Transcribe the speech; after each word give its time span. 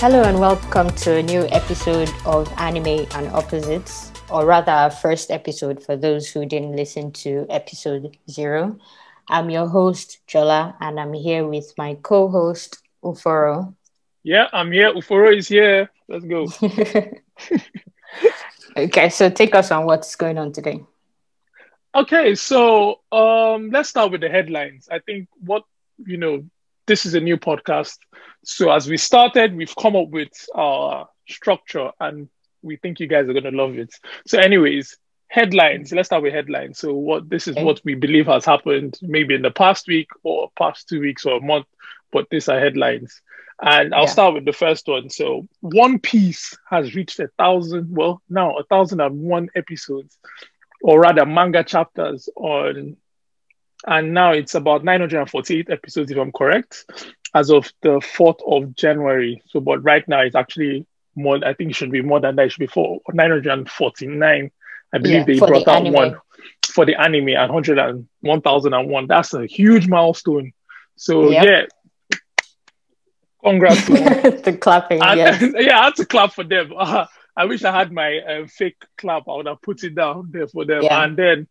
Hello 0.00 0.22
and 0.22 0.38
welcome 0.38 0.88
to 0.90 1.16
a 1.16 1.22
new 1.24 1.44
episode 1.48 2.08
of 2.24 2.48
Anime 2.56 3.04
and 3.16 3.26
Opposites, 3.32 4.12
or 4.30 4.46
rather, 4.46 4.70
our 4.70 4.92
first 4.92 5.28
episode 5.32 5.82
for 5.82 5.96
those 5.96 6.30
who 6.30 6.46
didn't 6.46 6.76
listen 6.76 7.10
to 7.10 7.44
episode 7.50 8.16
zero. 8.30 8.78
I'm 9.26 9.50
your 9.50 9.66
host, 9.66 10.20
Jola, 10.28 10.76
and 10.80 11.00
I'm 11.00 11.12
here 11.14 11.44
with 11.48 11.74
my 11.76 11.94
co 12.00 12.28
host, 12.28 12.78
Uforo. 13.02 13.74
Yeah, 14.22 14.46
I'm 14.52 14.70
here. 14.70 14.94
Uforo 14.94 15.36
is 15.36 15.48
here. 15.48 15.90
Let's 16.06 16.24
go. 16.24 16.46
okay, 18.76 19.08
so 19.08 19.28
take 19.30 19.56
us 19.56 19.72
on 19.72 19.84
what's 19.84 20.14
going 20.14 20.38
on 20.38 20.52
today. 20.52 20.80
Okay, 21.92 22.36
so 22.36 23.00
um, 23.10 23.70
let's 23.70 23.88
start 23.88 24.12
with 24.12 24.20
the 24.20 24.28
headlines. 24.28 24.88
I 24.88 25.00
think 25.00 25.28
what, 25.40 25.64
you 26.06 26.18
know, 26.18 26.44
this 26.86 27.04
is 27.04 27.14
a 27.14 27.20
new 27.20 27.36
podcast. 27.36 27.98
So 28.48 28.70
as 28.70 28.88
we 28.88 28.96
started, 28.96 29.54
we've 29.54 29.76
come 29.76 29.94
up 29.94 30.08
with 30.08 30.32
our 30.54 31.06
structure 31.28 31.90
and 32.00 32.30
we 32.62 32.76
think 32.76 32.98
you 32.98 33.06
guys 33.06 33.28
are 33.28 33.34
going 33.34 33.44
to 33.44 33.50
love 33.50 33.76
it. 33.76 33.94
So, 34.26 34.38
anyways, 34.38 34.96
headlines. 35.28 35.92
Let's 35.92 36.08
start 36.08 36.22
with 36.22 36.32
headlines. 36.32 36.78
So, 36.78 36.94
what 36.94 37.28
this 37.28 37.46
is 37.46 37.56
what 37.56 37.82
we 37.84 37.94
believe 37.94 38.26
has 38.26 38.46
happened 38.46 38.98
maybe 39.02 39.34
in 39.34 39.42
the 39.42 39.50
past 39.50 39.86
week 39.86 40.08
or 40.22 40.50
past 40.58 40.88
two 40.88 40.98
weeks 40.98 41.26
or 41.26 41.36
a 41.36 41.42
month, 41.42 41.66
but 42.10 42.30
these 42.30 42.48
are 42.48 42.58
headlines. 42.58 43.20
And 43.60 43.92
I'll 43.94 44.04
yeah. 44.04 44.06
start 44.06 44.34
with 44.34 44.46
the 44.46 44.54
first 44.54 44.88
one. 44.88 45.10
So, 45.10 45.46
One 45.60 45.98
Piece 45.98 46.56
has 46.70 46.94
reached 46.94 47.20
a 47.20 47.28
thousand, 47.38 47.94
well, 47.94 48.22
now 48.30 48.56
a 48.56 48.64
thousand 48.64 49.02
and 49.02 49.20
one 49.20 49.50
episodes, 49.56 50.16
or 50.80 51.00
rather 51.00 51.26
manga 51.26 51.64
chapters 51.64 52.30
on, 52.34 52.96
and 53.86 54.12
now 54.12 54.32
it's 54.32 54.54
about 54.54 54.84
948 54.84 55.70
episodes, 55.70 56.10
if 56.10 56.18
I'm 56.18 56.32
correct, 56.32 56.84
as 57.34 57.50
of 57.50 57.72
the 57.82 58.00
4th 58.00 58.40
of 58.46 58.74
January. 58.74 59.42
So, 59.46 59.60
but 59.60 59.84
right 59.84 60.06
now 60.08 60.20
it's 60.20 60.34
actually 60.34 60.86
more, 61.14 61.38
I 61.44 61.54
think 61.54 61.70
it 61.70 61.76
should 61.76 61.92
be 61.92 62.02
more 62.02 62.20
than 62.20 62.36
that. 62.36 62.46
It 62.46 62.52
should 62.52 62.60
be 62.60 62.66
for 62.66 63.00
949 63.12 64.50
I 64.92 64.98
believe 64.98 65.16
yeah, 65.18 65.24
they 65.24 65.38
brought 65.38 65.64
the 65.64 65.70
out 65.70 65.80
anime. 65.80 65.92
one 65.92 66.16
for 66.66 66.86
the 66.86 67.00
anime 67.00 67.30
at 67.30 67.50
100 67.50 67.78
and 67.78 68.08
1001. 68.20 69.06
That's 69.06 69.34
a 69.34 69.46
huge 69.46 69.88
milestone. 69.88 70.52
So 70.96 71.30
yep. 71.30 71.68
yeah, 72.12 72.18
congrats 73.44 73.84
to 73.86 73.92
the 74.44 74.56
clapping. 74.58 75.02
I, 75.02 75.14
yes. 75.14 75.42
yeah, 75.58 75.80
I 75.80 75.84
had 75.84 75.96
to 75.96 76.06
clap 76.06 76.32
for 76.32 76.44
them. 76.44 76.72
Uh, 76.76 77.06
I 77.36 77.44
wish 77.44 77.62
I 77.62 77.76
had 77.76 77.92
my 77.92 78.18
uh, 78.18 78.46
fake 78.48 78.82
clap. 78.96 79.28
I 79.28 79.36
would 79.36 79.46
have 79.46 79.62
put 79.62 79.84
it 79.84 79.94
down 79.94 80.30
there 80.32 80.48
for 80.48 80.64
them. 80.64 80.82
Yeah. 80.82 81.04
And 81.04 81.16
then, 81.16 81.46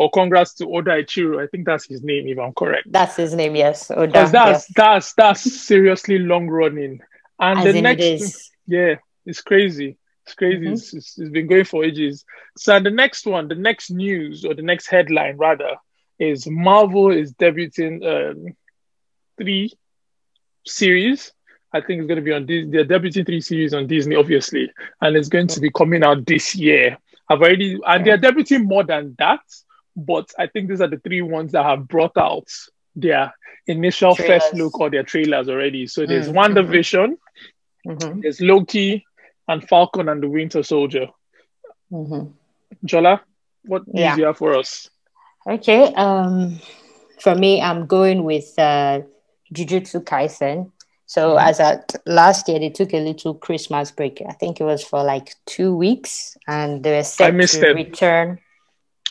or 0.00 0.10
congrats 0.10 0.54
to 0.54 0.64
Oda 0.64 0.92
Ichiro. 1.02 1.44
I 1.44 1.46
think 1.46 1.66
that's 1.66 1.84
his 1.84 2.02
name, 2.02 2.26
if 2.26 2.38
I'm 2.38 2.54
correct. 2.54 2.90
That's 2.90 3.16
his 3.16 3.34
name, 3.34 3.54
yes. 3.54 3.90
Oda. 3.90 4.10
That's 4.10 4.32
yes. 4.32 4.72
that's 4.74 5.12
that's 5.12 5.42
seriously 5.42 6.18
long 6.18 6.48
running. 6.48 7.00
And 7.38 7.58
As 7.58 7.74
the 7.74 7.82
next, 7.82 8.50
yeah, 8.66 8.94
it's 9.26 9.42
crazy. 9.42 9.98
It's 10.24 10.34
crazy. 10.34 10.64
Mm-hmm. 10.64 10.72
It's, 10.72 10.94
it's, 10.94 11.18
it's 11.18 11.30
been 11.30 11.48
going 11.48 11.64
for 11.64 11.84
ages. 11.84 12.24
So 12.56 12.80
the 12.80 12.90
next 12.90 13.26
one, 13.26 13.48
the 13.48 13.54
next 13.54 13.90
news 13.90 14.46
or 14.46 14.54
the 14.54 14.62
next 14.62 14.86
headline 14.86 15.36
rather, 15.36 15.76
is 16.18 16.46
Marvel 16.46 17.10
is 17.10 17.34
debuting 17.34 17.94
um, 18.12 18.56
three 19.36 19.70
series. 20.66 21.30
I 21.74 21.82
think 21.82 22.00
it's 22.00 22.08
going 22.08 22.16
to 22.16 22.22
be 22.22 22.32
on 22.32 22.46
Disney. 22.46 22.70
They're 22.70 22.98
debuting 22.98 23.26
three 23.26 23.42
series 23.42 23.74
on 23.74 23.86
Disney, 23.86 24.16
obviously, 24.16 24.72
and 25.02 25.14
it's 25.14 25.28
going 25.28 25.48
to 25.48 25.60
be 25.60 25.70
coming 25.70 26.02
out 26.02 26.24
this 26.24 26.54
year. 26.54 26.96
I've 27.28 27.42
already, 27.42 27.78
and 27.86 28.04
they're 28.04 28.18
debuting 28.18 28.64
more 28.64 28.82
than 28.82 29.14
that, 29.18 29.40
but 29.96 30.30
I 30.38 30.46
think 30.46 30.68
these 30.68 30.80
are 30.80 30.88
the 30.88 30.98
three 30.98 31.22
ones 31.22 31.52
that 31.52 31.64
have 31.64 31.88
brought 31.88 32.16
out 32.16 32.48
their 32.96 33.34
initial 33.66 34.14
trailers. 34.14 34.42
first 34.42 34.54
look 34.54 34.80
or 34.80 34.90
their 34.90 35.02
trailers 35.02 35.48
already. 35.48 35.86
So 35.86 36.06
there's 36.06 36.28
mm-hmm. 36.28 36.38
WandaVision, 36.38 37.16
mm-hmm. 37.86 38.20
there's 38.20 38.40
Loki, 38.40 39.04
and 39.48 39.66
Falcon 39.68 40.08
and 40.08 40.22
the 40.22 40.28
Winter 40.28 40.62
Soldier. 40.62 41.06
Mm-hmm. 41.90 42.30
Jola, 42.86 43.20
what 43.64 43.82
yeah. 43.92 44.16
you 44.16 44.24
have 44.24 44.38
for 44.38 44.56
us? 44.56 44.88
Okay. 45.46 45.92
Um, 45.94 46.60
for 47.20 47.34
me, 47.34 47.60
I'm 47.60 47.86
going 47.86 48.24
with 48.24 48.52
uh, 48.58 49.00
Jujutsu 49.54 50.04
Kaisen. 50.04 50.70
So 51.06 51.30
mm-hmm. 51.30 51.48
as 51.48 51.60
at 51.60 51.96
last 52.06 52.48
year, 52.48 52.60
they 52.60 52.70
took 52.70 52.94
a 52.94 53.04
little 53.04 53.34
Christmas 53.34 53.90
break. 53.90 54.22
I 54.26 54.32
think 54.32 54.60
it 54.60 54.64
was 54.64 54.84
for 54.84 55.02
like 55.02 55.34
two 55.46 55.74
weeks, 55.76 56.36
and 56.46 56.82
they 56.84 56.96
were 56.96 57.02
set 57.02 57.32
to 57.32 57.70
it. 57.70 57.74
return. 57.74 58.38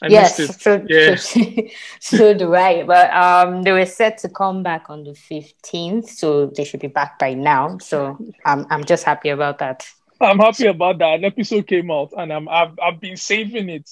I 0.01 0.07
yes, 0.07 0.37
so, 0.61 0.85
yeah. 0.87 1.15
so, 1.15 1.41
so 1.99 2.33
do 2.33 2.55
I. 2.55 2.83
But 2.83 3.13
um, 3.13 3.63
they 3.63 3.71
were 3.71 3.85
set 3.85 4.17
to 4.19 4.29
come 4.29 4.63
back 4.63 4.89
on 4.89 5.03
the 5.03 5.13
fifteenth, 5.13 6.09
so 6.09 6.47
they 6.47 6.63
should 6.63 6.79
be 6.79 6.87
back 6.87 7.19
by 7.19 7.33
now. 7.33 7.77
So 7.79 8.17
I'm 8.45 8.65
I'm 8.69 8.85
just 8.85 9.03
happy 9.03 9.29
about 9.29 9.59
that. 9.59 9.85
I'm 10.21 10.39
happy 10.39 10.67
about 10.67 10.99
that. 10.99 11.15
An 11.15 11.25
episode 11.25 11.67
came 11.67 11.91
out, 11.91 12.13
and 12.17 12.31
I'm 12.31 12.47
I've, 12.47 12.77
I've 12.81 12.99
been 12.99 13.17
saving 13.17 13.69
it. 13.69 13.89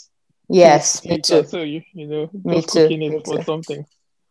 Yes, 0.49 1.03
me 1.05 1.19
too. 1.19 1.43
So 1.43 1.61
you 1.61 1.83
you 1.93 2.07
know, 2.07 2.29
me 2.43 2.61
too. 2.61 2.87
Me 2.87 3.07
it 3.07 3.25
too. 3.25 3.41
something. 3.43 3.85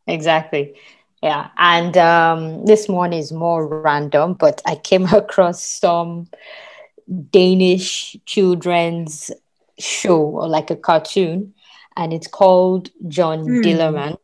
Exactly. 0.06 0.74
Yeah, 1.22 1.48
and 1.58 1.96
um, 1.96 2.64
this 2.66 2.88
one 2.88 3.12
is 3.12 3.32
more 3.32 3.66
random, 3.66 4.34
but 4.34 4.62
I 4.64 4.76
came 4.76 5.04
across 5.12 5.62
some 5.62 6.28
Danish 7.30 8.16
children's 8.24 9.30
show 9.78 10.18
or 10.18 10.48
like 10.48 10.70
a 10.70 10.76
cartoon, 10.76 11.54
and 11.96 12.12
it's 12.12 12.26
called 12.26 12.90
John 13.08 13.40
hmm. 13.40 13.60
Dillermand. 13.60 14.18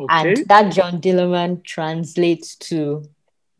Okay. 0.00 0.06
And 0.10 0.46
that 0.48 0.72
John 0.72 1.00
Dillermand 1.00 1.64
translates 1.64 2.56
to 2.56 3.08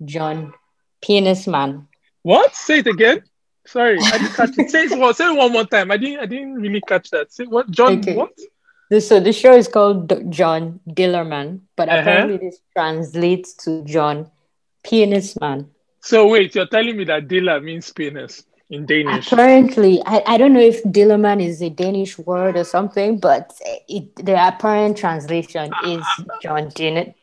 John 0.05 0.55
Penis 1.03 1.47
Man. 1.47 1.89
What? 2.23 2.55
Say 2.55 2.81
it 2.81 2.87
again. 2.87 3.23
Sorry, 3.67 3.99
I 4.01 4.19
didn't 4.19 4.33
catch 4.35 4.59
it. 4.59 4.71
Say 4.71 4.85
it 4.85 4.99
one, 4.99 5.15
say 5.15 5.27
it 5.27 5.37
one 5.37 5.53
more 5.53 5.65
time. 5.65 5.91
I 5.91 5.97
didn't 5.97 6.21
I 6.21 6.27
didn't 6.27 6.55
really 6.55 6.81
catch 6.81 7.11
that. 7.11 7.33
Say 7.33 7.45
what 7.45 7.71
John 7.71 7.99
okay. 7.99 8.17
what? 8.17 8.33
so 9.01 9.21
the 9.21 9.33
show 9.33 9.53
is 9.53 9.69
called 9.69 10.33
John 10.33 10.81
Dillermand, 10.89 11.61
but 11.77 11.89
uh-huh. 11.89 12.01
apparently 12.01 12.39
this 12.39 12.61
translates 12.73 13.53
to 13.65 13.85
John 13.85 14.31
Penis 14.83 15.39
Man. 15.39 15.69
So 16.01 16.27
wait, 16.29 16.55
you're 16.55 16.67
telling 16.67 16.97
me 16.97 17.05
that 17.05 17.29
Diller 17.29 17.61
means 17.61 17.93
penis 17.93 18.45
in 18.71 18.87
Danish? 18.87 19.33
Apparently, 19.33 20.03
I, 20.07 20.23
I 20.27 20.39
don't 20.39 20.53
know 20.53 20.61
if 20.61 20.83
Dillermand 20.85 21.43
is 21.43 21.63
a 21.63 21.71
Danish 21.71 22.19
word 22.19 22.57
or 22.57 22.65
something, 22.65 23.19
but 23.19 23.59
it, 23.89 24.15
the 24.17 24.47
apparent 24.47 24.97
translation 24.97 25.73
is 25.87 26.05
John 26.43 26.71
Man. 26.77 27.15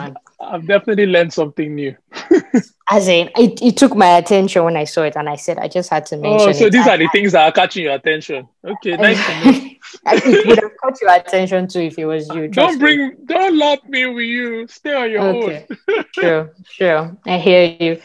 I've, 0.00 0.16
I've 0.40 0.66
definitely 0.66 1.06
learned 1.06 1.32
something 1.32 1.74
new. 1.74 1.96
As 2.90 3.08
in, 3.08 3.30
it, 3.36 3.62
it 3.62 3.76
took 3.76 3.94
my 3.96 4.18
attention 4.18 4.64
when 4.64 4.76
I 4.76 4.84
saw 4.84 5.02
it, 5.02 5.16
and 5.16 5.28
I 5.28 5.36
said 5.36 5.58
I 5.58 5.68
just 5.68 5.88
had 5.88 6.04
to 6.06 6.16
oh, 6.16 6.20
mention. 6.20 6.48
Oh, 6.48 6.52
so 6.52 6.66
it. 6.66 6.72
these 6.72 6.86
are 6.86 6.98
the 6.98 7.08
things 7.08 7.32
that 7.32 7.46
are 7.46 7.52
catching 7.52 7.84
your 7.84 7.94
attention. 7.94 8.48
Okay, 8.64 8.96
nice. 8.96 9.76
it 10.06 10.46
would 10.46 10.62
have 10.62 10.76
caught 10.80 11.00
your 11.00 11.14
attention 11.14 11.68
too 11.68 11.80
if 11.80 11.98
it 11.98 12.06
was 12.06 12.28
you. 12.28 12.48
Don't 12.48 12.78
bring, 12.78 13.08
me. 13.08 13.14
don't 13.24 13.56
lock 13.56 13.88
me 13.88 14.06
with 14.06 14.24
you. 14.24 14.66
Stay 14.68 14.94
on 14.94 15.10
your 15.10 15.22
okay. 15.22 15.66
own. 15.88 16.04
sure, 16.12 16.54
sure. 16.68 17.16
I 17.26 17.38
hear 17.38 17.76
you. 17.78 18.00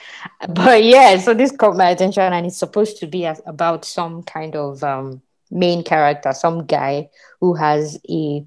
But 0.49 0.83
yeah, 0.83 1.17
so 1.17 1.33
this 1.33 1.51
caught 1.51 1.77
my 1.77 1.89
attention, 1.89 2.33
and 2.33 2.45
it's 2.45 2.57
supposed 2.57 2.97
to 2.99 3.07
be 3.07 3.25
about 3.25 3.85
some 3.85 4.23
kind 4.23 4.55
of 4.55 4.83
um, 4.83 5.21
main 5.51 5.83
character, 5.83 6.33
some 6.33 6.65
guy 6.65 7.09
who 7.39 7.53
has 7.53 7.99
a 8.09 8.45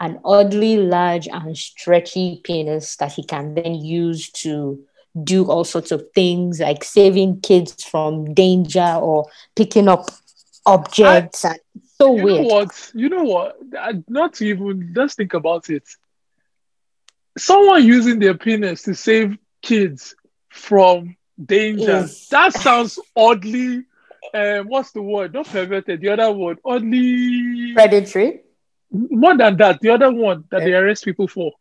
an 0.00 0.20
oddly 0.24 0.76
large 0.76 1.26
and 1.26 1.58
stretchy 1.58 2.40
penis 2.44 2.96
that 2.96 3.12
he 3.12 3.24
can 3.24 3.54
then 3.54 3.74
use 3.74 4.30
to 4.30 4.80
do 5.24 5.50
all 5.50 5.64
sorts 5.64 5.90
of 5.90 6.04
things 6.14 6.60
like 6.60 6.84
saving 6.84 7.40
kids 7.40 7.82
from 7.82 8.32
danger 8.34 8.98
or 9.00 9.26
picking 9.56 9.88
up 9.88 10.08
objects 10.66 11.44
I, 11.44 11.50
and 11.50 11.60
so 12.00 12.16
you 12.16 12.24
weird. 12.24 12.40
Know 12.42 12.54
what? 12.54 12.92
You 12.94 13.08
know 13.08 13.24
what? 13.24 13.56
Not 14.08 14.40
even 14.42 14.92
just 14.94 15.16
think 15.16 15.34
about 15.34 15.70
it. 15.70 15.84
Someone 17.36 17.84
using 17.84 18.18
their 18.18 18.34
penis 18.34 18.82
to 18.82 18.94
save 18.94 19.38
kids 19.62 20.16
from 20.48 21.16
danger. 21.42 21.98
Is... 21.98 22.28
That 22.28 22.52
sounds 22.52 22.98
oddly 23.14 23.84
um, 24.34 24.68
what's 24.68 24.92
the 24.92 25.02
word? 25.02 25.34
Not 25.34 25.46
perverted, 25.46 26.00
the 26.00 26.10
other 26.10 26.32
word, 26.32 26.58
oddly 26.64 27.72
predatory. 27.74 28.40
More 28.90 29.36
than 29.36 29.56
that, 29.58 29.80
the 29.80 29.90
other 29.90 30.12
one 30.12 30.44
that 30.50 30.60
they 30.60 30.72
arrest 30.72 31.04
people 31.04 31.28
for. 31.28 31.52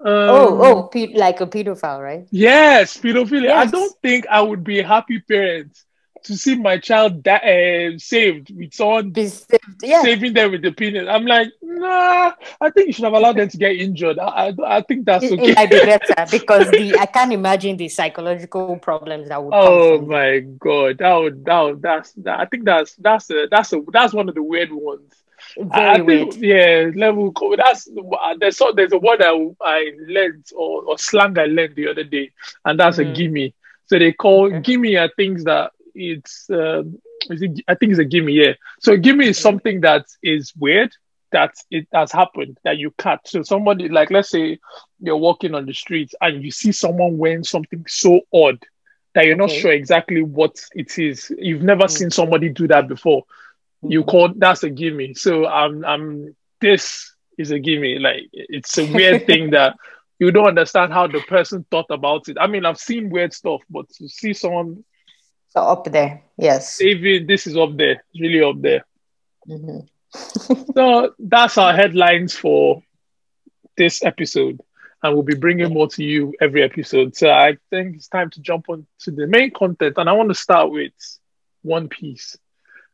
Um, 0.00 0.12
oh, 0.12 0.62
oh, 0.62 0.82
pe- 0.84 1.14
like 1.14 1.40
a 1.40 1.46
pedophile, 1.46 2.02
right? 2.02 2.26
Yes, 2.30 2.96
pedophilia. 2.96 3.44
Yes. 3.44 3.68
I 3.68 3.70
don't 3.70 3.94
think 4.00 4.26
I 4.28 4.40
would 4.40 4.64
be 4.64 4.80
a 4.80 4.86
happy 4.86 5.20
parent 5.20 5.78
to 6.24 6.36
see 6.36 6.56
my 6.56 6.78
child 6.78 7.26
uh, 7.26 7.98
saved 7.98 8.54
with 8.56 8.74
someone 8.74 9.14
saved, 9.14 9.60
yeah. 9.82 10.02
saving 10.02 10.34
them 10.34 10.52
with 10.52 10.62
the 10.62 10.72
penis. 10.72 11.06
I'm 11.08 11.26
like, 11.26 11.48
nah. 11.62 12.32
I 12.60 12.70
think 12.70 12.88
you 12.88 12.92
should 12.92 13.04
have 13.04 13.14
allowed 13.14 13.36
them 13.36 13.48
to 13.48 13.56
get 13.56 13.76
injured. 13.76 14.18
I, 14.18 14.26
I, 14.48 14.76
I 14.76 14.82
think 14.82 15.06
that's 15.06 15.24
okay. 15.24 15.50
It 15.50 15.56
might 15.56 15.70
be 15.70 15.78
better 15.84 16.26
because 16.30 16.70
the 16.70 16.96
I 16.98 17.06
can't 17.06 17.32
imagine 17.32 17.76
the 17.76 17.88
psychological 17.88 18.76
problems 18.78 19.28
that 19.28 19.42
would. 19.42 19.52
Oh 19.54 20.00
my 20.00 20.40
god, 20.40 20.98
that 20.98 21.14
would 21.14 21.44
that 21.44 21.60
would, 21.60 21.82
that's 21.82 22.12
that. 22.12 22.40
I 22.40 22.46
think 22.46 22.64
that's 22.64 22.94
that's 22.96 23.30
a, 23.30 23.46
that's 23.50 23.72
a 23.72 23.82
that's 23.92 24.12
one 24.12 24.28
of 24.28 24.34
the 24.34 24.42
weird 24.42 24.72
ones. 24.72 25.14
Very 25.56 25.88
I 25.88 26.04
think, 26.04 26.36
yeah, 26.38 26.90
level. 26.94 27.32
That's 27.56 27.88
there's 28.38 28.56
so 28.56 28.72
there's 28.72 28.92
a 28.92 28.98
word 28.98 29.22
I, 29.22 29.50
I 29.60 29.92
learned 30.06 30.46
or, 30.54 30.82
or 30.84 30.98
slang 30.98 31.38
I 31.38 31.46
learned 31.46 31.76
the 31.76 31.88
other 31.88 32.04
day, 32.04 32.30
and 32.64 32.78
that's 32.78 32.98
mm. 32.98 33.10
a 33.10 33.14
gimme. 33.14 33.54
So 33.86 33.98
they 33.98 34.12
call 34.12 34.46
okay. 34.46 34.60
gimme 34.60 34.96
are 34.96 35.10
things 35.16 35.44
that 35.44 35.72
it's 35.94 36.48
uh, 36.50 36.82
it, 37.28 37.64
I 37.68 37.74
think 37.74 37.92
it's 37.92 37.98
a 37.98 38.04
gimme, 38.04 38.32
yeah. 38.32 38.54
So 38.80 38.96
gimme 38.96 39.28
is 39.28 39.38
something 39.38 39.80
that 39.82 40.06
is 40.22 40.52
weird 40.56 40.92
that 41.32 41.54
it 41.70 41.86
has 41.92 42.12
happened 42.12 42.58
that 42.64 42.78
you 42.78 42.90
cut. 42.92 43.20
So 43.26 43.42
somebody 43.42 43.88
like 43.88 44.10
let's 44.10 44.30
say 44.30 44.58
you're 45.00 45.16
walking 45.16 45.54
on 45.54 45.66
the 45.66 45.74
streets 45.74 46.14
and 46.20 46.42
you 46.42 46.50
see 46.50 46.72
someone 46.72 47.18
wearing 47.18 47.44
something 47.44 47.84
so 47.88 48.20
odd 48.32 48.64
that 49.14 49.26
you're 49.26 49.36
not 49.36 49.50
okay. 49.50 49.60
sure 49.60 49.72
exactly 49.72 50.22
what 50.22 50.60
it 50.74 50.98
is. 50.98 51.32
You've 51.38 51.62
never 51.62 51.84
mm-hmm. 51.84 51.96
seen 51.96 52.10
somebody 52.10 52.48
do 52.48 52.68
that 52.68 52.88
before. 52.88 53.22
Mm-hmm. 53.22 53.92
You 53.92 54.04
call 54.04 54.32
that's 54.36 54.62
a 54.62 54.70
gimme. 54.70 55.14
So 55.14 55.46
I'm 55.46 55.84
I'm 55.84 56.36
this 56.60 57.14
is 57.38 57.50
a 57.50 57.58
gimme. 57.58 57.98
Like 57.98 58.28
it's 58.32 58.76
a 58.78 58.92
weird 58.92 59.26
thing 59.26 59.50
that 59.50 59.76
you 60.18 60.30
don't 60.30 60.48
understand 60.48 60.92
how 60.92 61.06
the 61.06 61.20
person 61.20 61.64
thought 61.70 61.86
about 61.90 62.28
it. 62.28 62.36
I 62.38 62.46
mean, 62.46 62.66
I've 62.66 62.78
seen 62.78 63.08
weird 63.08 63.32
stuff, 63.32 63.62
but 63.70 63.88
to 63.94 64.08
see 64.08 64.34
someone 64.34 64.84
so 65.50 65.60
up 65.60 65.84
there, 65.84 66.22
yes, 66.36 66.80
even 66.80 67.26
this 67.26 67.46
is 67.46 67.56
up 67.56 67.76
there, 67.76 68.04
really 68.18 68.42
up 68.42 68.60
there. 68.60 68.84
Mm-hmm. 69.48 69.80
so 70.74 71.14
that's 71.18 71.58
our 71.58 71.72
headlines 71.72 72.34
for 72.34 72.82
this 73.76 74.04
episode, 74.04 74.60
and 75.02 75.14
we'll 75.14 75.22
be 75.22 75.34
bringing 75.34 75.72
more 75.72 75.88
to 75.88 76.04
you 76.04 76.34
every 76.40 76.62
episode. 76.62 77.16
So 77.16 77.30
I 77.30 77.56
think 77.68 77.96
it's 77.96 78.08
time 78.08 78.30
to 78.30 78.40
jump 78.40 78.68
on 78.68 78.86
to 79.00 79.10
the 79.10 79.26
main 79.26 79.50
content, 79.50 79.94
and 79.98 80.08
I 80.08 80.12
want 80.12 80.28
to 80.28 80.34
start 80.34 80.70
with 80.70 80.92
One 81.62 81.88
Piece. 81.88 82.36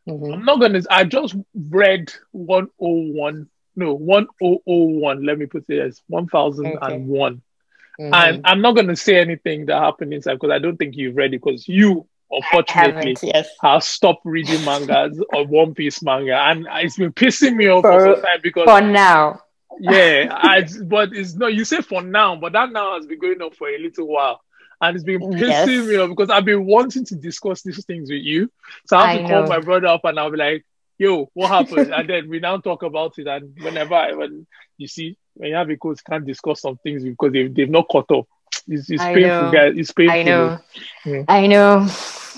Mm-hmm. 0.09 0.33
I'm 0.33 0.45
not 0.45 0.61
gonna. 0.61 0.83
I 0.91 1.05
just 1.05 1.37
read 1.55 2.13
101 2.33 3.49
no 3.77 3.93
1001 3.93 5.25
let 5.25 5.39
me 5.39 5.47
put 5.47 5.65
it 5.69 5.79
as 5.79 6.03
1001 6.09 6.75
okay. 6.75 6.97
mm-hmm. 6.97 8.15
and 8.15 8.41
i'm 8.47 8.63
not 8.63 8.75
going 8.75 8.87
to 8.87 8.97
say 8.97 9.21
anything 9.21 9.67
that 9.67 9.79
happened 9.83 10.13
inside 10.13 10.35
because 10.35 10.51
i 10.51 10.59
don't 10.59 10.79
think 10.79 10.97
you've 10.97 11.17
read 11.17 11.35
it 11.35 11.43
because 11.45 11.69
you 11.69 12.07
unfortunately 12.31 13.17
yes. 13.23 13.49
have 13.63 13.83
stopped 13.83 14.23
reading 14.25 14.65
mangas 14.65 15.23
or 15.33 15.47
one 15.47 15.75
piece 15.75 16.03
manga 16.03 16.37
and 16.37 16.67
it's 16.73 16.97
been 16.97 17.13
pissing 17.13 17.55
me 17.55 17.69
off 17.69 17.83
for, 17.83 18.01
for 18.01 18.15
some 18.15 18.23
time 18.23 18.41
because 18.43 18.65
for 18.65 18.81
now 18.81 19.41
yeah 19.79 20.29
I, 20.31 20.67
but 20.85 21.13
it's 21.13 21.35
no 21.35 21.47
you 21.47 21.65
say 21.65 21.83
for 21.83 22.03
now 22.03 22.35
but 22.37 22.53
that 22.53 22.73
now 22.73 22.97
has 22.97 23.07
been 23.07 23.21
going 23.21 23.41
on 23.41 23.53
for 23.53 23.69
a 23.69 23.79
little 23.79 24.09
while 24.09 24.41
and 24.81 24.95
it's 24.95 25.05
been 25.05 25.21
pissing 25.21 25.41
yes. 25.41 25.69
me 25.69 25.97
off 25.97 26.11
because 26.11 26.31
I've 26.31 26.45
been 26.45 26.67
wanting 26.67 27.05
to 27.07 27.17
discuss 27.17 27.63
these 27.63 27.85
things 27.85 28.11
with 28.11 28.23
you. 28.23 28.51
So 28.87 28.97
I 28.97 29.07
have 29.07 29.09
I 29.09 29.17
to 29.17 29.23
know. 29.23 29.29
call 29.29 29.49
my 29.49 29.61
brother 29.61 29.87
up 29.87 30.05
and 30.05 30.19
I'll 30.19 30.31
be 30.31 30.37
like, 30.37 30.67
yo, 30.99 31.31
what 31.35 31.49
happened? 31.49 31.93
and 31.95 32.09
then 32.09 32.29
we 32.29 32.41
now 32.41 32.59
talk 32.59 32.83
about 32.83 33.19
it. 33.19 33.27
And 33.27 33.57
whenever 33.61 33.95
I, 33.95 34.13
when 34.13 34.47
you 34.77 34.87
see, 34.87 35.17
when 35.35 35.51
you 35.51 35.57
have 35.57 35.71
a 35.71 35.77
coach, 35.77 36.01
can't 36.05 36.27
discuss 36.27 36.61
some 36.61 36.77
things 36.77 37.05
because 37.05 37.33
they've, 37.33 37.55
they've 37.55 37.71
not 37.71 37.89
caught 37.89 38.11
up. 38.11 38.27
It's, 38.69 38.91
it's 38.91 39.03
painful, 39.03 39.23
know. 39.23 39.53
guys. 39.53 39.75
It's 39.77 39.93
painful. 39.93 40.19
I 40.19 40.23
know. 40.23 40.59
Yeah. 41.05 41.23
I 41.29 41.47
know. 41.47 41.89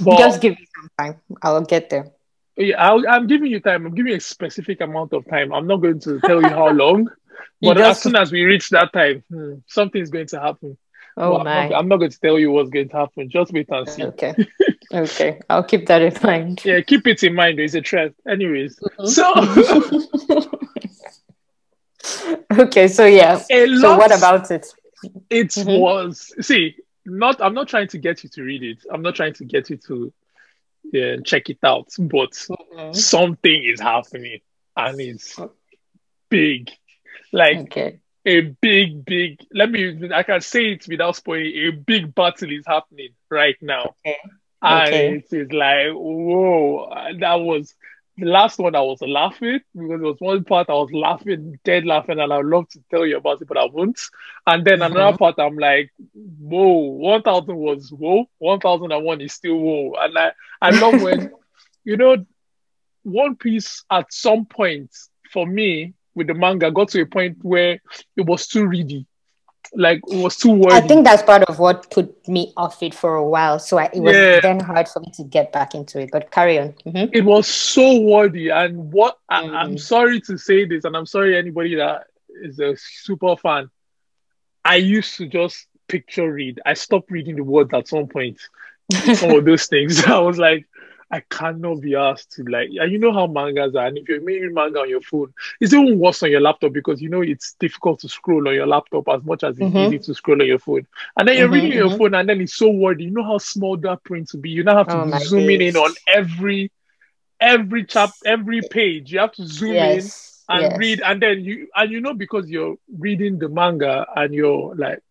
But, 0.00 0.18
Just 0.18 0.40
give 0.40 0.58
me 0.58 0.66
some 0.74 0.90
time. 0.98 1.20
I'll 1.42 1.62
get 1.62 1.90
there. 1.90 2.12
Yeah, 2.56 2.76
i 2.82 3.16
am 3.16 3.28
giving 3.28 3.52
you 3.52 3.60
time. 3.60 3.86
I'm 3.86 3.94
giving 3.94 4.10
you 4.10 4.16
a 4.16 4.20
specific 4.20 4.80
amount 4.80 5.12
of 5.12 5.24
time. 5.28 5.52
I'm 5.52 5.68
not 5.68 5.76
going 5.76 6.00
to 6.00 6.18
tell 6.20 6.42
you 6.42 6.48
how 6.48 6.70
long, 6.70 7.08
but 7.62 7.80
as 7.80 8.02
soon 8.02 8.16
as 8.16 8.32
we 8.32 8.42
reach 8.42 8.70
that 8.70 8.92
time, 8.92 9.22
hmm, 9.30 9.54
something 9.68 10.02
is 10.02 10.10
going 10.10 10.26
to 10.28 10.40
happen. 10.40 10.76
Oh 11.16 11.34
well, 11.34 11.44
my! 11.44 11.50
I'm 11.50 11.70
not, 11.70 11.78
I'm 11.78 11.88
not, 11.88 11.96
going 11.98 12.10
to 12.10 12.20
tell 12.20 12.36
you 12.36 12.50
what's 12.50 12.70
going 12.70 12.88
to 12.88 12.96
happen. 12.96 13.30
Just 13.30 13.52
wait 13.52 13.68
and 13.70 13.88
see. 13.88 14.04
Okay. 14.04 14.34
okay, 14.92 15.40
I'll 15.48 15.62
keep 15.62 15.86
that 15.86 16.02
in 16.02 16.16
mind. 16.22 16.64
Yeah, 16.64 16.80
keep 16.80 17.06
it 17.06 17.22
in 17.22 17.34
mind. 17.34 17.60
It's 17.60 17.74
a 17.74 17.80
trend. 17.80 18.14
Anyways, 18.28 18.76
mm-hmm. 18.76 19.06
so 19.06 19.32
okay, 22.62 22.88
so 22.88 23.06
yeah. 23.06 23.38
so 23.38 23.96
what 23.96 24.16
about 24.16 24.50
it? 24.50 24.66
It 25.30 25.48
mm-hmm. 25.48 25.80
was 25.80 26.32
see, 26.40 26.76
not. 27.04 27.40
I'm 27.42 27.54
not 27.54 27.68
trying 27.68 27.88
to 27.88 27.98
get 27.98 28.22
you 28.24 28.30
to 28.30 28.42
read 28.42 28.62
it. 28.62 28.78
I'm 28.92 29.02
not 29.02 29.14
trying 29.14 29.34
to 29.34 29.44
get 29.44 29.70
you 29.70 29.76
to 29.88 30.12
yeah, 30.92 31.16
check 31.24 31.50
it 31.50 31.58
out. 31.62 31.88
But 31.98 32.32
mm-hmm. 32.32 32.92
something 32.92 33.64
is 33.64 33.80
happening, 33.80 34.40
and 34.76 35.00
it's 35.00 35.38
big. 36.28 36.70
Like 37.32 37.58
okay. 37.58 38.00
a 38.24 38.40
big, 38.40 39.04
big. 39.04 39.40
Let 39.52 39.70
me. 39.70 40.10
I 40.14 40.22
can 40.22 40.40
say 40.40 40.72
it 40.72 40.86
without 40.88 41.16
spoiling. 41.16 41.52
A 41.54 41.70
big 41.70 42.14
battle 42.14 42.50
is 42.50 42.66
happening 42.66 43.10
right 43.30 43.56
now. 43.60 43.94
Okay. 44.06 44.16
Okay. 44.64 45.08
And 45.08 45.24
it's 45.30 45.52
like, 45.52 45.92
whoa, 45.92 46.90
that 47.20 47.34
was 47.34 47.74
the 48.18 48.26
last 48.26 48.58
one 48.58 48.74
I 48.74 48.80
was 48.80 49.00
laughing 49.00 49.60
because 49.72 50.00
there 50.00 50.10
was 50.10 50.16
one 50.18 50.42
part 50.42 50.68
I 50.68 50.72
was 50.72 50.90
laughing, 50.92 51.58
dead 51.64 51.86
laughing, 51.86 52.18
and 52.18 52.32
I'd 52.32 52.44
love 52.44 52.68
to 52.70 52.80
tell 52.90 53.06
you 53.06 53.16
about 53.16 53.40
it, 53.40 53.46
but 53.46 53.56
I 53.56 53.66
won't. 53.66 54.00
And 54.46 54.64
then 54.64 54.80
mm-hmm. 54.80 54.96
another 54.96 55.16
part 55.16 55.36
I'm 55.38 55.56
like, 55.56 55.92
whoa, 56.14 56.78
1000 56.98 57.56
was 57.56 57.90
whoa, 57.92 58.28
1001 58.38 59.20
is 59.20 59.32
still 59.32 59.56
whoa. 59.56 59.94
And 60.00 60.18
I, 60.18 60.32
I 60.60 60.70
love 60.70 61.00
when, 61.02 61.30
you 61.84 61.96
know, 61.96 62.26
One 63.04 63.36
Piece 63.36 63.84
at 63.90 64.12
some 64.12 64.46
point 64.46 64.90
for 65.32 65.46
me 65.46 65.94
with 66.14 66.26
the 66.26 66.34
manga 66.34 66.72
got 66.72 66.88
to 66.88 67.02
a 67.02 67.06
point 67.06 67.38
where 67.42 67.80
it 68.16 68.26
was 68.26 68.48
too 68.48 68.66
ready 68.66 69.06
like 69.74 70.00
it 70.08 70.22
was 70.22 70.36
too 70.36 70.52
wordy. 70.52 70.74
I 70.74 70.80
think 70.80 71.04
that's 71.04 71.22
part 71.22 71.42
of 71.44 71.58
what 71.58 71.90
put 71.90 72.26
me 72.28 72.52
off 72.56 72.82
it 72.82 72.94
for 72.94 73.16
a 73.16 73.24
while. 73.26 73.58
So 73.58 73.78
I, 73.78 73.84
it 73.92 74.00
was 74.00 74.14
yeah. 74.14 74.40
then 74.40 74.60
hard 74.60 74.88
for 74.88 75.00
me 75.00 75.10
to 75.14 75.24
get 75.24 75.52
back 75.52 75.74
into 75.74 76.00
it. 76.00 76.10
But 76.12 76.30
carry 76.30 76.58
on. 76.58 76.74
Mm-hmm. 76.86 77.12
It 77.12 77.24
was 77.24 77.46
so 77.46 78.00
wordy, 78.00 78.48
and 78.48 78.92
what 78.92 79.18
mm-hmm. 79.30 79.54
I, 79.54 79.62
am 79.62 79.76
mm. 79.76 79.80
sorry 79.80 80.20
to 80.22 80.38
say 80.38 80.64
this, 80.64 80.84
and 80.84 80.96
I'm 80.96 81.06
sorry 81.06 81.36
anybody 81.36 81.76
that 81.76 82.06
is 82.42 82.58
a 82.58 82.76
super 82.76 83.36
fan. 83.36 83.70
I 84.64 84.76
used 84.76 85.16
to 85.16 85.26
just 85.26 85.66
picture 85.88 86.30
read. 86.30 86.60
I 86.64 86.74
stopped 86.74 87.10
reading 87.10 87.36
the 87.36 87.44
words 87.44 87.72
at 87.72 87.88
some 87.88 88.06
point. 88.06 88.40
some 89.14 89.30
of 89.30 89.44
those 89.46 89.66
things. 89.66 90.04
I 90.06 90.18
was 90.18 90.38
like, 90.38 90.66
I 91.10 91.20
cannot 91.20 91.80
be 91.80 91.94
asked 91.94 92.32
to 92.32 92.44
like, 92.44 92.68
and 92.72 92.92
you 92.92 92.98
know 92.98 93.12
how 93.12 93.26
mangas 93.26 93.74
are. 93.74 93.86
And 93.86 93.96
if 93.96 94.08
you're 94.08 94.20
making 94.20 94.52
manga 94.52 94.80
on 94.80 94.90
your 94.90 95.00
phone, 95.00 95.32
it's 95.60 95.72
even 95.72 95.98
worse 95.98 96.22
on 96.22 96.30
your 96.30 96.40
laptop 96.40 96.72
because 96.72 97.00
you 97.00 97.08
know 97.08 97.22
it's 97.22 97.54
difficult 97.54 98.00
to 98.00 98.08
scroll 98.08 98.46
on 98.46 98.54
your 98.54 98.66
laptop 98.66 99.08
as 99.08 99.24
much 99.24 99.42
as 99.42 99.56
it's 99.58 99.60
mm-hmm. 99.60 99.94
easy 99.94 99.98
to 100.00 100.14
scroll 100.14 100.40
on 100.40 100.46
your 100.46 100.58
phone. 100.58 100.86
And 101.16 101.26
then 101.26 101.38
you're 101.38 101.46
mm-hmm, 101.46 101.54
reading 101.54 101.70
mm-hmm. 101.70 101.88
your 101.88 101.98
phone, 101.98 102.14
and 102.14 102.28
then 102.28 102.40
it's 102.42 102.54
so 102.54 102.68
wordy. 102.68 103.04
You 103.04 103.10
know 103.10 103.24
how 103.24 103.38
small 103.38 103.76
that 103.78 104.04
print 104.04 104.30
will 104.32 104.40
be. 104.40 104.50
You 104.50 104.64
now 104.64 104.76
have 104.76 104.88
to 104.88 105.00
oh 105.00 105.18
zoom 105.20 105.48
in 105.48 105.76
on 105.76 105.94
every 106.06 106.70
every 107.40 107.84
chap, 107.84 108.10
every 108.26 108.60
page. 108.70 109.12
You 109.12 109.20
have 109.20 109.32
to 109.32 109.46
zoom 109.46 109.74
yes. 109.74 110.44
in 110.48 110.56
and 110.56 110.62
yes. 110.62 110.78
read, 110.78 111.00
and 111.00 111.22
then 111.22 111.44
you 111.44 111.68
and 111.74 111.90
you 111.90 112.00
know 112.00 112.14
because 112.14 112.50
you're 112.50 112.76
reading 112.98 113.38
the 113.38 113.48
manga 113.48 114.06
and 114.14 114.34
you're 114.34 114.74
like 114.74 115.02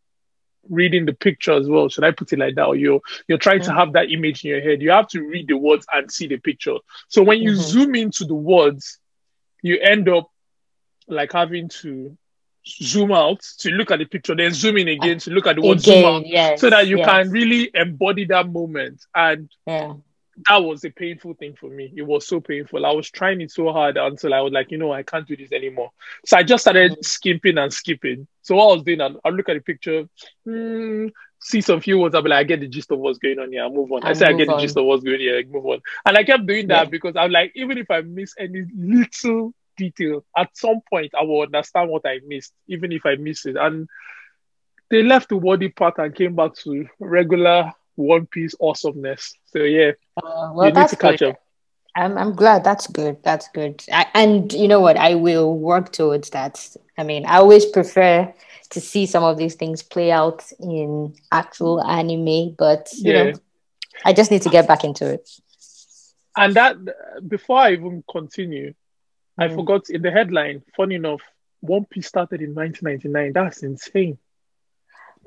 reading 0.69 1.05
the 1.05 1.13
picture 1.13 1.53
as 1.53 1.67
well. 1.67 1.89
Should 1.89 2.03
I 2.03 2.12
put 2.12 2.33
it 2.33 2.39
like 2.39 2.55
that? 2.55 2.65
Or 2.65 2.75
you're 2.75 3.01
you're 3.27 3.38
trying 3.38 3.59
mm-hmm. 3.59 3.71
to 3.71 3.77
have 3.77 3.93
that 3.93 4.12
image 4.12 4.43
in 4.43 4.51
your 4.51 4.62
head. 4.62 4.81
You 4.81 4.91
have 4.91 5.07
to 5.09 5.21
read 5.21 5.47
the 5.47 5.57
words 5.57 5.86
and 5.93 6.12
see 6.12 6.27
the 6.27 6.38
picture. 6.38 6.77
So 7.07 7.24
when 7.24 7.39
you 7.39 7.51
mm-hmm. 7.51 7.62
zoom 7.62 7.95
into 7.95 8.25
the 8.25 8.36
words, 8.36 9.00
you 9.62 9.79
end 9.79 10.09
up 10.09 10.29
like 11.07 11.31
having 11.31 11.69
to 11.69 12.17
zoom 12.65 13.12
out 13.13 13.41
to 13.59 13.69
look 13.69 13.91
at 13.91 14.00
the 14.00 14.05
picture, 14.05 14.36
then 14.36 14.53
zoom 14.53 14.77
in 14.77 14.89
again 14.89 15.19
to 15.19 15.31
look 15.31 15.47
at 15.47 15.55
the 15.55 15.62
words, 15.62 15.86
zoom 15.86 16.03
out, 16.03 16.25
yes, 16.25 16.59
so 16.59 16.69
that 16.69 16.88
you 16.88 16.97
yes. 16.97 17.07
can 17.07 17.29
really 17.31 17.71
embody 17.74 18.25
that 18.25 18.50
moment. 18.51 19.05
And 19.15 19.50
yeah 19.65 19.93
that 20.48 20.58
was 20.58 20.84
a 20.84 20.89
painful 20.89 21.34
thing 21.34 21.56
for 21.60 21.70
me. 21.70 21.91
It 21.96 22.03
was 22.03 22.27
so 22.27 22.39
painful. 22.39 22.86
I 22.86 22.91
was 22.91 23.10
trying 23.10 23.41
it 23.41 23.51
so 23.51 23.72
hard 23.72 23.98
until 23.98 24.34
I 24.34 24.41
was 24.41 24.53
like, 24.53 24.72
you 24.72 24.77
know, 24.77 24.94
I 24.94 25.03
can't 25.03 25.27
do 25.27 25.36
this 25.36 25.51
anymore. 25.51 25.91
So 26.25 26.38
I 26.38 26.44
just 26.44 26.63
started 26.63 26.91
mm-hmm. 26.91 27.01
skipping 27.01 27.58
and 27.58 27.74
skipping. 27.74 28.27
So 28.44 28.56
what 28.56 28.72
I 28.72 28.74
was 28.75 28.84
doing, 28.84 29.01
I'll, 29.01 29.34
look 29.34 29.50
at 29.50 29.56
the 29.56 29.62
picture, 29.62 30.08
hmm, 30.46 31.08
see 31.41 31.62
some 31.62 31.82
few 31.82 31.98
words, 32.00 32.13
I'll 32.13 32.22
be 32.22 32.29
like, 32.29 32.39
I 32.39 32.44
get 32.44 32.60
the 32.60 32.67
gist 32.67 32.91
of 32.91 33.00
what's 33.00 33.17
going 33.17 33.39
on 33.39 33.51
here, 33.51 33.63
I'll 33.63 33.74
move 33.74 33.91
on. 33.91 34.03
i 34.03 34.10
I 34.10 34.13
say 34.13 34.27
I 34.27 34.34
get 34.34 34.48
on. 34.48 34.58
the 34.58 34.62
gist 34.62 34.77
of 34.77 34.86
what's 34.86 35.03
going 35.03 35.15
on 35.15 35.22
here, 35.22 35.38
like, 35.38 35.50
move 35.50 35.65
on. 35.65 35.82
And 36.06 36.17
I 36.17 36.24
kept 36.24 36.46
doing 36.46 36.67
that 36.67 36.86
yeah. 36.86 36.89
because 36.89 37.15
I'm 37.15 37.32
like, 37.32 37.51
even 37.56 37.77
if 37.77 37.89
I 37.89 38.01
miss 38.01 38.34
any 38.39 38.65
little 38.75 39.53
detail, 39.75 40.24
at 40.36 40.56
some 40.56 40.82
point 40.89 41.13
I 41.20 41.24
will 41.24 41.41
understand 41.41 41.89
what 41.89 42.06
I 42.06 42.20
missed, 42.25 42.53
even 42.67 42.91
if 42.91 43.06
I 43.06 43.15
miss 43.15 43.46
it. 43.46 43.56
And 43.58 43.89
they 44.89 45.03
left 45.03 45.29
the 45.29 45.38
wordy 45.38 45.70
part 45.70 45.98
and 45.98 46.15
came 46.15 46.36
back 46.36 46.53
to 46.56 46.88
regular 47.00 47.74
one 47.98 48.25
Piece 48.27 48.56
awesomeness. 48.62 49.34
So 49.48 49.60
yeah, 49.60 49.92
uh, 50.18 50.51
well, 50.54 50.70
you 50.70 50.74
need 50.74 50.88
to 50.89 50.96
catch 50.96 51.20
good. 51.20 51.30
up. 51.30 51.42
I'm, 51.96 52.18
I'm 52.18 52.34
glad. 52.34 52.63
That's 52.63 52.88
good. 52.88 53.18
That's 53.24 53.50
good. 53.50 53.84
I, 53.92 54.06
and 54.13 54.54
you 54.54 54.68
know 54.68 54.80
what? 54.80 54.98
I 54.98 55.16
will 55.16 55.58
work 55.58 55.92
towards 55.92 56.30
that. 56.30 56.63
I 56.98 57.04
mean, 57.04 57.25
I 57.25 57.38
always 57.38 57.66
prefer 57.66 58.32
to 58.70 58.82
see 58.82 59.06
some 59.08 59.24
of 59.24 59.38
these 59.38 59.56
things 59.56 59.82
play 59.82 60.12
out 60.12 60.46
in 60.60 61.16
actual 61.32 61.84
anime, 61.84 62.54
but 62.58 62.89
you 62.94 63.13
yeah. 63.13 63.24
know, 63.24 63.34
I 64.06 64.13
just 64.13 64.30
need 64.30 64.44
to 64.44 64.50
get 64.50 64.68
back 64.68 64.84
into 64.84 65.12
it. 65.12 65.27
And 66.36 66.54
that 66.54 66.77
before 67.27 67.58
I 67.58 67.74
even 67.74 68.04
continue, 68.10 68.70
mm. 68.70 68.75
I 69.39 69.50
forgot 69.50 69.89
in 69.89 70.04
the 70.04 70.12
headline. 70.12 70.62
Funny 70.75 70.96
enough, 70.96 71.22
One 71.62 71.86
Piece 71.86 72.08
started 72.08 72.42
in 72.42 72.54
1999. 72.54 73.34
That's 73.34 73.63
insane. 73.63 74.20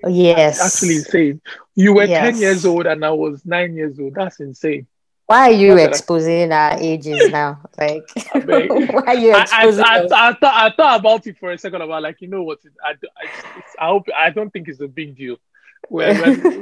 Yes. 0.09 0.59
That's 0.59 0.76
actually 0.76 0.97
insane. 0.97 1.40
You 1.75 1.95
were 1.95 2.04
yes. 2.04 2.35
10 2.35 2.40
years 2.40 2.64
old 2.64 2.87
and 2.87 3.04
I 3.04 3.11
was 3.11 3.45
nine 3.45 3.75
years 3.75 3.99
old. 3.99 4.14
That's 4.14 4.40
insane. 4.40 4.87
Why 5.26 5.50
are 5.50 5.52
you 5.52 5.78
exposing 5.78 6.50
our 6.50 6.76
ages 6.80 7.28
now? 7.30 7.61
Like, 7.78 8.02
why 8.33 9.02
are 9.07 9.14
you 9.14 9.37
exposing 9.37 9.85
I, 9.85 9.99
I, 9.99 10.00
I, 10.00 10.28
I, 10.30 10.35
thought, 10.35 10.42
I 10.42 10.71
thought 10.75 10.99
about 11.00 11.26
it 11.28 11.38
for 11.38 11.52
a 11.52 11.59
second 11.59 11.83
about 11.83 12.02
like, 12.02 12.21
you 12.21 12.26
know 12.26 12.42
what? 12.42 12.59
I, 12.85 12.90
I, 12.90 13.28
I, 13.78 13.87
hope, 13.87 14.09
I 14.16 14.30
don't 14.30 14.50
think 14.50 14.66
it's 14.66 14.80
a 14.80 14.88
big 14.88 15.16
deal. 15.16 15.37
well, 15.88 16.12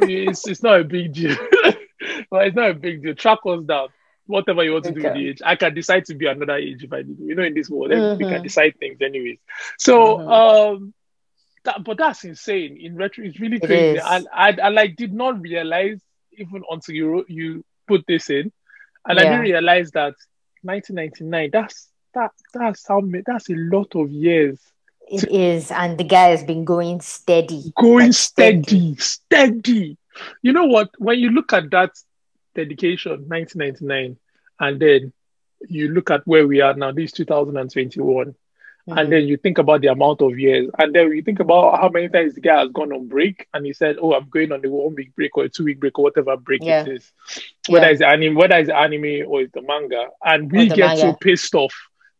it's, 0.02 0.46
it's 0.46 0.62
not 0.62 0.80
a 0.80 0.84
big 0.84 1.14
deal. 1.14 1.34
well, 2.30 2.42
it's 2.42 2.56
not 2.56 2.70
a 2.70 2.74
big 2.74 3.02
deal. 3.02 3.14
Track 3.14 3.38
us 3.46 3.64
down. 3.64 3.88
Whatever 4.26 4.62
you 4.62 4.72
want 4.72 4.84
to 4.84 4.90
okay. 4.90 5.00
do 5.00 5.08
with 5.08 5.14
the 5.14 5.28
age, 5.30 5.40
I 5.42 5.56
can 5.56 5.72
decide 5.72 6.04
to 6.04 6.14
be 6.14 6.26
another 6.26 6.56
age 6.56 6.84
if 6.84 6.92
I 6.92 7.00
need. 7.00 7.18
You 7.18 7.34
know, 7.34 7.44
in 7.44 7.54
this 7.54 7.70
world, 7.70 7.92
mm-hmm. 7.92 8.22
we 8.22 8.30
can 8.30 8.42
decide 8.42 8.78
things 8.78 9.00
anyways. 9.00 9.38
So, 9.78 10.18
mm-hmm. 10.18 10.28
um, 10.28 10.94
that, 11.68 11.84
but 11.84 11.98
that's 11.98 12.24
insane. 12.24 12.78
In 12.80 12.96
retro, 12.96 13.24
it's 13.24 13.38
really 13.38 13.60
crazy. 13.60 14.00
And 14.02 14.26
I, 14.32 14.56
I, 14.62 14.68
like 14.70 14.96
did 14.96 15.12
not 15.12 15.40
realize 15.40 16.00
even 16.32 16.62
until 16.70 16.94
you 16.94 17.24
you 17.28 17.64
put 17.86 18.04
this 18.06 18.30
in, 18.30 18.52
and 19.06 19.18
yeah. 19.18 19.20
I 19.20 19.24
didn't 19.24 19.40
realize 19.40 19.90
that 19.92 20.14
1999. 20.62 21.50
That's 21.52 21.88
that 22.14 22.30
that's 22.54 22.86
how 22.88 23.00
many, 23.00 23.22
that's 23.26 23.50
a 23.50 23.54
lot 23.54 23.94
of 23.94 24.10
years. 24.10 24.58
It 25.10 25.20
to, 25.20 25.34
is, 25.34 25.70
and 25.70 25.98
the 25.98 26.04
guy 26.04 26.28
has 26.28 26.44
been 26.44 26.64
going 26.64 27.00
steady, 27.00 27.72
going 27.76 28.06
like 28.06 28.14
steady, 28.14 28.96
steady, 28.96 28.96
steady. 28.96 29.98
You 30.42 30.52
know 30.52 30.66
what? 30.66 30.90
When 30.98 31.18
you 31.18 31.30
look 31.30 31.52
at 31.52 31.70
that 31.70 31.92
dedication, 32.54 33.24
1999, 33.28 34.16
and 34.60 34.80
then 34.80 35.12
you 35.68 35.88
look 35.88 36.10
at 36.10 36.26
where 36.26 36.46
we 36.46 36.60
are 36.60 36.74
now, 36.74 36.92
this 36.92 37.12
2021 37.12 38.34
Mm-hmm. 38.88 38.98
And 38.98 39.12
then 39.12 39.28
you 39.28 39.36
think 39.36 39.58
about 39.58 39.82
the 39.82 39.88
amount 39.88 40.22
of 40.22 40.38
years, 40.38 40.70
and 40.78 40.94
then 40.94 41.12
you 41.12 41.22
think 41.22 41.40
about 41.40 41.78
how 41.78 41.90
many 41.90 42.08
times 42.08 42.34
the 42.34 42.40
guy 42.40 42.60
has 42.60 42.70
gone 42.70 42.90
on 42.90 43.06
break, 43.06 43.46
and 43.52 43.66
he 43.66 43.74
said, 43.74 43.96
"Oh, 44.00 44.14
I'm 44.14 44.30
going 44.30 44.50
on 44.50 44.62
the 44.62 44.70
one 44.70 44.94
week 44.94 45.14
break 45.14 45.36
or 45.36 45.44
a 45.44 45.48
two 45.50 45.64
week 45.64 45.78
break 45.78 45.98
or 45.98 46.04
whatever 46.04 46.38
break 46.38 46.64
yeah. 46.64 46.82
it 46.82 46.88
is, 46.88 47.12
whether 47.68 47.84
yeah. 47.84 47.92
it's 47.92 48.00
anime, 48.00 48.34
whether 48.34 48.56
it's 48.56 48.70
anime 48.70 49.30
or 49.30 49.42
it's 49.42 49.52
the 49.52 49.60
manga." 49.60 50.06
And 50.24 50.50
we 50.50 50.68
get 50.68 50.78
manga. 50.78 51.00
so 51.02 51.12
pissed 51.20 51.54
off 51.54 51.74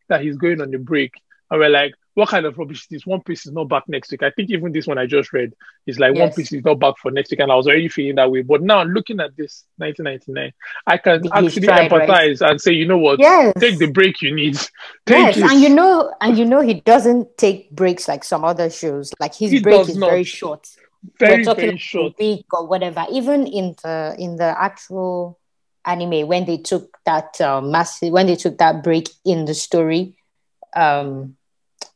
that 0.09 0.21
he's 0.21 0.37
going 0.37 0.61
on 0.61 0.69
the 0.69 0.77
break, 0.77 1.13
and 1.49 1.59
we're 1.59 1.69
like, 1.69 1.95
what 2.19 2.29
kind 2.29 2.45
of 2.45 2.57
rubbish 2.57 2.81
is 2.81 2.87
this? 2.89 3.05
One 3.05 3.21
Piece 3.21 3.45
is 3.45 3.53
not 3.53 3.69
back 3.69 3.83
next 3.87 4.11
week. 4.11 4.23
I 4.23 4.29
think 4.29 4.49
even 4.49 4.73
this 4.73 4.85
one 4.85 4.97
I 4.97 5.05
just 5.05 5.31
read 5.31 5.53
is 5.87 5.99
like 5.99 6.15
yes. 6.15 6.21
One 6.21 6.35
Piece 6.35 6.51
is 6.51 6.63
not 6.65 6.77
back 6.77 6.95
for 6.97 7.11
next 7.11 7.31
week, 7.31 7.39
and 7.39 7.49
I 7.49 7.55
was 7.55 7.65
already 7.65 7.87
feeling 7.87 8.15
that 8.15 8.29
way. 8.29 8.41
But 8.41 8.61
now 8.61 8.83
looking 8.83 9.21
at 9.21 9.37
this 9.37 9.63
1999, 9.77 10.51
I 10.85 10.97
can 10.97 11.21
actually 11.31 11.65
tried, 11.65 11.89
empathize 11.89 12.41
right? 12.41 12.51
and 12.51 12.61
say, 12.61 12.73
you 12.73 12.85
know 12.85 12.97
what? 12.97 13.19
Yes. 13.19 13.53
Take 13.57 13.79
the 13.79 13.89
break 13.89 14.21
you 14.21 14.35
need. 14.35 14.55
Take 15.05 15.35
yes, 15.35 15.37
it. 15.37 15.43
and 15.43 15.61
you 15.61 15.69
know, 15.69 16.13
and 16.19 16.37
you 16.37 16.43
know, 16.43 16.59
he 16.59 16.75
doesn't 16.81 17.37
take 17.37 17.71
breaks 17.71 18.09
like 18.09 18.25
some 18.25 18.43
other 18.43 18.69
shows. 18.69 19.13
Like 19.17 19.33
his 19.33 19.51
he 19.51 19.61
break 19.61 19.87
is 19.87 19.95
not. 19.95 20.09
very 20.09 20.25
short. 20.25 20.67
Very, 21.17 21.37
We're 21.37 21.43
talking 21.45 21.65
very 21.65 21.77
short. 21.77 22.13
Week 22.19 22.45
or 22.51 22.67
whatever. 22.67 23.05
Even 23.09 23.47
in 23.47 23.75
the 23.81 24.15
in 24.19 24.35
the 24.35 24.53
actual 24.61 25.39
anime, 25.85 26.27
when 26.27 26.45
they 26.45 26.57
took 26.57 26.97
that 27.05 27.39
um, 27.39 27.71
massive, 27.71 28.11
when 28.11 28.27
they 28.27 28.35
took 28.35 28.57
that 28.57 28.83
break 28.83 29.09
in 29.23 29.45
the 29.45 29.53
story, 29.53 30.17
um 30.75 31.37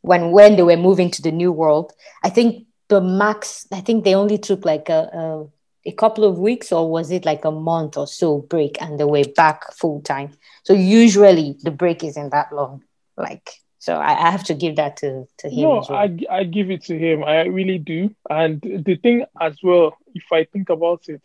when 0.03 0.31
when 0.31 0.55
they 0.55 0.63
were 0.63 0.77
moving 0.77 1.09
to 1.09 1.21
the 1.21 1.31
new 1.31 1.51
world. 1.51 1.91
I 2.23 2.29
think 2.29 2.67
the 2.89 3.01
max. 3.01 3.65
I 3.71 3.81
think 3.81 4.03
they 4.03 4.13
only 4.13 4.37
took 4.37 4.63
like 4.63 4.89
a, 4.89 5.09
a 5.13 5.47
a 5.85 5.91
couple 5.91 6.23
of 6.23 6.37
weeks 6.37 6.71
or 6.71 6.89
was 6.89 7.11
it 7.11 7.25
like 7.25 7.43
a 7.45 7.51
month 7.51 7.97
or 7.97 8.07
so 8.07 8.39
break 8.39 8.81
and 8.81 8.99
they 8.99 9.03
were 9.03 9.23
back 9.35 9.73
full 9.73 10.01
time 10.01 10.31
so 10.63 10.73
usually 10.73 11.57
the 11.63 11.71
break 11.71 12.03
isn't 12.03 12.29
that 12.29 12.53
long 12.53 12.81
like 13.17 13.49
so 13.79 13.95
i, 13.95 14.27
I 14.27 14.31
have 14.31 14.45
to 14.45 14.53
give 14.53 14.77
that 14.77 14.97
to, 14.97 15.27
to 15.39 15.49
him 15.49 15.63
no 15.63 15.85
well. 15.87 15.87
I, 15.91 16.17
I 16.29 16.43
give 16.45 16.71
it 16.71 16.83
to 16.85 16.97
him 16.97 17.23
i 17.23 17.43
really 17.43 17.79
do 17.79 18.15
and 18.29 18.61
the 18.61 18.95
thing 18.95 19.25
as 19.41 19.57
well 19.61 19.97
if 20.15 20.31
i 20.31 20.45
think 20.45 20.69
about 20.69 21.03
it 21.09 21.21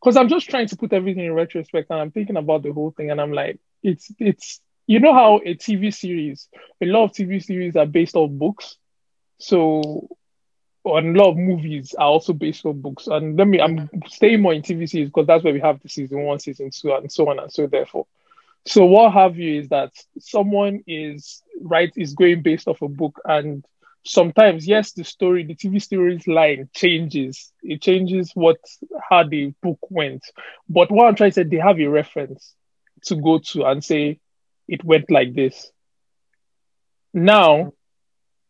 because 0.00 0.16
i'm 0.16 0.28
just 0.28 0.48
trying 0.48 0.68
to 0.68 0.76
put 0.76 0.92
everything 0.92 1.24
in 1.24 1.34
retrospect 1.34 1.90
and 1.90 2.00
i'm 2.00 2.12
thinking 2.12 2.36
about 2.36 2.62
the 2.62 2.72
whole 2.72 2.92
thing 2.92 3.10
and 3.10 3.20
i'm 3.20 3.32
like 3.32 3.58
it's 3.82 4.12
it's 4.18 4.60
you 4.88 5.00
know 5.00 5.14
how 5.14 5.40
a 5.44 5.54
TV 5.54 5.92
series, 5.92 6.48
a 6.82 6.86
lot 6.86 7.04
of 7.04 7.12
TV 7.12 7.40
series 7.40 7.76
are 7.76 7.86
based 7.86 8.16
on 8.16 8.38
books. 8.38 8.76
So, 9.38 10.08
and 10.84 11.16
a 11.16 11.20
lot 11.20 11.30
of 11.32 11.36
movies 11.36 11.94
are 11.98 12.06
also 12.08 12.32
based 12.32 12.66
on 12.66 12.80
books. 12.80 13.06
And 13.08 13.36
let 13.36 13.46
me, 13.46 13.60
I'm 13.60 13.90
staying 14.08 14.42
more 14.42 14.54
in 14.54 14.62
TV 14.62 14.86
series 14.86 15.10
because 15.10 15.26
that's 15.26 15.44
where 15.44 15.54
we 15.54 15.60
have 15.60 15.80
the 15.82 15.88
season 15.88 16.24
one, 16.24 16.40
season 16.40 16.70
two, 16.72 16.92
and 16.94 17.12
so 17.12 17.30
on 17.30 17.38
and 17.38 17.52
so 17.52 17.66
therefore. 17.66 18.06
So 18.66 18.86
what 18.86 19.12
have 19.12 19.36
you 19.38 19.60
is 19.60 19.68
that 19.70 19.92
someone 20.18 20.82
is 20.86 21.42
right 21.60 21.92
is 21.96 22.14
going 22.14 22.42
based 22.42 22.68
off 22.68 22.82
a 22.82 22.88
book 22.88 23.20
and 23.24 23.64
sometimes 24.04 24.66
yes 24.66 24.92
the 24.92 25.04
story 25.04 25.44
the 25.44 25.54
tv 25.54 25.82
story's 25.82 26.26
line 26.26 26.68
changes 26.74 27.52
it 27.62 27.82
changes 27.82 28.30
what 28.34 28.56
how 29.10 29.24
the 29.24 29.52
book 29.62 29.78
went 29.90 30.24
but 30.68 30.90
what 30.90 31.06
i'm 31.06 31.14
trying 31.16 31.30
to 31.30 31.34
say 31.34 31.42
they 31.42 31.56
have 31.58 31.78
a 31.80 31.86
reference 31.86 32.54
to 33.04 33.16
go 33.16 33.38
to 33.38 33.64
and 33.64 33.84
say 33.84 34.18
it 34.68 34.84
went 34.84 35.10
like 35.10 35.34
this. 35.34 35.70
Now, 37.14 37.72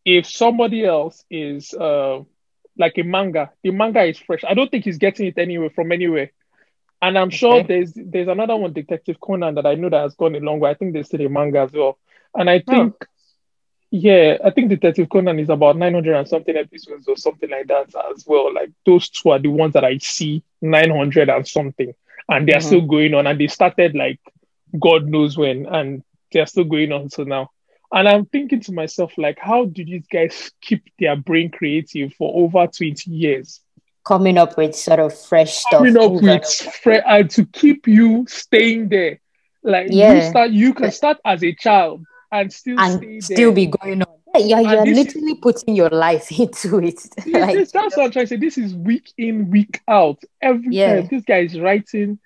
if 0.05 0.27
somebody 0.27 0.85
else 0.85 1.23
is 1.29 1.73
uh, 1.73 2.19
like 2.77 2.97
a 2.97 3.03
manga, 3.03 3.51
the 3.63 3.71
manga 3.71 4.03
is 4.03 4.19
fresh. 4.19 4.43
I 4.47 4.53
don't 4.53 4.69
think 4.69 4.85
he's 4.85 4.97
getting 4.97 5.27
it 5.27 5.37
anywhere 5.37 5.69
from 5.69 5.91
anywhere. 5.91 6.31
And 7.01 7.17
I'm 7.17 7.29
sure 7.29 7.63
there's 7.63 7.93
there's 7.95 8.27
another 8.27 8.57
one, 8.57 8.73
Detective 8.73 9.19
Conan, 9.21 9.55
that 9.55 9.65
I 9.65 9.75
know 9.75 9.89
that 9.89 10.01
has 10.01 10.15
gone 10.15 10.35
a 10.35 10.39
long 10.39 10.59
way. 10.59 10.69
I 10.69 10.73
think 10.73 10.93
there's 10.93 11.07
still 11.07 11.25
a 11.25 11.29
manga 11.29 11.61
as 11.61 11.71
well. 11.71 11.97
And 12.35 12.49
I 12.49 12.59
think, 12.59 12.95
oh. 13.01 13.05
yeah, 13.89 14.37
I 14.43 14.49
think 14.49 14.69
Detective 14.69 15.09
Conan 15.09 15.39
is 15.39 15.49
about 15.49 15.77
900 15.77 16.15
and 16.15 16.27
something 16.27 16.55
episodes 16.55 17.07
or 17.07 17.15
something 17.15 17.49
like 17.49 17.67
that 17.67 17.93
as 18.13 18.25
well. 18.27 18.53
Like 18.53 18.71
those 18.85 19.09
two 19.09 19.29
are 19.29 19.39
the 19.39 19.47
ones 19.47 19.73
that 19.73 19.85
I 19.85 19.97
see 19.99 20.43
900 20.61 21.29
and 21.29 21.47
something. 21.47 21.93
And 22.27 22.47
they're 22.47 22.57
mm-hmm. 22.57 22.67
still 22.67 22.81
going 22.81 23.13
on. 23.13 23.27
And 23.27 23.39
they 23.39 23.47
started 23.47 23.95
like 23.95 24.19
God 24.77 25.07
knows 25.07 25.37
when. 25.37 25.65
And 25.67 26.03
they're 26.31 26.47
still 26.47 26.63
going 26.63 26.91
on 26.91 27.09
to 27.09 27.25
now. 27.25 27.51
And 27.91 28.07
I'm 28.07 28.25
thinking 28.25 28.61
to 28.61 28.71
myself, 28.71 29.13
like, 29.17 29.39
how 29.39 29.65
do 29.65 29.83
these 29.83 30.05
guys 30.11 30.51
keep 30.61 30.83
their 30.99 31.15
brain 31.15 31.49
creative 31.49 32.13
for 32.13 32.43
over 32.43 32.67
20 32.67 33.09
years? 33.09 33.61
Coming 34.05 34.37
up 34.37 34.57
with 34.57 34.75
sort 34.75 34.99
of 34.99 35.17
fresh 35.17 35.57
stuff. 35.57 35.79
Coming 35.79 35.97
up 35.97 36.11
with 36.11 36.45
fresh 36.83 37.03
and 37.05 37.29
to 37.31 37.45
keep 37.45 37.87
you 37.87 38.25
staying 38.27 38.89
there. 38.89 39.19
Like 39.61 39.87
yeah. 39.89 40.13
you 40.13 40.29
start 40.29 40.51
you 40.51 40.73
can 40.73 40.91
start 40.91 41.17
as 41.25 41.43
a 41.43 41.53
child 41.53 42.05
and 42.31 42.51
still 42.51 42.79
and 42.79 43.23
still 43.23 43.51
be 43.51 43.67
going 43.67 44.01
on. 44.01 44.07
Yeah, 44.35 44.59
you're, 44.59 44.85
you're 44.85 44.95
literally 44.95 45.31
is, 45.33 45.39
putting 45.41 45.75
your 45.75 45.89
life 45.89 46.31
into 46.39 46.79
it. 46.79 46.99
like, 47.25 47.55
this, 47.55 47.71
that's 47.71 47.97
what 47.97 48.05
I'm 48.05 48.11
trying 48.11 48.25
to 48.25 48.27
say. 48.27 48.35
This 48.35 48.57
is 48.57 48.75
week 48.75 49.11
in, 49.17 49.49
week 49.49 49.81
out. 49.87 50.19
Every 50.41 50.67
yeah. 50.69 50.97
time 50.97 51.07
this 51.09 51.23
guy 51.23 51.39
is 51.39 51.59
writing, 51.59 52.19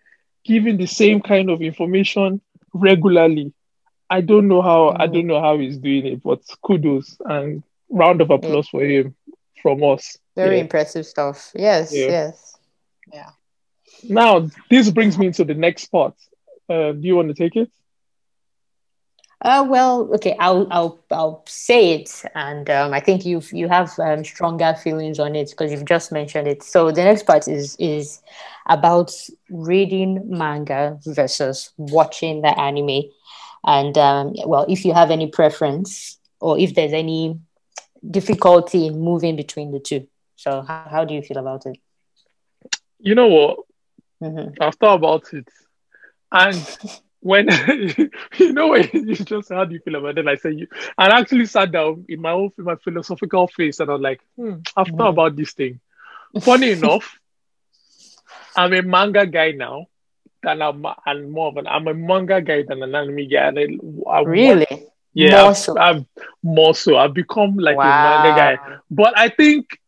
giving 0.44 0.78
the 0.78 0.86
same 0.86 1.22
kind 1.22 1.50
of 1.50 1.62
information 1.62 2.42
regularly. 2.74 3.54
I 4.10 4.22
don't 4.22 4.48
know 4.48 4.62
how 4.62 4.92
mm. 4.92 5.02
I 5.02 5.08
don't 5.08 5.28
know 5.28 5.42
how 5.42 5.58
he's 5.58 5.78
doing 5.78 6.06
it, 6.06 6.24
but 6.24 6.42
kudos 6.62 7.18
and 7.26 7.64
round 7.90 8.22
of 8.22 8.30
applause 8.30 8.68
yeah. 8.68 8.80
for 8.80 8.86
him 8.86 9.16
from 9.62 9.84
us. 9.84 10.18
Very 10.36 10.58
yeah. 10.58 10.64
impressive 10.64 11.06
stuff. 11.06 11.52
Yes, 11.56 11.94
yeah. 11.94 12.08
yes. 12.08 12.58
Yeah. 13.12 13.30
Now 14.08 14.50
this 14.70 14.90
brings 14.92 15.18
me 15.18 15.32
to 15.32 15.44
the 15.44 15.54
next 15.54 15.88
part. 15.88 16.16
Uh, 16.70 16.92
do 16.92 17.02
you 17.02 17.16
want 17.16 17.30
to 17.30 17.34
take 17.34 17.56
it? 17.56 17.72
Uh, 19.44 19.66
well, 19.68 20.10
okay, 20.14 20.38
I'll 20.40 20.68
I'll 20.72 21.04
I'll 21.12 21.44
say 21.48 21.96
it, 21.96 22.24
and 22.34 22.70
um, 22.70 22.94
I 22.94 23.02
think 23.02 23.26
you 23.26 23.42
you 23.52 23.68
have 23.68 23.92
um, 24.00 24.24
stronger 24.24 24.74
feelings 24.74 25.20
on 25.20 25.36
it 25.36 25.50
because 25.50 25.70
you've 25.70 25.84
just 25.84 26.14
mentioned 26.14 26.48
it. 26.48 26.64
So 26.64 26.92
the 26.92 27.04
next 27.04 27.24
part 27.24 27.50
is 27.50 27.76
is 27.78 28.22
about 28.68 29.12
reading 29.50 30.22
manga 30.30 30.98
versus 31.06 31.72
watching 31.78 32.42
the 32.42 32.58
anime. 32.58 33.04
And 33.66 33.98
um, 33.98 34.34
well, 34.46 34.66
if 34.68 34.86
you 34.86 34.94
have 34.94 35.12
any 35.12 35.28
preference 35.28 36.20
or 36.40 36.60
if 36.60 36.76
there's 36.76 36.94
any 36.94 37.40
difficulty 38.10 38.88
in 38.88 39.00
moving 39.00 39.36
between 39.36 39.72
the 39.72 39.80
two. 39.80 40.08
So, 40.36 40.62
how, 40.62 40.86
how 40.90 41.06
do 41.06 41.14
you 41.14 41.22
feel 41.22 41.38
about 41.38 41.66
it? 41.66 41.78
You 43.00 43.16
know 43.16 43.28
what? 43.28 43.60
Mm-hmm. 44.22 44.62
I've 44.62 44.76
thought 44.76 44.96
about 44.96 45.34
it. 45.34 45.48
And 46.32 46.78
when 47.20 47.48
you 48.38 48.52
know 48.52 48.68
when 48.70 48.90
you 48.92 49.16
just 49.16 49.50
how 49.50 49.64
do 49.64 49.74
you 49.74 49.80
feel 49.80 49.96
about 49.96 50.18
it? 50.18 50.28
I 50.28 50.36
said 50.36 50.60
you 50.60 50.68
and 50.98 51.14
I 51.14 51.20
actually 51.20 51.46
sat 51.46 51.72
down 51.72 52.06
in 52.10 52.22
my 52.22 52.32
own 52.32 52.52
in 52.58 52.66
my 52.66 52.76
philosophical 52.76 53.48
face 53.48 53.80
and 53.80 53.90
I 53.90 53.94
was 53.94 54.02
like, 54.02 54.22
hmm, 54.36 54.56
I've 54.76 54.88
mm-hmm. 54.88 54.98
thought 54.98 55.10
about 55.10 55.36
this 55.38 55.54
thing. 55.54 55.80
Funny 56.42 56.72
enough, 56.78 57.20
I'm 58.56 58.74
a 58.74 58.82
manga 58.82 59.26
guy 59.26 59.52
now 59.52 59.88
than 60.44 60.62
I'm, 60.62 60.86
I'm 61.06 61.32
more 61.32 61.48
of 61.48 61.58
an 61.58 61.68
I'm 61.68 61.88
a 61.88 61.94
manga 61.94 62.42
guy 62.42 62.64
than 62.68 62.84
an 62.84 62.96
anime 62.96 63.30
guy. 63.30 63.48
And 63.48 63.60
I, 64.08 64.10
I 64.10 64.22
really? 64.24 64.88
Yeah, 65.14 65.42
more 65.42 65.50
I've, 65.50 65.58
so. 65.58 65.78
I've 65.78 66.06
more 66.42 66.76
so. 66.76 66.98
I've 66.98 67.14
become 67.14 67.56
like 67.58 67.78
wow. 67.78 67.84
a 67.84 68.24
manga 68.24 68.40
guy. 68.40 68.78
But 68.90 69.18
I 69.18 69.30
think 69.30 69.80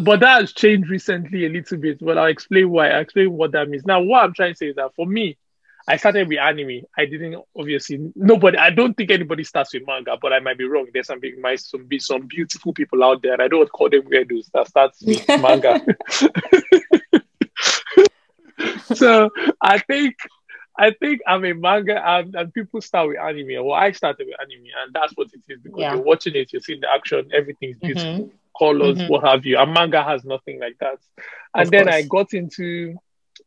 but 0.00 0.20
that 0.20 0.40
has 0.40 0.52
changed 0.52 0.90
recently 0.90 1.46
a 1.46 1.48
little 1.48 1.78
bit. 1.78 1.98
But 2.00 2.18
I'll 2.18 2.26
explain 2.26 2.70
why. 2.70 2.90
I'll 2.90 3.00
explain 3.00 3.32
what 3.32 3.52
that 3.52 3.68
means. 3.68 3.86
Now, 3.86 4.00
what 4.02 4.24
I'm 4.24 4.34
trying 4.34 4.52
to 4.52 4.56
say 4.56 4.68
is 4.68 4.76
that 4.76 4.94
for 4.94 5.06
me, 5.06 5.36
I 5.88 5.96
started 5.96 6.28
with 6.28 6.38
anime. 6.38 6.82
I 6.98 7.06
didn't 7.06 7.42
obviously 7.58 8.12
nobody. 8.14 8.58
I 8.58 8.68
don't 8.68 8.94
think 8.94 9.10
anybody 9.10 9.42
starts 9.42 9.72
with 9.72 9.86
manga, 9.86 10.18
but 10.20 10.34
I 10.34 10.40
might 10.40 10.58
be 10.58 10.64
wrong. 10.64 10.86
There's 10.92 11.06
some 11.06 11.18
big, 11.18 11.38
might 11.40 11.60
some 11.60 11.86
be 11.86 11.98
some 11.98 12.26
beautiful 12.26 12.74
people 12.74 13.02
out 13.02 13.22
there. 13.22 13.40
I 13.40 13.48
don't 13.48 13.70
call 13.72 13.88
them 13.88 14.02
weirdos 14.02 14.50
that 14.52 14.68
starts 14.68 15.02
with 15.02 15.26
manga. 15.28 15.80
so 18.94 19.30
I 19.60 19.78
think 19.78 20.16
I 20.78 20.92
think 20.92 21.20
I'm 21.26 21.44
a 21.44 21.54
manga 21.54 22.00
and, 22.08 22.34
and 22.36 22.54
people 22.54 22.80
start 22.80 23.08
with 23.08 23.18
anime. 23.18 23.66
Well, 23.66 23.72
I 23.72 23.90
started 23.92 24.26
with 24.28 24.40
anime, 24.40 24.66
and 24.84 24.94
that's 24.94 25.12
what 25.16 25.28
it 25.32 25.40
is 25.48 25.60
because 25.60 25.80
yeah. 25.80 25.94
you're 25.94 26.02
watching 26.02 26.36
it, 26.36 26.52
you're 26.52 26.62
seeing 26.62 26.80
the 26.80 26.88
action, 26.88 27.28
everything's 27.34 27.78
beautiful, 27.78 28.10
mm-hmm. 28.10 28.28
colors, 28.56 28.98
mm-hmm. 28.98 29.12
what 29.12 29.24
have 29.24 29.44
you. 29.44 29.58
And 29.58 29.74
manga 29.74 30.04
has 30.04 30.24
nothing 30.24 30.60
like 30.60 30.76
that. 30.78 30.98
And 31.54 31.64
of 31.64 31.70
then 31.72 31.84
course. 31.84 31.94
I 31.96 32.02
got 32.02 32.32
into 32.32 32.96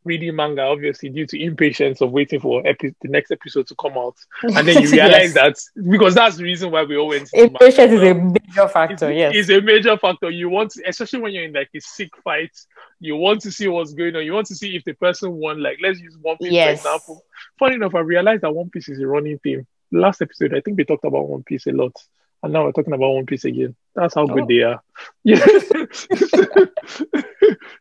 reading 0.04 0.36
manga, 0.36 0.64
obviously, 0.64 1.10
due 1.10 1.26
to 1.28 1.42
impatience 1.42 2.02
of 2.02 2.12
waiting 2.12 2.40
for 2.40 2.66
epi- 2.66 2.96
the 3.02 3.08
next 3.08 3.32
episode 3.32 3.68
to 3.68 3.76
come 3.76 3.94
out. 3.94 4.16
And 4.44 4.68
then 4.68 4.82
you 4.82 4.90
realize 4.90 5.34
yes. 5.36 5.70
that 5.76 5.84
because 5.90 6.16
that's 6.16 6.38
the 6.38 6.44
reason 6.44 6.72
why 6.72 6.84
we 6.84 6.98
always 6.98 7.32
impatience 7.34 7.92
is 7.92 8.02
a 8.02 8.14
major 8.14 8.68
factor. 8.68 9.10
It's, 9.10 9.18
yes, 9.18 9.34
it's 9.36 9.50
a 9.50 9.62
major 9.62 9.98
factor. 9.98 10.30
You 10.30 10.50
want, 10.50 10.72
to, 10.72 10.84
especially 10.88 11.22
when 11.22 11.34
you're 11.34 11.46
in 11.46 11.54
like 11.54 11.70
a 11.76 11.80
sick 11.80 12.12
fight, 12.24 12.52
you 13.00 13.16
want 13.16 13.42
to 13.42 13.52
see 13.52 13.68
what's 13.68 13.94
going 13.94 14.16
on. 14.16 14.26
You 14.26 14.34
want 14.34 14.48
to 14.48 14.56
see 14.56 14.76
if 14.76 14.84
the 14.84 14.94
person 14.94 15.32
won. 15.34 15.62
Like, 15.62 15.80
let's 15.82 16.00
use 16.00 16.18
One 16.22 16.38
Piece 16.38 16.52
yes. 16.52 16.82
for 16.82 16.90
example. 16.90 17.26
Funny 17.60 17.76
enough, 17.76 17.96
I 17.96 18.00
realized 18.00 18.42
that 18.42 18.54
One 18.54 18.70
Piece 18.70 18.90
is 18.90 19.00
a 19.00 19.08
running 19.08 19.40
theme. 19.40 19.68
Last 19.92 20.22
episode, 20.22 20.56
I 20.56 20.62
think 20.62 20.78
we 20.78 20.86
talked 20.86 21.06
about 21.06 21.28
One 21.28 21.44
Piece 21.44 21.68
a 21.68 21.72
lot 21.72 21.96
and 22.44 22.54
now 22.54 22.66
we're 22.66 22.72
talking 22.72 22.94
about 22.94 23.12
One 23.12 23.26
Piece 23.26 23.46
again. 23.46 23.76
That's 23.94 24.16
how 24.16 24.24
oh. 24.24 24.28
good 24.28 24.48
they 24.48 24.62
are. 24.62 24.82
Yeah. 25.24 25.44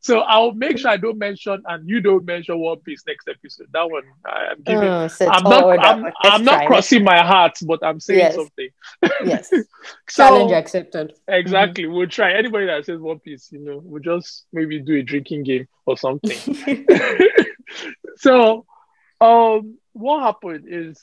so 0.00 0.20
I'll 0.20 0.52
make 0.52 0.78
sure 0.78 0.90
I 0.90 0.96
don't 0.96 1.18
mention 1.18 1.62
and 1.66 1.86
you 1.88 2.00
don't 2.00 2.24
mention 2.24 2.58
One 2.58 2.78
Piece 2.78 3.02
next 3.06 3.28
episode. 3.28 3.68
That 3.72 3.90
one 3.90 4.04
I'm 4.24 4.62
giving. 4.62 4.88
Oh, 4.88 5.08
I'm 5.20 5.42
not. 5.42 5.84
I'm, 5.84 6.12
I'm 6.22 6.44
not 6.44 6.66
crossing 6.66 7.04
my 7.04 7.22
heart, 7.22 7.58
but 7.62 7.84
I'm 7.84 8.00
saying 8.00 8.20
yes. 8.20 8.34
something. 8.36 8.68
yes. 9.24 9.50
so, 10.08 10.28
Challenge 10.28 10.52
accepted. 10.52 11.12
Exactly. 11.28 11.84
Mm-hmm. 11.84 11.94
We'll 11.94 12.08
try. 12.08 12.32
Anybody 12.32 12.66
that 12.66 12.86
says 12.86 13.00
One 13.00 13.18
Piece, 13.18 13.52
you 13.52 13.58
know, 13.58 13.82
we'll 13.84 14.02
just 14.02 14.46
maybe 14.52 14.80
do 14.80 14.94
a 14.96 15.02
drinking 15.02 15.44
game 15.44 15.68
or 15.84 15.98
something. 15.98 16.86
so, 18.16 18.64
um, 19.20 19.78
what 19.92 20.22
happened 20.22 20.66
is, 20.68 21.02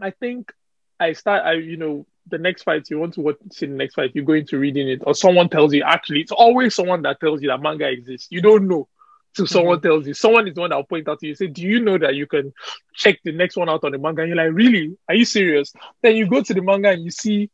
I 0.00 0.10
think 0.10 0.52
I 0.98 1.14
start. 1.14 1.44
I 1.46 1.52
you 1.54 1.78
know 1.78 2.06
the 2.28 2.38
next 2.38 2.62
fight 2.62 2.88
you 2.90 2.98
want 2.98 3.14
to 3.14 3.20
watch 3.20 3.36
see 3.52 3.66
the 3.66 3.74
next 3.74 3.94
fight, 3.94 4.12
you 4.14 4.22
go 4.22 4.34
into 4.34 4.58
reading 4.58 4.88
it, 4.88 5.02
or 5.06 5.14
someone 5.14 5.48
tells 5.48 5.72
you. 5.72 5.82
Actually, 5.82 6.20
it's 6.20 6.32
always 6.32 6.74
someone 6.74 7.02
that 7.02 7.20
tells 7.20 7.42
you 7.42 7.48
that 7.48 7.62
manga 7.62 7.88
exists. 7.88 8.28
You 8.30 8.40
don't 8.40 8.68
know 8.68 8.88
till 9.34 9.44
mm-hmm. 9.44 9.52
someone 9.52 9.80
tells 9.80 10.06
you. 10.06 10.14
Someone 10.14 10.48
is 10.48 10.54
the 10.54 10.60
one 10.60 10.70
that'll 10.70 10.84
point 10.84 11.08
out 11.08 11.20
to 11.20 11.26
you. 11.26 11.34
Say, 11.34 11.48
do 11.48 11.62
you 11.62 11.80
know 11.80 11.98
that 11.98 12.14
you 12.14 12.26
can 12.26 12.52
check 12.94 13.18
the 13.24 13.32
next 13.32 13.56
one 13.56 13.68
out 13.68 13.84
on 13.84 13.92
the 13.92 13.98
manga? 13.98 14.22
And 14.22 14.28
you're 14.28 14.36
like, 14.36 14.54
really? 14.54 14.96
Are 15.08 15.14
you 15.14 15.24
serious? 15.24 15.72
Then 16.02 16.16
you 16.16 16.28
go 16.28 16.42
to 16.42 16.54
the 16.54 16.62
manga 16.62 16.90
and 16.90 17.04
you 17.04 17.10
see 17.10 17.50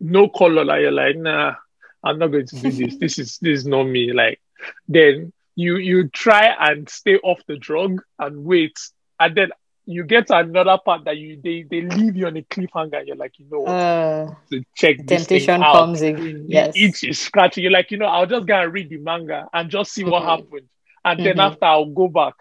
no 0.00 0.28
color. 0.28 0.64
Like 0.64 0.82
you're 0.82 0.92
like, 0.92 1.16
nah, 1.16 1.54
I'm 2.02 2.18
not 2.18 2.28
going 2.28 2.46
to 2.46 2.56
do 2.56 2.70
this. 2.70 2.96
this 3.00 3.18
is 3.18 3.38
this 3.38 3.60
is 3.60 3.66
not 3.66 3.84
me. 3.84 4.12
Like 4.12 4.40
then 4.86 5.32
you 5.54 5.76
you 5.76 6.08
try 6.08 6.54
and 6.58 6.88
stay 6.88 7.16
off 7.16 7.40
the 7.46 7.56
drug 7.56 8.00
and 8.18 8.44
wait, 8.44 8.78
and 9.18 9.36
then 9.36 9.50
you 9.88 10.04
get 10.04 10.26
to 10.26 10.36
another 10.36 10.76
part 10.84 11.04
that 11.06 11.16
you 11.16 11.40
they, 11.42 11.62
they 11.62 11.80
leave 11.80 12.14
you 12.14 12.26
on 12.26 12.36
a 12.36 12.42
cliffhanger. 12.42 13.06
You're 13.06 13.16
like, 13.16 13.38
you 13.38 13.46
know, 13.50 13.64
uh, 13.64 14.34
to 14.50 14.62
check 14.74 14.98
the 14.98 15.04
temptation 15.04 15.62
comes 15.62 16.02
again. 16.02 16.44
Yes, 16.46 16.76
each 16.76 17.04
is 17.04 17.18
scratching. 17.18 17.62
You're 17.62 17.72
like, 17.72 17.90
you 17.90 17.96
know, 17.96 18.04
I'll 18.04 18.26
just 18.26 18.46
go 18.46 18.54
and 18.54 18.70
read 18.70 18.90
the 18.90 18.98
manga 18.98 19.48
and 19.50 19.70
just 19.70 19.92
see 19.92 20.02
mm-hmm. 20.02 20.10
what 20.10 20.24
happened, 20.24 20.68
and 21.06 21.18
mm-hmm. 21.18 21.24
then 21.24 21.40
after 21.40 21.64
I'll 21.64 21.86
go 21.86 22.06
back, 22.08 22.34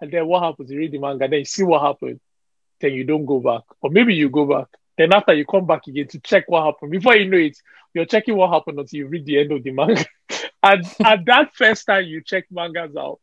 and 0.00 0.12
then 0.12 0.24
what 0.28 0.44
happens? 0.44 0.70
You 0.70 0.78
read 0.78 0.92
the 0.92 0.98
manga, 0.98 1.26
then 1.26 1.40
you 1.40 1.44
see 1.44 1.64
what 1.64 1.82
happened, 1.82 2.20
then 2.80 2.92
you 2.92 3.02
don't 3.02 3.26
go 3.26 3.40
back, 3.40 3.62
or 3.80 3.90
maybe 3.90 4.14
you 4.14 4.30
go 4.30 4.46
back. 4.46 4.68
Then 4.96 5.12
after 5.12 5.34
you 5.34 5.44
come 5.44 5.66
back 5.66 5.88
again 5.88 6.06
to 6.08 6.20
check 6.20 6.44
what 6.46 6.64
happened, 6.64 6.92
before 6.92 7.16
you 7.16 7.28
know 7.28 7.38
it, 7.38 7.58
you're 7.92 8.04
checking 8.04 8.36
what 8.36 8.52
happened 8.52 8.78
until 8.78 8.98
you 8.98 9.08
read 9.08 9.26
the 9.26 9.40
end 9.40 9.50
of 9.50 9.64
the 9.64 9.72
manga. 9.72 10.06
and 10.62 10.86
at 11.04 11.24
that 11.24 11.56
first 11.56 11.86
time 11.86 12.04
you 12.04 12.22
check 12.22 12.44
mangas 12.52 12.94
out, 12.94 13.18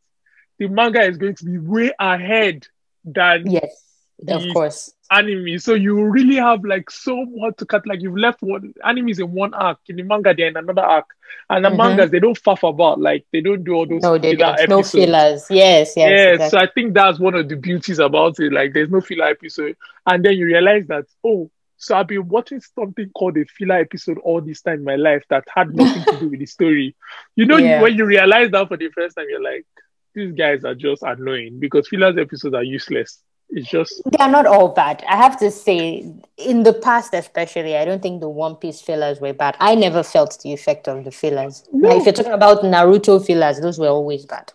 the 0.60 0.68
manga 0.68 1.02
is 1.04 1.18
going 1.18 1.36
to 1.36 1.46
be 1.46 1.58
way 1.58 1.94
ahead 1.98 2.68
than 3.04 3.50
yes 3.50 3.92
of 4.28 4.44
course. 4.54 4.94
anime. 5.10 5.60
So 5.60 5.74
you 5.74 6.04
really 6.04 6.36
have 6.36 6.64
like 6.64 6.90
so 6.92 7.26
much 7.26 7.58
to 7.58 7.66
cut. 7.66 7.86
Like 7.88 8.02
you've 8.02 8.18
left 8.18 8.42
one 8.42 8.74
anime 8.84 9.10
is 9.10 9.20
in 9.20 9.32
one 9.32 9.54
arc. 9.54 9.80
In 9.88 9.96
the 9.96 10.04
manga 10.04 10.34
they're 10.34 10.48
in 10.48 10.58
another 10.58 10.82
arc. 10.82 11.08
And 11.50 11.66
the 11.66 11.70
mm-hmm. 11.70 11.78
mangas 11.78 12.12
they 12.12 12.20
don't 12.20 12.38
fuff 12.38 12.64
about 12.64 13.00
like 13.00 13.26
they 13.32 13.42
don't 13.42 13.64
do 13.64 13.74
all 13.74 13.88
those 13.88 14.02
no 14.02 14.18
they 14.18 14.36
don't. 14.36 14.70
No 14.70 14.84
fillers. 14.84 15.48
Yes 15.50 15.94
yes 15.96 15.98
yeah 15.98 16.32
exactly. 16.34 16.50
so 16.50 16.58
i 16.58 16.68
think 16.72 16.94
that's 16.94 17.20
one 17.20 17.36
of 17.36 17.50
the 17.50 17.56
beauties 17.56 18.00
about 18.00 18.40
it. 18.40 18.52
Like 18.52 18.74
there's 18.74 18.90
no 18.90 19.02
filler 19.02 19.28
episode. 19.28 19.76
And 20.06 20.24
then 20.24 20.36
you 20.36 20.46
realize 20.46 20.88
that 20.88 21.06
oh 21.24 21.50
so 21.78 21.98
I've 21.98 22.06
been 22.06 22.28
watching 22.28 22.62
something 22.62 23.10
called 23.10 23.38
a 23.38 23.46
filler 23.46 23.80
episode 23.80 24.20
all 24.20 24.40
this 24.40 24.62
time 24.62 24.80
in 24.80 24.84
my 24.84 24.98
life 24.98 25.24
that 25.30 25.46
had 25.54 25.76
nothing 25.76 26.04
to 26.04 26.20
do 26.20 26.30
with 26.30 26.40
the 26.40 26.46
story. 26.46 26.96
You 27.36 27.48
know, 27.48 27.58
yeah. 27.58 27.82
when 27.82 27.98
you 27.98 28.06
realize 28.06 28.52
that 28.52 28.68
for 28.68 28.78
the 28.78 28.90
first 28.90 29.16
time, 29.16 29.26
you're 29.28 29.42
like, 29.42 29.66
these 30.14 30.34
guys 30.34 30.64
are 30.64 30.76
just 30.76 31.04
annoying 31.04 31.60
because 31.60 31.88
fillers 31.88 32.18
episodes 32.18 32.56
are 32.56 32.64
useless. 32.64 33.22
It's 33.50 33.70
just 33.70 34.02
they 34.10 34.24
are 34.24 34.32
not 34.32 34.46
all 34.46 34.70
bad. 34.70 35.04
I 35.10 35.18
have 35.18 35.38
to 35.40 35.52
say, 35.52 36.10
in 36.38 36.64
the 36.64 36.72
past, 36.72 37.14
especially, 37.14 37.76
I 37.76 37.84
don't 37.84 38.02
think 38.02 38.22
the 38.22 38.30
One 38.30 38.56
Piece 38.56 38.80
fillers 38.80 39.20
were 39.20 39.34
bad. 39.34 39.58
I 39.60 39.76
never 39.76 40.04
felt 40.04 40.40
the 40.42 40.54
effect 40.54 40.88
of 40.88 41.04
the 41.04 41.12
fillers. 41.12 41.68
No. 41.74 41.90
Like, 41.90 41.98
if 41.98 42.06
you're 42.06 42.14
talking 42.14 42.32
about 42.32 42.64
Naruto 42.64 43.26
fillers, 43.26 43.60
those 43.60 43.78
were 43.78 43.90
always 43.90 44.26
bad. 44.26 44.54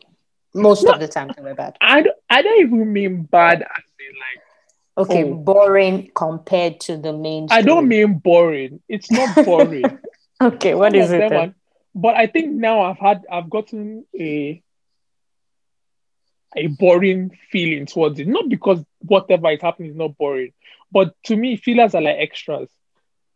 Most 0.55 0.85
no, 0.85 0.92
of 0.92 1.01
the 1.01 1.09
time, 1.09 1.31
they 1.37 1.42
were 1.42 1.55
bad. 1.55 1.77
I 1.83 2.01
don't, 2.01 2.16
I 2.31 2.40
don't 2.40 2.61
even 2.61 2.90
mean 2.90 3.25
bad 3.25 3.61
as 3.61 3.85
in 4.01 4.14
like 4.16 5.09
okay, 5.11 5.25
oh. 5.25 5.35
boring 5.35 6.11
compared 6.14 6.81
to 6.81 6.97
the 6.97 7.12
main. 7.12 7.49
Story. 7.49 7.59
I 7.59 7.62
don't 7.62 7.88
mean 7.88 8.14
boring. 8.14 8.81
It's 8.88 9.11
not 9.11 9.45
boring. 9.45 9.85
okay, 10.40 10.75
what 10.75 10.92
Some 10.92 11.01
is 11.03 11.12
it? 11.12 11.29
Then? 11.29 11.55
but 11.97 12.14
I 12.14 12.27
think 12.27 12.53
now 12.53 12.83
I've 12.83 12.99
had 12.99 13.25
I've 13.33 13.51
gotten 13.51 14.05
a 14.14 14.62
a 16.57 16.66
boring 16.69 17.37
feeling 17.51 17.87
towards 17.87 18.19
it. 18.19 18.27
Not 18.27 18.49
because 18.49 18.85
whatever 19.01 19.51
is 19.51 19.61
happening 19.61 19.90
is 19.90 19.97
not 19.97 20.16
boring, 20.16 20.53
but 20.90 21.14
to 21.25 21.37
me, 21.37 21.57
fillers 21.57 21.95
are 21.95 22.03
like 22.03 22.16
extras. 22.19 22.69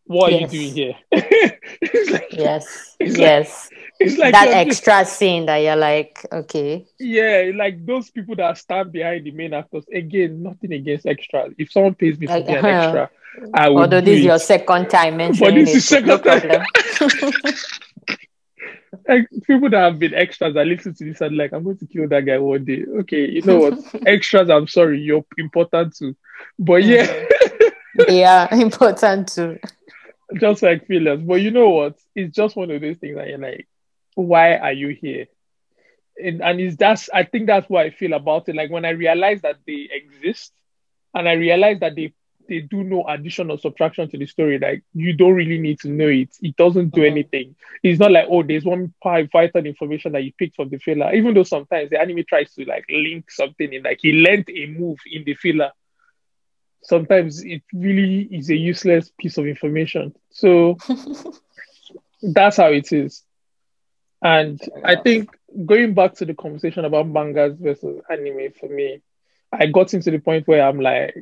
What 0.05 0.33
yes. 0.33 0.41
are 0.41 0.57
you 0.57 0.73
doing 0.73 0.75
here? 0.75 0.95
like, 2.11 2.33
yes, 2.33 2.97
it's 2.99 3.17
yes. 3.17 3.69
Like, 3.71 3.81
it's 4.01 4.19
like 4.19 4.33
that 4.33 4.49
extra 4.49 5.03
just, 5.03 5.17
scene 5.17 5.47
that 5.47 5.59
you're 5.59 5.77
like, 5.77 6.27
okay. 6.33 6.87
Yeah, 6.99 7.53
like 7.55 7.87
those 7.87 8.11
people 8.11 8.35
that 8.37 8.59
stand 8.59 8.93
behind 8.93 9.25
the 9.25 9.31
main 9.31 9.55
actors. 9.55 9.85
Again, 9.93 10.43
nothing 10.43 10.73
against 10.73 11.07
extras. 11.07 11.55
If 11.59 11.71
someone 11.71 11.95
pays 11.95 12.19
me 12.19 12.27
to 12.27 12.41
be 12.41 12.53
an 12.53 12.65
uh-huh. 12.65 12.69
extra, 12.69 13.11
I 13.55 13.69
will. 13.69 13.83
Although 13.83 14.01
this 14.01 14.19
is 14.19 14.25
your 14.25 14.39
second 14.39 14.89
time 14.89 15.17
mentioning 15.17 15.51
but 15.51 15.55
this 15.55 15.75
is 15.75 15.87
second 15.87 16.09
no 16.09 16.19
time. 16.19 16.65
people 19.47 19.71
that 19.71 19.81
have 19.81 19.99
been 19.99 20.15
extras 20.15 20.57
I 20.57 20.65
listen 20.65 20.95
to 20.95 21.05
this 21.05 21.21
and 21.21 21.37
like 21.37 21.53
I'm 21.53 21.65
going 21.65 21.79
to 21.79 21.87
kill 21.87 22.09
that 22.09 22.27
guy 22.27 22.39
one 22.39 22.65
day. 22.65 22.85
Okay, 23.01 23.29
you 23.29 23.43
know 23.43 23.59
what? 23.59 23.79
extras, 24.07 24.51
I'm 24.51 24.69
sorry, 24.69 25.01
you're 25.01 25.25
important 25.39 25.97
too. 25.97 26.17
But 26.59 26.85
yeah. 26.85 27.27
yeah, 28.09 28.55
important 28.55 29.29
too. 29.29 29.59
Just 30.39 30.63
like 30.63 30.87
fillers. 30.87 31.21
But 31.23 31.41
you 31.41 31.51
know 31.51 31.71
what? 31.71 31.97
It's 32.15 32.35
just 32.35 32.57
one 32.57 32.71
of 32.71 32.81
those 32.81 32.99
things 32.99 33.17
that 33.17 33.29
you're 33.29 33.39
like, 33.39 33.69
why 34.15 34.57
are 34.57 34.73
you 34.73 34.89
here? 34.89 35.27
And 36.23 36.43
and 36.43 36.61
it's 36.61 36.77
that's 36.77 37.09
I 37.11 37.25
think 37.25 37.47
that's 37.47 37.69
what 37.69 37.87
I 37.87 37.91
feel 37.91 38.13
about 38.13 38.49
it. 38.49 38.57
Like 38.57 38.71
when 38.71 38.85
I 38.85 38.91
realize 38.91 39.43
that 39.43 39.57
they 39.67 39.89
exist 39.91 40.53
and 41.15 41.29
I 41.29 41.33
realize 41.33 41.81
that 41.81 41.97
they 41.97 42.13
they 42.51 42.61
do 42.61 42.83
no 42.83 43.07
addition 43.07 43.49
or 43.49 43.59
subtraction 43.59 44.11
to 44.11 44.19
the 44.19 44.27
story, 44.27 44.59
like 44.59 44.83
you 44.93 45.13
don't 45.13 45.35
really 45.35 45.59
need 45.59 45.79
to 45.81 45.89
know 45.89 46.09
it. 46.09 46.37
It 46.43 46.57
doesn't 46.57 46.91
do 46.91 47.03
mm-hmm. 47.03 47.13
anything. 47.13 47.55
It's 47.83 48.01
not 48.01 48.11
like, 48.11 48.27
oh, 48.29 48.43
there's 48.43 48.65
one 48.65 48.93
vital 49.03 49.65
information 49.65 50.13
that 50.13 50.25
you 50.25 50.33
picked 50.37 50.57
from 50.57 50.69
the 50.69 50.79
filler. 50.79 51.15
Even 51.15 51.33
though 51.33 51.45
sometimes 51.45 51.91
the 51.91 52.01
anime 52.01 52.25
tries 52.29 52.53
to 52.55 52.65
like 52.65 52.85
link 52.91 53.31
something 53.31 53.73
in, 53.73 53.85
like 53.85 54.01
he 54.03 54.13
learned 54.13 54.51
a 54.51 54.67
move 54.67 54.99
in 55.11 55.23
the 55.23 55.35
filler. 55.35 55.71
Sometimes 56.83 57.45
it 57.45 57.63
really 57.73 58.23
is 58.23 58.51
a 58.51 58.57
useless 58.57 59.13
piece 59.17 59.39
of 59.39 59.47
information. 59.47 60.13
So 60.31 60.77
that's 62.23 62.57
how 62.57 62.73
it 62.73 62.93
is. 62.93 63.23
And 64.23 64.61
I 64.85 64.97
think 64.97 65.31
going 65.65 65.95
back 65.95 66.15
to 66.15 66.25
the 66.25 66.35
conversation 66.35 66.85
about 66.85 67.09
mangas 67.09 67.57
versus 67.59 68.03
anime 68.11 68.53
for 68.59 68.69
me, 68.69 69.03
I 69.53 69.67
got 69.67 69.95
into 69.95 70.11
the 70.11 70.19
point 70.19 70.49
where 70.49 70.67
I'm 70.67 70.81
like, 70.81 71.15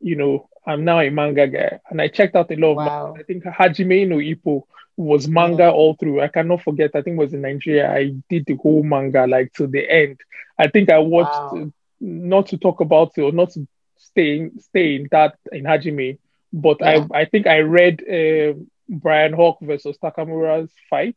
you 0.00 0.16
know, 0.16 0.48
I'm 0.66 0.84
now 0.84 1.00
a 1.00 1.10
manga 1.10 1.46
guy, 1.46 1.80
and 1.90 2.00
I 2.00 2.08
checked 2.08 2.36
out 2.36 2.50
a 2.50 2.56
lot 2.56 2.72
of. 2.72 2.76
Wow. 2.76 3.16
I 3.18 3.22
think 3.22 3.44
Hajime 3.44 4.08
no 4.08 4.16
Ippo 4.16 4.64
was 4.96 5.28
manga 5.28 5.64
mm. 5.64 5.72
all 5.72 5.94
through. 5.94 6.20
I 6.20 6.28
cannot 6.28 6.62
forget. 6.62 6.90
I 6.94 7.02
think 7.02 7.16
it 7.16 7.20
was 7.20 7.34
in 7.34 7.42
Nigeria. 7.42 7.92
I 7.92 8.14
did 8.28 8.46
the 8.46 8.54
whole 8.54 8.82
manga 8.82 9.26
like 9.26 9.52
to 9.54 9.66
the 9.66 9.88
end. 9.90 10.20
I 10.58 10.68
think 10.68 10.90
I 10.90 10.98
watched. 10.98 11.54
Wow. 11.54 11.72
Not 12.02 12.46
to 12.46 12.56
talk 12.56 12.80
about 12.80 13.12
it 13.18 13.20
or 13.20 13.30
not 13.30 13.50
to 13.50 13.68
stay 13.98 14.38
in, 14.38 14.60
stay 14.60 14.96
in 14.96 15.08
that 15.10 15.36
in 15.52 15.64
Hajime, 15.64 16.18
but 16.52 16.78
yeah. 16.80 17.06
I 17.12 17.20
I 17.20 17.24
think 17.26 17.46
I 17.46 17.58
read 17.60 18.02
uh, 18.02 18.58
Bryan 18.88 19.32
Hawk 19.32 19.58
versus 19.60 19.96
Takamura's 20.02 20.72
fight. 20.88 21.16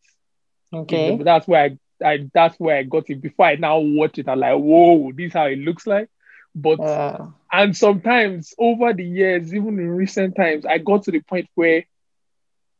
Okay, 0.73 1.17
that's 1.23 1.47
where 1.47 1.63
I, 1.63 2.05
I 2.05 2.29
that's 2.33 2.59
where 2.59 2.77
I 2.77 2.83
got 2.83 3.09
it. 3.09 3.21
Before 3.21 3.45
I 3.45 3.55
now 3.55 3.79
watch 3.79 4.17
it, 4.17 4.27
I'm 4.27 4.39
like, 4.39 4.57
whoa, 4.57 5.11
this 5.11 5.27
is 5.27 5.33
how 5.33 5.45
it 5.45 5.59
looks 5.59 5.87
like. 5.87 6.09
But 6.55 6.79
uh, 6.79 7.27
and 7.53 7.77
sometimes 7.77 8.53
over 8.59 8.93
the 8.93 9.05
years, 9.05 9.53
even 9.55 9.79
in 9.79 9.89
recent 9.89 10.35
times, 10.35 10.65
I 10.65 10.79
got 10.79 11.03
to 11.05 11.11
the 11.11 11.21
point 11.21 11.49
where 11.55 11.85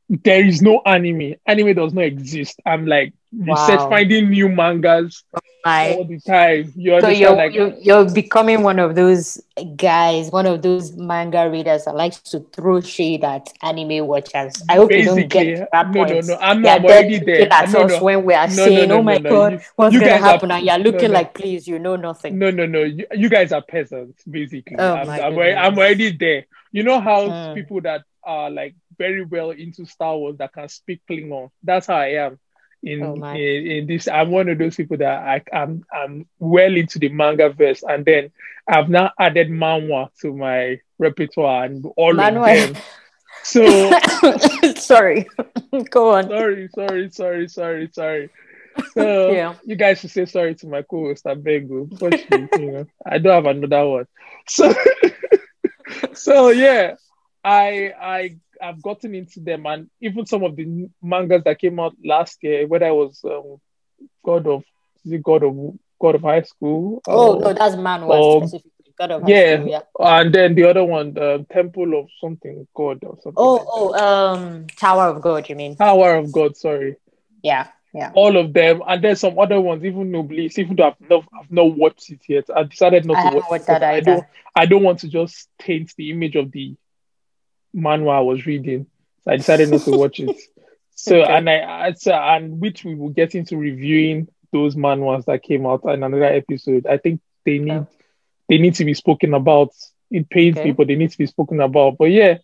there 0.10 0.46
is 0.46 0.62
no 0.62 0.82
anime. 0.86 1.36
Anime 1.48 1.76
does 1.76 1.94
not 1.94 2.06
exist. 2.06 2.62
I'm 2.66 2.86
like 2.88 3.14
wow. 3.34 3.56
research 3.56 3.82
finding 3.90 4.30
new 4.32 4.50
mangas, 4.50 5.24
my. 5.66 5.94
all 5.94 6.06
the 6.06 6.20
time. 6.20 6.72
You 6.76 7.00
So 7.02 7.08
you're, 7.10 7.36
like, 7.36 7.54
you're 7.54 7.74
you're 7.80 8.10
becoming 8.12 8.64
one 8.64 8.80
of 8.80 8.96
those 8.96 9.42
guys, 9.76 10.30
one 10.32 10.46
of 10.46 10.62
those 10.62 10.94
manga 10.98 11.50
readers 11.50 11.86
that 11.86 11.96
likes 11.96 12.20
to 12.32 12.40
throw 12.54 12.82
shade 12.82 13.24
at 13.24 13.52
anime 13.62 14.06
watchers. 14.08 14.54
I 14.70 14.76
hope 14.76 14.92
you 14.92 15.06
don't 15.06 15.30
get 15.30 15.44
to 15.58 15.68
that 15.72 15.92
no, 15.92 16.04
no, 16.04 16.14
point. 16.14 16.26
no. 16.28 16.36
I'm, 16.42 16.64
You're 16.64 16.72
already 16.74 17.20
there. 17.20 17.52
at 17.54 17.70
No, 17.72 17.82
us 17.84 17.92
no. 17.92 18.04
when 18.04 18.24
we 18.26 18.34
are 18.34 18.48
No, 18.48 18.56
no, 18.56 18.66
saying, 18.66 18.90
no, 18.90 18.98
"Oh 18.98 19.04
my 19.04 19.18
no, 19.18 19.20
no. 19.20 19.30
god, 19.30 19.54
You- 19.54 19.60
what's 19.76 19.94
you 19.94 20.00
gonna 20.00 20.12
guys 20.12 20.22
are- 20.22 20.26
happen?" 20.26 20.52
and 20.52 20.66
you're 20.66 20.78
looking 20.80 21.12
no. 21.12 21.20
like, 21.20 21.34
"Please, 21.34 21.68
you 21.68 21.80
know 21.80 21.96
nothing." 21.96 22.38
No, 22.40 22.52
no, 22.52 22.66
no. 22.66 22.84
You, 22.84 23.06
you 23.14 23.30
guys 23.30 23.52
are 23.52 23.62
peasants, 23.62 24.24
basically. 24.24 24.76
Oh 24.80 24.94
I'm, 24.96 25.10
I'm, 25.10 25.34
already, 25.34 25.54
I'm 25.56 25.78
already 25.78 26.12
there. 26.18 26.46
You 26.72 26.84
know 26.84 27.00
how 27.00 27.28
Mm. 27.28 27.56
people 27.56 27.82
that 27.82 28.02
are 28.24 28.50
like 28.50 28.76
very 28.98 29.24
well 29.24 29.52
into 29.52 29.86
Star 29.86 30.18
Wars 30.18 30.38
that 30.38 30.54
can 30.54 30.68
speak 30.70 31.02
Klingon. 31.10 31.50
That's 31.64 31.88
how 31.88 31.96
I 31.96 32.14
am. 32.26 32.40
In, 32.84 33.14
Oh 33.14 33.16
in 33.32 33.68
in 33.68 33.88
this, 33.88 34.08
I'm 34.08 34.32
one 34.32 34.50
of 34.50 34.58
those 34.60 34.76
people 34.76 34.98
that 34.98 35.20
I, 35.24 35.42
I'm 35.56 35.84
I'm 35.94 36.28
well 36.40 36.76
into 36.76 37.00
the 37.00 37.10
manga 37.10 37.50
verse, 37.50 37.84
and 37.84 38.06
then 38.06 38.32
I've 38.68 38.90
now 38.90 39.12
added 39.20 39.50
manhwa 39.50 40.10
to 40.22 40.34
my 40.36 40.80
repertoire 41.00 41.66
and 41.66 41.86
all 41.98 42.20
Manhwa. 42.20 42.40
of 42.40 42.44
them. 42.44 42.80
So 43.44 43.98
sorry, 44.76 45.28
go 45.90 46.12
on. 46.14 46.30
sorry, 46.30 46.70
sorry, 46.74 47.10
sorry, 47.12 47.48
sorry, 47.50 47.90
sorry. 47.94 48.30
So 48.94 49.44
Yeah. 49.44 49.56
you 49.64 49.76
guys 49.76 50.00
should 50.00 50.12
say 50.12 50.26
sorry 50.26 50.56
to 50.56 50.68
my 50.68 50.82
co-host. 50.84 51.26
I 51.28 51.36
beg 51.36 51.70
you. 51.70 51.88
Unfortunately, 51.92 52.50
you 52.54 52.72
know, 52.72 52.86
I 53.06 53.18
don't 53.20 53.46
have 53.46 53.56
another 53.56 53.88
one. 53.88 54.06
So, 54.48 54.74
so 56.14 56.50
yeah, 56.50 56.96
I 57.44 57.94
I 58.00 58.38
I've 58.64 58.82
gotten 58.82 59.14
into 59.14 59.42
them, 59.42 59.66
and 59.66 59.90
even 60.02 60.26
some 60.26 60.44
of 60.44 60.56
the 60.56 60.90
mangas 61.02 61.44
that 61.44 61.60
came 61.60 61.80
out 61.80 61.96
last 62.04 62.38
year, 62.42 62.66
whether 62.66 62.88
it 62.88 62.94
was 62.94 63.22
um, 63.26 63.60
God 64.24 64.48
of 64.48 64.64
God 65.22 65.44
of 65.44 65.78
God 66.00 66.16
of 66.16 66.22
High 66.22 66.44
School. 66.44 67.02
Oh 67.08 67.36
or- 67.36 67.42
no, 67.42 67.54
that's 67.54 67.76
manhwa 67.76 68.38
um, 68.38 68.48
specifically. 68.48 68.94
God 68.98 69.12
of 69.12 69.24
High 69.24 69.30
yeah. 69.30 69.56
School, 69.56 69.70
yeah. 69.70 69.82
and 70.00 70.34
then 70.34 70.56
the 70.56 70.64
other 70.64 70.84
one, 70.84 71.14
the 71.14 71.46
Temple 71.52 72.00
of 72.00 72.08
something 72.22 72.68
God 72.74 73.04
or 73.04 73.18
something. 73.22 73.34
Oh, 73.36 73.56
like 73.56 73.68
oh, 73.70 74.34
um, 74.34 74.68
Tower 74.68 75.10
of 75.10 75.22
God. 75.22 75.50
You 75.50 75.56
mean? 75.56 75.76
Tower 75.76 76.16
of 76.16 76.32
God. 76.32 76.56
Sorry. 76.56 76.96
Yeah, 77.42 77.68
yeah. 77.94 78.12
all 78.16 78.38
of 78.38 78.54
them, 78.54 78.82
and 78.88 79.04
then 79.04 79.18
some 79.18 79.38
other 79.38 79.60
ones, 79.60 79.84
even 79.84 80.12
Noblesse, 80.12 80.58
even 80.60 80.78
though 80.78 80.88
I've 80.88 81.10
not, 81.10 81.26
I've 81.38 81.52
not 81.52 81.76
watched 81.76 82.10
it 82.10 82.22
yet. 82.30 82.46
I 82.56 82.64
decided 82.64 83.06
not 83.06 83.18
I 83.18 83.30
to 83.32 83.36
watch 83.50 83.62
it. 83.62 83.68
that 83.68 83.84
I 83.84 84.00
don't, 84.00 84.26
I 84.56 84.66
don't 84.66 84.84
want 84.84 85.00
to 85.00 85.10
just 85.10 85.50
taint 85.60 85.94
the 85.98 86.12
image 86.12 86.38
of 86.38 86.52
the 86.52 86.78
manhwa 87.76 88.18
I 88.18 88.22
was 88.22 88.46
reading. 88.46 88.88
So 89.24 89.32
I 89.32 89.38
decided 89.38 89.70
not 89.70 89.84
to 89.84 89.94
watch 89.94 90.20
it. 90.20 90.36
So 90.96 91.24
Okay. 91.24 91.24
and 91.24 91.50
I, 91.50 91.88
I 91.88 91.94
so, 91.94 92.14
and 92.14 92.60
which 92.62 92.84
we 92.86 92.94
will 92.96 93.10
get 93.10 93.34
into 93.36 93.58
reviewing 93.58 94.28
those 94.52 94.76
manhwas 94.76 95.26
that 95.26 95.42
came 95.44 95.66
out 95.66 95.82
in 95.86 96.04
another 96.04 96.24
episode. 96.26 96.86
I 96.86 96.98
think 96.98 97.20
they 97.46 97.58
need 97.58 97.88
they 98.50 98.58
need 98.58 98.76
to 98.76 98.86
be 98.86 98.94
spoken 98.94 99.34
about. 99.34 99.70
It 100.12 100.30
pains 100.30 100.62
Okay. 100.62 100.64
me, 100.64 100.72
but 100.72 100.88
they 100.88 100.96
need 100.96 101.12
to 101.12 101.18
be 101.18 101.26
spoken 101.26 101.60
about. 101.62 101.98
But 101.98 102.12
yeah, 102.12 102.38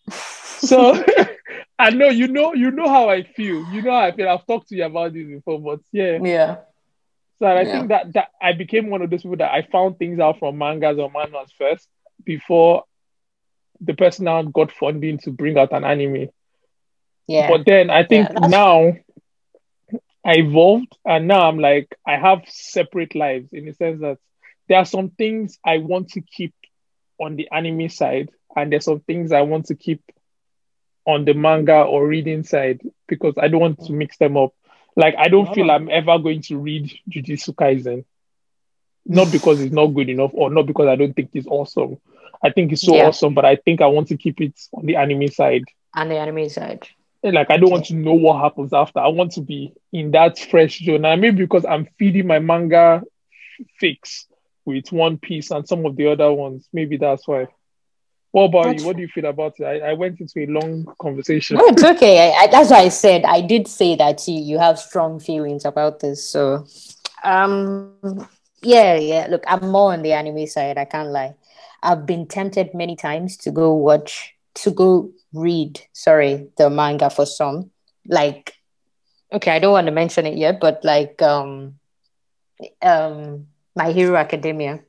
so 0.58 0.94
I 1.80 1.92
know 1.92 2.10
you 2.10 2.28
know 2.28 2.54
you 2.54 2.72
know 2.72 2.88
how 2.89 3.10
I 3.10 3.24
feel. 3.24 3.63
You 3.68 3.82
know 3.82 3.92
how 3.92 4.00
I 4.08 4.12
feel. 4.12 4.28
I've 4.30 4.46
talked 4.48 4.70
to 4.70 4.76
you 4.76 4.86
about 4.86 5.13
this 5.13 5.28
before, 5.28 5.60
but 5.62 5.80
yeah. 5.92 6.20
yeah. 6.20 6.58
So 7.39 7.48
I 7.48 7.65
Yeah. 7.65 7.72
think 7.72 7.89
that 7.89 8.13
that 8.13 8.30
I 8.42 8.54
became 8.54 8.89
one 8.89 9.02
of 9.02 9.10
those 9.10 9.22
people 9.24 9.38
that 9.38 9.54
I 9.54 9.62
found 9.63 9.98
things 9.98 10.20
out 10.20 10.39
from 10.39 10.58
mangas 10.58 10.98
or 11.00 11.12
manhwas 11.12 11.50
first 11.58 11.88
before 12.26 12.84
the 13.82 13.94
person 13.94 14.26
now 14.26 14.42
got 14.44 14.72
funding 14.72 15.18
to 15.20 15.32
bring 15.32 15.58
out 15.58 15.72
an 15.72 15.84
anime. 15.84 16.30
Yeah. 17.28 17.50
But 17.50 17.65
then 17.65 17.89
I 17.89 18.04
think 18.06 18.30
Yeah, 18.30 18.48
now 18.48 18.94
I 20.26 20.34
evolved 20.38 20.98
and 21.06 21.28
now 21.28 21.48
I'm 21.48 21.60
like 21.60 21.96
I 22.06 22.18
have 22.18 22.42
separate 22.48 23.15
lives 23.15 23.50
in 23.54 23.65
the 23.65 23.74
sense 23.74 24.02
that 24.02 24.18
there 24.68 24.78
are 24.78 24.86
some 24.86 25.10
things 25.10 25.58
I 25.65 25.78
want 25.78 26.10
to 26.10 26.22
keep 26.22 26.54
on 27.20 27.36
the 27.36 27.50
anime 27.52 27.89
side 27.89 28.30
and 28.56 28.72
there's 28.72 28.86
some 28.86 29.00
things 29.02 29.32
I 29.32 29.42
want 29.42 29.68
to 29.68 29.76
keep 29.76 30.02
on 31.06 31.26
the 31.26 31.34
manga 31.34 31.82
or 31.82 32.08
reading 32.08 32.44
side 32.44 32.82
because 33.08 33.36
I 33.38 33.48
don't 33.48 33.62
want 33.62 33.86
to 33.86 33.94
mix 33.94 34.18
them 34.18 34.38
up. 34.38 34.54
Like 34.96 35.15
I 35.18 35.28
don't 35.30 35.54
feel 35.54 35.70
Oh. 35.70 35.76
I'm 35.76 35.89
ever 35.89 36.20
going 36.20 36.42
to 36.44 36.58
read 36.58 36.92
Jujutsu 37.10 37.56
Kaisen. 37.56 38.06
Not 39.06 39.32
because 39.32 39.62
it's 39.62 39.74
not 39.74 39.88
good 39.88 40.10
enough 40.10 40.32
or 40.34 40.50
not 40.52 40.68
because 40.68 40.88
I 40.88 40.96
don't 40.96 41.13
think 41.13 41.32
it's 41.34 41.48
awesome. 41.48 41.98
I 42.43 42.52
think 42.52 42.71
it's 42.71 42.82
so 42.84 42.95
Yeah. 42.95 43.08
awesome, 43.08 43.34
but 43.34 43.45
I 43.45 43.56
think 43.56 43.82
I 43.82 43.88
want 43.88 44.08
to 44.10 44.17
keep 44.17 44.39
it 44.41 44.60
on 44.73 44.86
the 44.86 44.95
anime 44.95 45.28
side. 45.28 45.63
and 45.95 46.12
the 46.12 46.17
anime 46.17 46.47
side. 46.49 46.88
Like 47.23 47.49
I 47.52 47.58
don't 47.58 47.71
want 47.71 47.86
to 47.86 47.95
know 47.95 48.13
what 48.13 48.41
happens 48.41 48.71
after. 48.73 48.99
I 48.99 49.08
want 49.08 49.32
to 49.34 49.41
be 49.41 49.73
in 49.91 50.12
that 50.12 50.39
fresh 50.39 50.80
zone. 50.86 51.04
And 51.04 51.19
maybe 51.21 51.38
because 51.38 51.65
I'm 51.65 51.88
feeding 51.97 52.28
my 52.28 52.39
manga 52.39 53.02
fix 53.80 54.28
with 54.65 54.91
One 54.91 55.17
Piece 55.17 55.52
and 55.52 55.67
some 55.67 55.86
of 55.86 55.95
the 55.97 56.12
other 56.12 56.32
ones. 56.32 56.67
Maybe 56.71 56.97
that's 56.97 57.28
why. 57.28 57.47
What 58.32 58.43
about 58.43 58.65
That's 58.67 58.82
you? 58.82 58.88
What 58.88 58.95
do 58.95 59.02
you 59.02 59.08
feel 59.08 59.25
about 59.25 59.56
it? 59.60 59.63
I, 59.65 59.89
I 59.89 59.93
went 59.93 60.19
into 60.21 60.39
a 60.41 60.45
long 60.45 60.86
conversation. 61.02 61.58
No, 61.58 61.65
it's 61.65 61.84
okay. 61.84 62.32
I, 62.32 62.43
I, 62.43 62.47
that's 62.47 62.69
why 62.69 62.82
I 62.82 62.89
said 62.89 63.25
I 63.25 63.41
did 63.41 63.67
say 63.67 63.95
that 63.95 64.28
you, 64.28 64.36
you 64.36 64.60
have 64.60 64.78
strong 64.80 65.19
feelings 65.19 65.65
about 65.65 65.99
this. 65.99 66.23
So, 66.23 66.67
um, 67.23 67.95
yeah, 68.62 68.95
yeah. 68.95 69.28
Look, 69.30 69.43
I'm 69.47 69.69
more 69.71 69.93
on 69.93 70.04
the 70.04 70.13
anime 70.13 70.45
side. 70.45 70.78
I 70.78 70.86
can't 70.86 71.10
lie. 71.10 71.34
I've 71.82 72.06
been 72.06 72.28
tempted 72.28 72.74
many 72.74 72.96
times 72.96 73.38
to 73.38 73.52
go 73.52 73.74
watch, 73.74 74.36
to 74.56 74.72
go 74.72 75.12
read. 75.34 75.80
Sorry, 75.94 76.48
the 76.58 76.70
manga 76.70 77.10
for 77.10 77.26
some. 77.26 77.72
Like, 78.08 78.54
okay, 79.32 79.52
I 79.52 79.60
don't 79.60 79.74
want 79.74 79.88
to 79.88 79.92
mention 79.92 80.26
it 80.26 80.38
yet, 80.38 80.60
but 80.60 80.84
like, 80.84 81.22
um, 81.22 81.76
um, 82.82 83.48
My 83.76 83.92
Hero 83.92 84.15
Academia. 84.15 84.80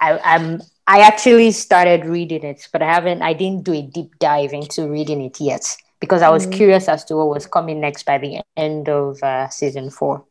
I, 0.00 0.18
I'm 0.18 0.60
I 0.86 1.00
actually 1.00 1.50
started 1.50 2.04
reading 2.04 2.44
it, 2.44 2.68
but 2.72 2.82
I 2.82 2.92
haven't. 2.92 3.22
I 3.22 3.32
didn't 3.32 3.64
do 3.64 3.72
a 3.72 3.82
deep 3.82 4.18
dive 4.18 4.52
into 4.52 4.88
reading 4.88 5.20
it 5.22 5.40
yet 5.40 5.76
because 6.00 6.22
I 6.22 6.28
was 6.30 6.46
Mm. 6.46 6.52
curious 6.52 6.88
as 6.88 7.04
to 7.06 7.16
what 7.16 7.28
was 7.28 7.46
coming 7.46 7.80
next 7.80 8.04
by 8.04 8.18
the 8.18 8.40
end 8.56 8.88
of 8.88 9.20
uh, 9.22 9.48
season 9.48 9.90
four. 9.90 10.24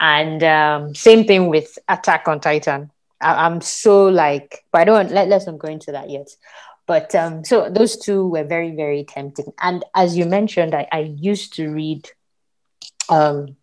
And 0.00 0.42
um, 0.42 0.94
same 0.94 1.24
thing 1.26 1.48
with 1.48 1.78
Attack 1.88 2.28
on 2.28 2.40
Titan. 2.40 2.90
I, 3.20 3.46
I'm 3.46 3.60
so 3.60 4.06
like, 4.06 4.64
but 4.72 4.82
I 4.82 4.84
don't 4.84 5.12
let 5.12 5.28
let's 5.28 5.46
not 5.46 5.58
go 5.58 5.68
into 5.68 5.92
that 5.92 6.10
yet. 6.10 6.28
But 6.86 7.14
um, 7.14 7.44
so 7.44 7.70
those 7.70 7.96
two 7.96 8.26
were 8.26 8.44
very 8.44 8.74
very 8.74 9.04
tempting. 9.04 9.52
And 9.60 9.84
as 9.94 10.16
you 10.16 10.26
mentioned, 10.26 10.74
I, 10.74 10.88
I 10.90 11.14
used 11.16 11.54
to 11.54 11.68
read 11.68 12.08
um, 13.08 13.56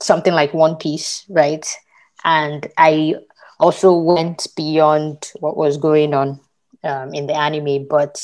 something 0.00 0.32
like 0.32 0.54
One 0.54 0.76
Piece, 0.76 1.24
right? 1.28 1.66
And 2.24 2.66
I 2.78 3.16
also 3.58 3.96
went 3.96 4.46
beyond 4.56 5.32
what 5.40 5.56
was 5.56 5.76
going 5.76 6.14
on 6.14 6.40
um, 6.84 7.14
in 7.14 7.26
the 7.26 7.36
anime. 7.36 7.86
But 7.88 8.20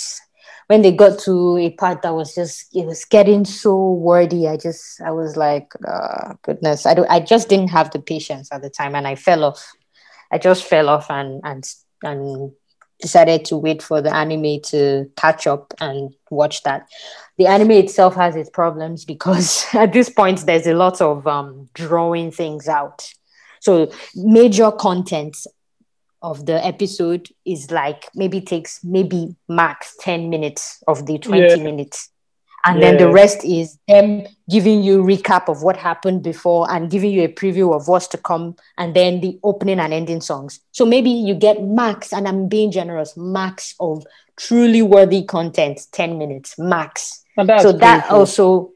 when 0.68 0.82
they 0.82 0.92
got 0.92 1.18
to 1.20 1.56
a 1.56 1.70
part 1.70 2.02
that 2.02 2.14
was 2.14 2.34
just 2.34 2.74
it 2.74 2.84
was 2.84 3.04
getting 3.04 3.44
so 3.44 3.92
wordy, 3.92 4.46
I 4.46 4.56
just 4.56 5.00
I 5.00 5.10
was 5.10 5.36
like, 5.36 5.72
oh, 5.86 6.34
goodness, 6.42 6.86
I 6.86 6.94
don't, 6.94 7.10
I 7.10 7.20
just 7.20 7.48
didn't 7.48 7.68
have 7.68 7.90
the 7.90 8.00
patience 8.00 8.48
at 8.52 8.62
the 8.62 8.70
time, 8.70 8.94
and 8.94 9.06
I 9.06 9.14
fell 9.14 9.44
off. 9.44 9.72
I 10.30 10.38
just 10.38 10.64
fell 10.64 10.88
off 10.88 11.10
and 11.10 11.40
and 11.44 11.64
and 12.02 12.52
decided 13.00 13.44
to 13.44 13.56
wait 13.56 13.80
for 13.82 14.00
the 14.02 14.14
anime 14.14 14.60
to 14.60 15.08
catch 15.16 15.46
up 15.46 15.72
and 15.80 16.12
watch 16.30 16.62
that. 16.64 16.88
The 17.36 17.46
anime 17.46 17.70
itself 17.72 18.16
has 18.16 18.34
its 18.34 18.50
problems 18.50 19.04
because 19.04 19.66
at 19.74 19.92
this 19.92 20.10
point 20.10 20.40
there's 20.46 20.66
a 20.66 20.74
lot 20.74 21.00
of 21.00 21.26
um, 21.26 21.68
drawing 21.74 22.32
things 22.32 22.68
out. 22.68 23.08
So 23.60 23.92
major 24.16 24.72
content 24.72 25.36
of 26.22 26.46
the 26.46 26.64
episode 26.66 27.28
is 27.44 27.70
like 27.70 28.08
maybe 28.14 28.40
takes 28.40 28.82
maybe 28.82 29.36
max 29.48 29.96
10 30.00 30.28
minutes 30.28 30.82
of 30.88 31.06
the 31.06 31.18
20 31.18 31.46
Yeah. 31.46 31.56
minutes. 31.56 32.10
And 32.64 32.82
then 32.82 32.98
the 32.98 33.08
rest 33.10 33.44
is 33.44 33.78
them 33.88 34.26
giving 34.50 34.82
you 34.82 35.02
recap 35.02 35.48
of 35.48 35.62
what 35.62 35.76
happened 35.76 36.22
before 36.22 36.70
and 36.70 36.90
giving 36.90 37.12
you 37.12 37.22
a 37.22 37.28
preview 37.28 37.74
of 37.74 37.88
what's 37.88 38.08
to 38.08 38.18
come 38.18 38.56
and 38.76 38.94
then 38.94 39.20
the 39.20 39.38
opening 39.42 39.78
and 39.78 39.92
ending 39.92 40.20
songs. 40.20 40.60
So 40.72 40.84
maybe 40.84 41.10
you 41.10 41.34
get 41.34 41.62
max, 41.62 42.12
and 42.12 42.26
I'm 42.28 42.48
being 42.48 42.70
generous, 42.70 43.16
max 43.16 43.74
of 43.80 44.04
truly 44.36 44.82
worthy 44.82 45.24
content, 45.24 45.80
10 45.92 46.18
minutes 46.18 46.58
max 46.58 47.24
so 47.60 47.72
that 47.72 48.02
painful. 48.02 48.18
also 48.18 48.72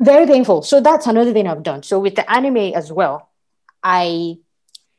very 0.00 0.26
painful 0.26 0.62
so 0.62 0.80
that's 0.80 1.06
another 1.06 1.32
thing 1.32 1.46
i've 1.46 1.62
done 1.62 1.82
so 1.82 1.98
with 1.98 2.14
the 2.14 2.30
anime 2.30 2.72
as 2.74 2.90
well 2.92 3.30
i 3.82 4.36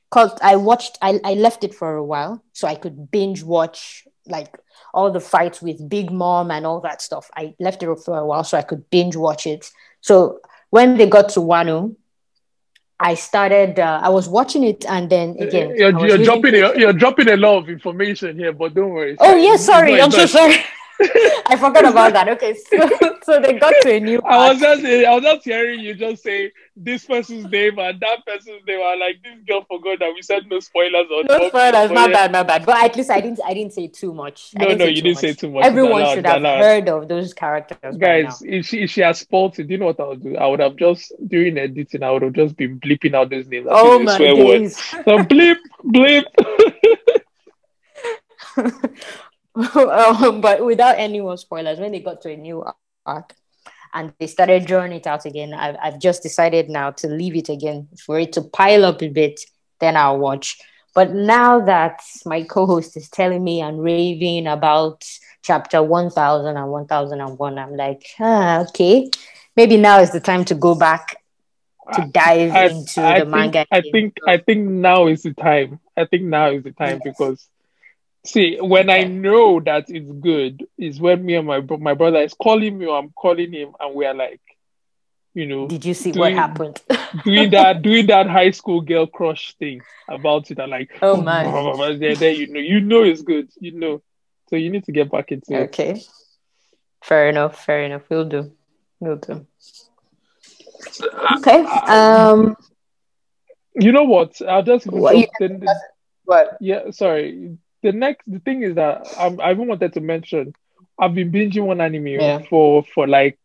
cause 0.09 0.31
i 0.41 0.55
watched 0.55 0.97
I, 1.01 1.19
I 1.23 1.33
left 1.33 1.63
it 1.63 1.73
for 1.73 1.95
a 1.95 2.03
while 2.03 2.43
so 2.53 2.67
i 2.67 2.75
could 2.75 3.11
binge 3.11 3.43
watch 3.43 4.07
like 4.25 4.57
all 4.93 5.11
the 5.11 5.19
fights 5.19 5.61
with 5.61 5.87
big 5.87 6.11
mom 6.11 6.51
and 6.51 6.65
all 6.65 6.81
that 6.81 7.01
stuff. 7.01 7.29
I 7.35 7.53
left 7.59 7.83
it 7.83 7.95
for 7.99 8.17
a 8.17 8.25
while 8.25 8.43
so 8.43 8.57
i 8.57 8.61
could 8.61 8.89
binge 8.89 9.15
watch 9.15 9.45
it. 9.45 9.71
So 10.01 10.39
when 10.69 10.97
they 10.97 11.07
got 11.07 11.29
to 11.29 11.39
wano 11.39 11.95
i 12.99 13.13
started 13.13 13.79
uh, 13.79 14.01
i 14.03 14.09
was 14.09 14.27
watching 14.27 14.63
it 14.63 14.85
and 14.85 15.09
then 15.09 15.35
again 15.39 15.73
you're, 15.75 15.97
you're 16.05 16.17
dropping 16.17 16.53
a, 16.55 16.77
you're 16.77 16.93
dropping 16.93 17.29
a 17.29 17.37
lot 17.37 17.57
of 17.59 17.69
information 17.69 18.37
here, 18.37 18.51
but 18.51 18.73
don't 18.73 18.89
worry. 18.89 19.15
oh 19.19 19.35
yeah 19.35 19.55
sorry. 19.55 20.01
I'm 20.01 20.11
so 20.11 20.25
sorry 20.25 20.55
I 21.01 21.55
forgot 21.57 21.85
about 21.85 22.13
that. 22.13 22.27
Okay, 22.29 22.53
so, 22.53 22.89
so 23.23 23.39
they 23.39 23.53
got 23.53 23.73
to 23.83 23.95
a 23.95 23.99
new. 23.99 24.21
I 24.25 24.49
was 24.49 24.59
just 24.59 24.83
I 24.83 25.13
was 25.15 25.23
just 25.23 25.45
hearing 25.45 25.79
you 25.79 25.95
just 25.95 26.23
say 26.23 26.51
this 26.75 27.05
person's 27.05 27.45
name 27.45 27.79
and 27.79 27.99
that 28.01 28.25
person's 28.25 28.61
name. 28.67 28.81
I 28.83 28.95
like 28.95 29.23
this 29.23 29.39
girl 29.47 29.63
forgot 29.63 29.99
that 29.99 30.11
we 30.13 30.21
said 30.21 30.47
no 30.47 30.59
spoilers 30.59 31.07
on. 31.09 31.25
No 31.25 31.47
spoilers, 31.47 31.91
not 31.91 32.11
bad, 32.11 32.31
not 32.33 32.47
bad. 32.47 32.65
But 32.65 32.83
at 32.83 32.95
least 32.97 33.11
I 33.11 33.21
didn't 33.21 33.39
I 33.45 33.53
didn't 33.53 33.73
say 33.73 33.87
too 33.87 34.13
much. 34.13 34.51
No, 34.55 34.67
no, 34.73 34.85
you 34.85 35.01
didn't 35.01 35.13
much. 35.13 35.21
say 35.21 35.33
too 35.33 35.51
much. 35.51 35.63
Everyone 35.63 36.01
allowed, 36.01 36.15
should 36.15 36.25
have 36.25 36.41
allowed. 36.41 36.59
heard 36.59 36.89
of 36.89 37.07
those 37.07 37.33
characters. 37.33 37.97
Guys, 37.97 38.41
if 38.45 38.65
she 38.65 38.83
if 38.83 38.89
she 38.89 39.01
has 39.01 39.19
spoiled 39.19 39.57
it, 39.57 39.67
do 39.67 39.73
you 39.73 39.77
know 39.79 39.85
what 39.87 39.99
I 40.01 40.07
would 40.07 40.21
do? 40.21 40.35
I 40.35 40.47
would 40.47 40.59
have 40.59 40.75
just 40.75 41.13
during 41.27 41.57
editing, 41.57 42.03
I 42.03 42.11
would 42.11 42.23
have 42.23 42.33
just 42.33 42.57
been 42.57 42.77
bleeping 42.79 43.13
out 43.13 43.29
those 43.29 43.47
names. 43.47 43.67
Oh 43.69 43.99
my 43.99 44.17
days. 44.17 44.75
So 44.77 45.19
bleep, 45.19 45.57
bleep. 45.85 46.25
um, 49.75 50.41
but 50.41 50.63
without 50.63 50.97
any 50.97 51.19
more 51.19 51.37
spoilers, 51.37 51.79
when 51.79 51.91
they 51.91 51.99
got 51.99 52.21
to 52.21 52.31
a 52.31 52.37
new 52.37 52.63
arc 53.05 53.35
and 53.93 54.13
they 54.19 54.27
started 54.27 54.65
drawing 54.65 54.93
it 54.93 55.07
out 55.07 55.25
again, 55.25 55.53
I've, 55.53 55.75
I've 55.81 55.99
just 55.99 56.23
decided 56.23 56.69
now 56.69 56.91
to 56.91 57.07
leave 57.07 57.35
it 57.35 57.49
again 57.49 57.87
for 58.05 58.19
it 58.19 58.33
to 58.33 58.41
pile 58.41 58.85
up 58.85 59.01
a 59.01 59.09
bit, 59.09 59.41
then 59.79 59.97
I'll 59.97 60.19
watch. 60.19 60.57
But 60.95 61.11
now 61.13 61.59
that 61.65 62.01
my 62.25 62.43
co 62.43 62.65
host 62.65 62.97
is 62.97 63.09
telling 63.09 63.43
me 63.43 63.61
and 63.61 63.81
raving 63.81 64.47
about 64.47 65.05
chapter 65.43 65.83
1000 65.83 66.57
and 66.57 66.71
1001, 66.71 67.57
I'm 67.57 67.75
like, 67.75 68.05
ah, 68.19 68.61
okay, 68.61 69.09
maybe 69.55 69.77
now 69.77 69.99
is 69.99 70.11
the 70.11 70.19
time 70.19 70.45
to 70.45 70.55
go 70.55 70.75
back 70.75 71.17
to 71.93 72.07
dive 72.11 72.51
I, 72.51 72.65
into 72.67 73.01
I, 73.01 73.19
the 73.19 73.25
think, 73.25 73.35
manga. 73.35 73.65
I 73.71 73.81
think 73.81 74.17
I 74.27 74.37
think 74.37 74.69
now 74.69 75.07
is 75.07 75.23
the 75.23 75.33
time. 75.33 75.79
I 75.97 76.05
think 76.05 76.23
now 76.23 76.51
is 76.51 76.63
the 76.63 76.71
time 76.71 76.99
yes. 77.03 77.13
because 77.17 77.47
See, 78.25 78.57
when 78.59 78.89
I 78.89 79.03
know 79.03 79.61
that 79.61 79.85
it's 79.87 80.11
good, 80.11 80.67
is 80.77 80.99
when 80.99 81.25
me 81.25 81.35
and 81.35 81.47
my 81.47 81.61
my 81.61 81.93
brother 81.93 82.19
is 82.19 82.33
calling 82.33 82.77
me 82.77 82.85
or 82.85 82.97
I'm 82.97 83.11
calling 83.11 83.53
him, 83.53 83.73
and 83.79 83.95
we 83.95 84.05
are 84.05 84.13
like, 84.13 84.41
you 85.33 85.45
know, 85.45 85.67
did 85.67 85.85
you 85.85 85.93
see 85.93 86.11
doing, 86.11 86.19
what 86.19 86.33
happened? 86.33 86.81
doing 87.23 87.49
that, 87.51 87.81
doing 87.81 88.07
that 88.07 88.27
high 88.27 88.51
school 88.51 88.81
girl 88.81 89.07
crush 89.07 89.55
thing 89.55 89.81
about 90.09 90.51
it, 90.51 90.59
and 90.59 90.69
like, 90.69 90.97
oh 91.01 91.21
my, 91.21 91.43
there, 91.97 92.15
there, 92.15 92.31
you 92.31 92.47
know, 92.47 92.59
you 92.59 92.81
know 92.81 93.03
it's 93.03 93.21
good, 93.21 93.49
you 93.57 93.71
know, 93.71 94.01
so 94.49 94.57
you 94.57 94.69
need 94.69 94.83
to 94.83 94.91
get 94.91 95.09
back 95.09 95.31
into 95.31 95.53
it. 95.53 95.63
Okay, 95.69 96.01
fair 97.01 97.29
enough, 97.29 97.63
fair 97.63 97.83
enough. 97.83 98.01
We'll 98.09 98.25
do, 98.25 98.51
we'll 98.99 99.15
do. 99.15 99.47
Okay. 101.37 101.63
Um. 101.87 102.57
You 103.75 103.93
know 103.93 104.03
what? 104.03 104.41
I'll 104.41 104.63
just. 104.63 104.87
What? 104.87 105.29
what? 106.25 106.57
Yeah. 106.59 106.91
Sorry 106.91 107.57
the 107.81 107.91
next 107.91 108.23
the 108.27 108.39
thing 108.39 108.63
is 108.63 108.75
that 108.75 109.07
I'm, 109.17 109.39
I 109.39 109.51
even 109.51 109.67
wanted 109.67 109.93
to 109.93 110.01
mention 110.01 110.53
I've 110.97 111.15
been 111.15 111.31
binging 111.31 111.65
one 111.65 111.81
anime 111.81 112.07
yeah. 112.07 112.39
for 112.49 112.83
for 112.83 113.07
like 113.07 113.39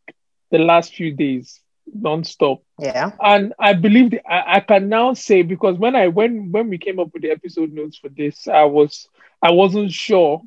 the 0.51 0.59
last 0.59 0.94
few 0.94 1.12
days 1.12 1.61
non-stop. 1.92 2.62
Yeah. 2.79 3.12
And 3.20 3.53
I 3.59 3.75
believe 3.75 4.12
the, 4.12 4.27
I, 4.27 4.57
I 4.57 4.61
can 4.61 4.88
now 4.88 5.14
say 5.14 5.42
because 5.42 5.79
when 5.79 5.94
I 5.94 6.09
when 6.09 6.51
when 6.51 6.68
we 6.68 6.79
came 6.79 6.99
up 6.99 7.12
with 7.12 7.23
the 7.23 7.31
episode 7.31 7.73
notes 7.73 7.99
for 7.99 8.09
this, 8.09 8.49
I 8.49 8.64
was 8.64 9.09
I 9.42 9.51
wasn't 9.51 9.92
sure 9.92 10.42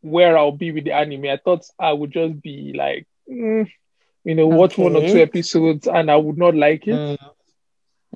where 0.00 0.38
I'll 0.38 0.52
be 0.52 0.72
with 0.72 0.84
the 0.84 0.92
anime. 0.92 1.26
I 1.26 1.38
thought 1.42 1.66
I 1.78 1.92
would 1.92 2.12
just 2.12 2.40
be 2.40 2.72
like, 2.76 3.06
mm, 3.30 3.70
you 4.24 4.34
know, 4.34 4.46
okay. 4.46 4.56
watch 4.56 4.78
one 4.78 4.96
or 4.96 5.06
two 5.06 5.20
episodes 5.20 5.86
and 5.86 6.10
I 6.10 6.16
would 6.16 6.38
not 6.38 6.54
like 6.54 6.86
it. 6.86 6.94
Mm. 6.94 7.18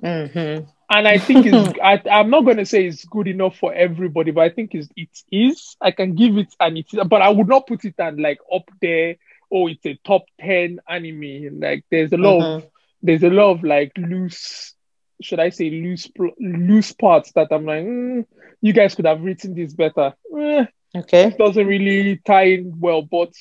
Mm-hmm 0.03 0.70
and 0.90 1.07
I 1.07 1.18
think 1.18 1.46
it's 1.46 1.79
I, 1.83 2.20
am 2.20 2.31
not 2.31 2.44
going 2.44 2.57
to 2.57 2.66
say 2.66 2.87
it's 2.87 3.05
good 3.05 3.29
enough 3.29 3.57
for 3.57 3.72
everybody, 3.72 4.33
but 4.33 4.42
I 4.42 4.50
think 4.50 4.74
it's, 4.74 4.88
it 4.96 5.09
is. 5.31 5.76
I 5.81 5.92
can 5.92 6.14
give 6.14 6.37
it 6.37 6.55
and 6.59 6.76
it 6.76 6.87
is, 6.92 7.00
but 7.07 7.22
I 7.22 7.29
would 7.29 7.48
not 7.48 7.66
put 7.66 7.85
it 7.85 7.98
on 7.98 8.16
like 8.16 8.40
up 8.53 8.68
there. 8.83 9.16
Oh, 9.53 9.68
it's 9.68 9.87
a 9.87 9.98
top 10.05 10.24
ten 10.40 10.81
anime. 10.88 11.61
Like 11.61 11.85
there's 11.90 12.12
a 12.12 12.16
lot 12.16 12.38
of 12.38 12.62
mm-hmm. 12.62 12.68
there's 13.03 13.22
a 13.22 13.31
lot 13.31 13.53
of 13.53 13.64
like 13.64 13.92
loose, 13.96 14.74
should 15.22 15.40
I 15.40 15.50
say 15.50 15.70
loose 15.70 16.09
loose 16.38 16.92
parts 16.92 17.33
that 17.33 17.48
I'm 17.50 17.64
like, 17.64 17.85
mm, 17.85 18.26
you 18.61 18.72
guys 18.72 18.94
could 18.94 19.07
have 19.07 19.22
written 19.22 19.55
this 19.55 19.72
better. 19.72 20.14
Eh, 20.37 20.66
okay, 20.96 21.29
it 21.29 21.38
doesn't 21.38 21.66
really 21.66 22.16
tie 22.18 22.48
in 22.55 22.79
well, 22.79 23.03
but. 23.03 23.33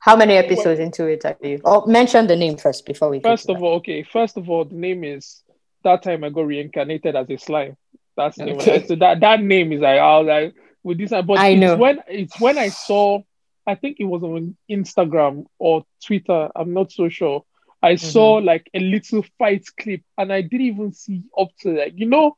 How 0.00 0.14
many 0.14 0.34
episodes 0.34 0.78
well, 0.78 0.86
into 0.86 1.06
it 1.06 1.24
are 1.24 1.36
you? 1.42 1.60
Oh, 1.64 1.84
mention 1.84 2.28
the 2.28 2.36
name 2.36 2.56
first 2.56 2.86
before 2.86 3.10
we. 3.10 3.18
First 3.18 3.50
of 3.50 3.60
all, 3.60 3.74
okay. 3.78 4.04
First 4.04 4.36
of 4.36 4.48
all, 4.48 4.64
the 4.64 4.76
name 4.76 5.02
is 5.02 5.42
that 5.84 6.02
time 6.02 6.24
I 6.24 6.30
got 6.30 6.46
reincarnated 6.46 7.16
as 7.16 7.28
a 7.30 7.36
slime. 7.36 7.76
That's 8.16 8.38
okay. 8.40 8.86
so 8.86 8.96
that 8.96 9.20
that 9.20 9.42
name 9.42 9.72
is 9.72 9.80
like 9.80 9.98
I 9.98 10.18
was 10.18 10.26
like 10.26 10.54
with 10.82 10.98
this, 10.98 11.10
but 11.10 11.38
I 11.38 11.50
it's 11.50 11.60
know 11.60 11.76
when 11.76 12.00
it's 12.08 12.40
when 12.40 12.58
I 12.58 12.68
saw. 12.68 13.22
I 13.66 13.74
think 13.74 13.98
it 14.00 14.04
was 14.04 14.22
on 14.22 14.56
Instagram 14.70 15.44
or 15.58 15.84
Twitter. 16.02 16.48
I'm 16.56 16.72
not 16.72 16.90
so 16.90 17.10
sure. 17.10 17.44
I 17.82 17.92
mm-hmm. 17.94 18.06
saw 18.06 18.34
like 18.34 18.68
a 18.74 18.80
little 18.80 19.24
fight 19.38 19.66
clip, 19.78 20.02
and 20.16 20.32
I 20.32 20.40
didn't 20.40 20.66
even 20.66 20.92
see 20.92 21.22
up 21.38 21.48
to 21.60 21.70
like 21.78 21.92
you 21.96 22.06
know. 22.06 22.36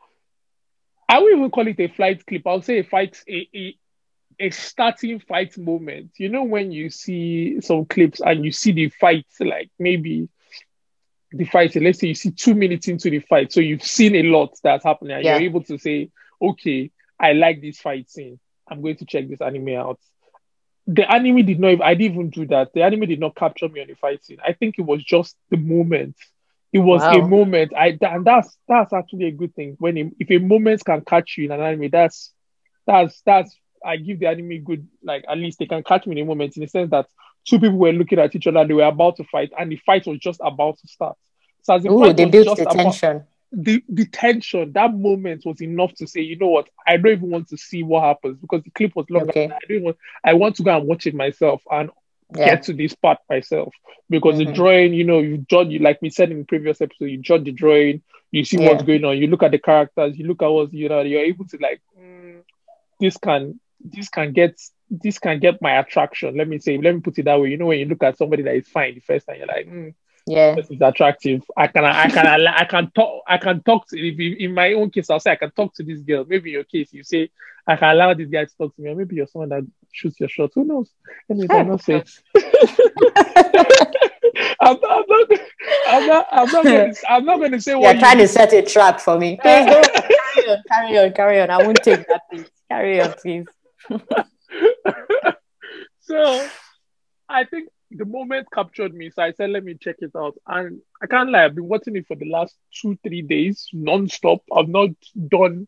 I 1.08 1.18
wouldn't 1.18 1.38
even 1.38 1.50
call 1.50 1.66
it 1.66 1.80
a 1.80 1.88
fight 1.88 2.24
clip. 2.26 2.46
I'll 2.46 2.62
say 2.62 2.80
a 2.80 2.84
fight, 2.84 3.20
a, 3.28 3.48
a 3.54 3.78
a 4.38 4.50
starting 4.50 5.20
fight 5.20 5.56
moment. 5.56 6.12
You 6.18 6.28
know 6.28 6.44
when 6.44 6.72
you 6.72 6.90
see 6.90 7.60
some 7.60 7.84
clips 7.84 8.20
and 8.20 8.44
you 8.44 8.52
see 8.52 8.72
the 8.72 8.88
fight, 8.88 9.26
like 9.40 9.70
maybe 9.78 10.28
the 11.32 11.44
fight, 11.44 11.74
let's 11.76 12.00
say 12.00 12.08
you 12.08 12.14
see 12.14 12.30
two 12.30 12.54
minutes 12.54 12.88
into 12.88 13.10
the 13.10 13.20
fight, 13.20 13.52
so 13.52 13.60
you've 13.60 13.82
seen 13.82 14.16
a 14.16 14.22
lot 14.24 14.56
that's 14.62 14.84
happening, 14.84 15.12
and 15.16 15.24
yeah. 15.24 15.36
you're 15.36 15.48
able 15.48 15.62
to 15.64 15.78
say, 15.78 16.10
okay, 16.40 16.90
I 17.18 17.32
like 17.32 17.60
this 17.60 17.80
fight 17.80 18.10
scene. 18.10 18.38
I'm 18.68 18.82
going 18.82 18.96
to 18.96 19.04
check 19.04 19.28
this 19.28 19.40
anime 19.40 19.70
out. 19.70 20.00
The 20.86 21.10
anime 21.10 21.44
did 21.44 21.60
not. 21.60 21.82
I 21.82 21.94
didn't 21.94 22.14
even 22.14 22.30
do 22.30 22.46
that. 22.46 22.72
The 22.72 22.82
anime 22.82 23.06
did 23.06 23.20
not 23.20 23.36
capture 23.36 23.68
me 23.68 23.80
on 23.80 23.88
the 23.88 23.94
fight 23.94 24.24
scene. 24.24 24.38
I 24.44 24.54
think 24.54 24.76
it 24.78 24.82
was 24.82 25.04
just 25.04 25.36
the 25.50 25.56
moment. 25.56 26.16
It 26.72 26.78
was 26.78 27.00
wow. 27.02 27.12
a 27.12 27.28
moment. 27.28 27.72
I 27.76 27.98
and 28.00 28.24
that's 28.24 28.56
that's 28.66 28.92
actually 28.92 29.26
a 29.26 29.32
good 29.32 29.54
thing. 29.54 29.76
When 29.78 29.96
it, 29.96 30.14
if 30.18 30.30
a 30.30 30.38
moment 30.38 30.84
can 30.84 31.02
catch 31.02 31.36
you 31.36 31.44
in 31.44 31.52
an 31.52 31.60
anime, 31.60 31.90
that's 31.90 32.32
that's 32.86 33.20
that's 33.26 33.54
I 33.84 33.96
give 33.96 34.20
the 34.20 34.28
anime 34.28 34.64
good. 34.64 34.88
Like 35.02 35.24
at 35.28 35.38
least 35.38 35.58
they 35.58 35.66
can 35.66 35.82
catch 35.82 36.06
me 36.06 36.16
in 36.16 36.24
a 36.24 36.28
moment 36.28 36.56
in 36.56 36.62
the 36.62 36.68
sense 36.68 36.90
that 36.90 37.06
two 37.46 37.58
people 37.58 37.78
were 37.78 37.92
looking 37.92 38.18
at 38.18 38.34
each 38.34 38.46
other, 38.46 38.66
they 38.66 38.74
were 38.74 38.84
about 38.84 39.16
to 39.16 39.24
fight, 39.24 39.52
and 39.58 39.70
the 39.70 39.76
fight 39.76 40.06
was 40.06 40.18
just 40.18 40.40
about 40.42 40.78
to 40.78 40.88
start. 40.88 41.16
So 41.62 41.74
as 41.74 41.82
the 41.82 41.90
Ooh, 41.90 42.12
they 42.12 42.24
built 42.26 42.58
the 42.58 42.64
tension. 42.64 43.24
The, 43.52 43.82
the 43.88 44.06
tension, 44.06 44.72
that 44.74 44.94
moment 44.94 45.44
was 45.44 45.60
enough 45.60 45.92
to 45.94 46.06
say, 46.06 46.20
you 46.20 46.36
know 46.36 46.46
what, 46.46 46.68
I 46.86 46.96
don't 46.96 47.12
even 47.12 47.30
want 47.30 47.48
to 47.48 47.56
see 47.56 47.82
what 47.82 48.04
happens 48.04 48.38
because 48.38 48.62
the 48.62 48.70
clip 48.70 48.94
was 48.94 49.10
long. 49.10 49.28
Okay. 49.28 49.50
I 49.50 49.58
don't 49.68 49.82
want 49.82 49.96
I 50.22 50.34
want 50.34 50.54
to 50.56 50.62
go 50.62 50.76
and 50.76 50.86
watch 50.86 51.08
it 51.08 51.14
myself 51.14 51.60
and 51.68 51.90
yeah. 52.36 52.46
get 52.46 52.62
to 52.64 52.72
this 52.72 52.94
part 52.94 53.18
myself. 53.28 53.74
Because 54.08 54.36
mm-hmm. 54.36 54.50
the 54.50 54.54
drawing, 54.54 54.94
you 54.94 55.02
know, 55.02 55.18
you 55.18 55.38
judge 55.50 55.68
you 55.68 55.80
like 55.80 56.00
we 56.00 56.10
said 56.10 56.30
in 56.30 56.38
the 56.38 56.44
previous 56.44 56.80
episode, 56.80 57.06
you 57.06 57.18
judge 57.18 57.42
the 57.42 57.50
drawing, 57.50 58.02
you 58.30 58.44
see 58.44 58.62
yeah. 58.62 58.68
what's 58.68 58.84
going 58.84 59.04
on, 59.04 59.18
you 59.18 59.26
look 59.26 59.42
at 59.42 59.50
the 59.50 59.58
characters, 59.58 60.16
you 60.16 60.28
look 60.28 60.42
at 60.42 60.48
what 60.48 60.72
you 60.72 60.88
know, 60.88 61.00
you're 61.00 61.24
able 61.24 61.46
to 61.46 61.58
like 61.60 61.82
mm, 62.00 62.42
this 63.00 63.16
can 63.16 63.58
this 63.80 64.08
can 64.08 64.32
get 64.32 64.60
this 64.90 65.18
can 65.18 65.38
get 65.38 65.62
my 65.62 65.78
attraction. 65.78 66.36
Let 66.36 66.48
me 66.48 66.58
say, 66.58 66.78
let 66.78 66.94
me 66.94 67.00
put 67.00 67.18
it 67.18 67.24
that 67.24 67.40
way. 67.40 67.50
You 67.50 67.56
know, 67.56 67.66
when 67.66 67.78
you 67.78 67.86
look 67.86 68.02
at 68.02 68.18
somebody 68.18 68.42
that 68.42 68.54
is 68.54 68.68
fine 68.68 68.94
the 68.94 69.00
first 69.00 69.26
time, 69.26 69.36
you're 69.38 69.46
like, 69.46 69.66
mm, 69.66 69.94
yeah, 70.26 70.54
this 70.54 70.70
is 70.70 70.80
attractive. 70.80 71.42
I 71.56 71.68
can, 71.68 71.84
I 71.84 72.08
can, 72.08 72.26
I 72.26 72.64
can 72.64 72.90
talk. 72.90 73.22
I 73.26 73.38
can 73.38 73.62
talk 73.62 73.88
to. 73.88 73.98
If 73.98 74.18
in 74.18 74.54
my 74.54 74.72
own 74.72 74.90
case, 74.90 75.10
I'll 75.10 75.20
say 75.20 75.32
I 75.32 75.36
can 75.36 75.52
talk 75.52 75.74
to 75.74 75.84
this 75.84 76.00
girl. 76.00 76.24
Maybe 76.28 76.50
in 76.50 76.54
your 76.54 76.64
case, 76.64 76.92
you 76.92 77.04
say 77.04 77.30
I 77.66 77.76
can 77.76 77.90
allow 77.90 78.14
this 78.14 78.28
guy 78.28 78.44
to 78.44 78.56
talk 78.56 78.74
to 78.76 78.82
me, 78.82 78.90
or 78.90 78.96
maybe 78.96 79.16
you're 79.16 79.26
someone 79.26 79.48
that 79.50 79.66
shoots 79.92 80.18
your 80.20 80.28
shot. 80.28 80.50
Who 80.54 80.64
knows? 80.64 80.90
Anyways, 81.30 81.50
I'm 81.50 81.68
not 81.68 81.82
saying. 81.82 82.04
I'm 84.60 84.78
not, 84.80 84.90
I'm 84.90 85.04
not, 85.08 85.40
I'm 85.88 86.06
not, 86.06 86.26
I'm 86.30 86.46
not, 86.52 86.64
gonna, 86.64 86.92
I'm 87.08 87.24
not 87.24 87.38
going 87.38 87.52
to 87.52 87.60
say 87.60 87.74
what 87.74 87.94
you're 87.94 88.00
trying 88.00 88.18
you... 88.18 88.26
to 88.26 88.28
set 88.28 88.52
a 88.52 88.62
trap 88.62 89.00
for 89.00 89.18
me. 89.18 89.38
Please 89.40 89.66
go, 89.66 89.82
carry 89.82 90.50
on, 90.50 90.62
carry 90.68 90.98
on, 90.98 91.12
carry 91.12 91.40
on. 91.40 91.50
I 91.50 91.58
won't 91.58 91.82
take 91.82 92.06
that. 92.08 92.22
Please 92.30 92.46
carry 92.68 93.00
on, 93.00 93.12
please. 93.14 93.46
so 96.00 96.48
I 97.28 97.44
think 97.44 97.68
the 97.90 98.04
moment 98.04 98.48
captured 98.52 98.94
me. 98.94 99.10
So 99.10 99.22
I 99.22 99.32
said, 99.32 99.50
let 99.50 99.64
me 99.64 99.74
check 99.74 99.96
it 100.00 100.12
out. 100.16 100.36
And 100.46 100.80
I 101.02 101.06
can't 101.06 101.30
lie, 101.30 101.44
I've 101.44 101.54
been 101.54 101.68
watching 101.68 101.96
it 101.96 102.06
for 102.06 102.16
the 102.16 102.30
last 102.30 102.54
two, 102.72 102.98
three 103.02 103.22
days, 103.22 103.68
non-stop. 103.72 104.42
I've 104.54 104.68
not 104.68 104.90
done 105.28 105.66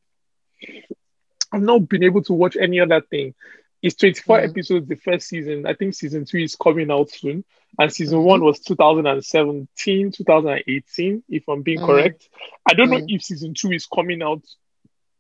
I've 1.53 1.63
not 1.63 1.89
been 1.89 2.03
able 2.03 2.23
to 2.25 2.33
watch 2.33 2.57
any 2.57 2.81
other 2.81 3.01
thing. 3.01 3.35
It's 3.83 3.97
24 3.97 4.39
mm 4.39 4.49
episodes 4.49 4.89
the 4.89 4.95
first 4.95 5.29
season. 5.29 5.67
I 5.67 5.75
think 5.75 5.95
season 5.95 6.25
two 6.25 6.39
is 6.39 6.57
coming 6.57 6.91
out 6.91 7.11
soon. 7.11 7.45
And 7.79 7.93
season 7.93 8.21
mm 8.21 8.25
one 8.25 8.43
was 8.43 8.61
2017, 8.61 10.13
2018, 10.13 11.25
if 11.29 11.49
I'm 11.49 11.63
being 11.63 11.81
mm 11.81 11.87
correct. 11.87 12.29
I 12.69 12.75
don't 12.75 12.91
know 12.91 12.99
mm. 12.99 13.07
if 13.09 13.23
season 13.23 13.55
two 13.55 13.73
is 13.73 13.87
coming 13.87 14.23
out 14.23 14.43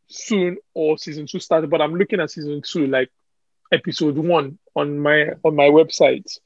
soon 0.09 0.59
or 0.75 0.96
season 0.96 1.27
two 1.27 1.40
started, 1.40 1.70
but 1.70 1.83
I'm 1.83 1.96
looking 1.96 2.20
at 2.20 2.31
season 2.31 2.62
two, 2.64 2.87
like 2.87 3.11
episode 3.72 4.16
one 4.16 4.58
on 4.74 4.98
my 4.98 5.30
on 5.44 5.56
my 5.56 5.64
website. 5.64 6.38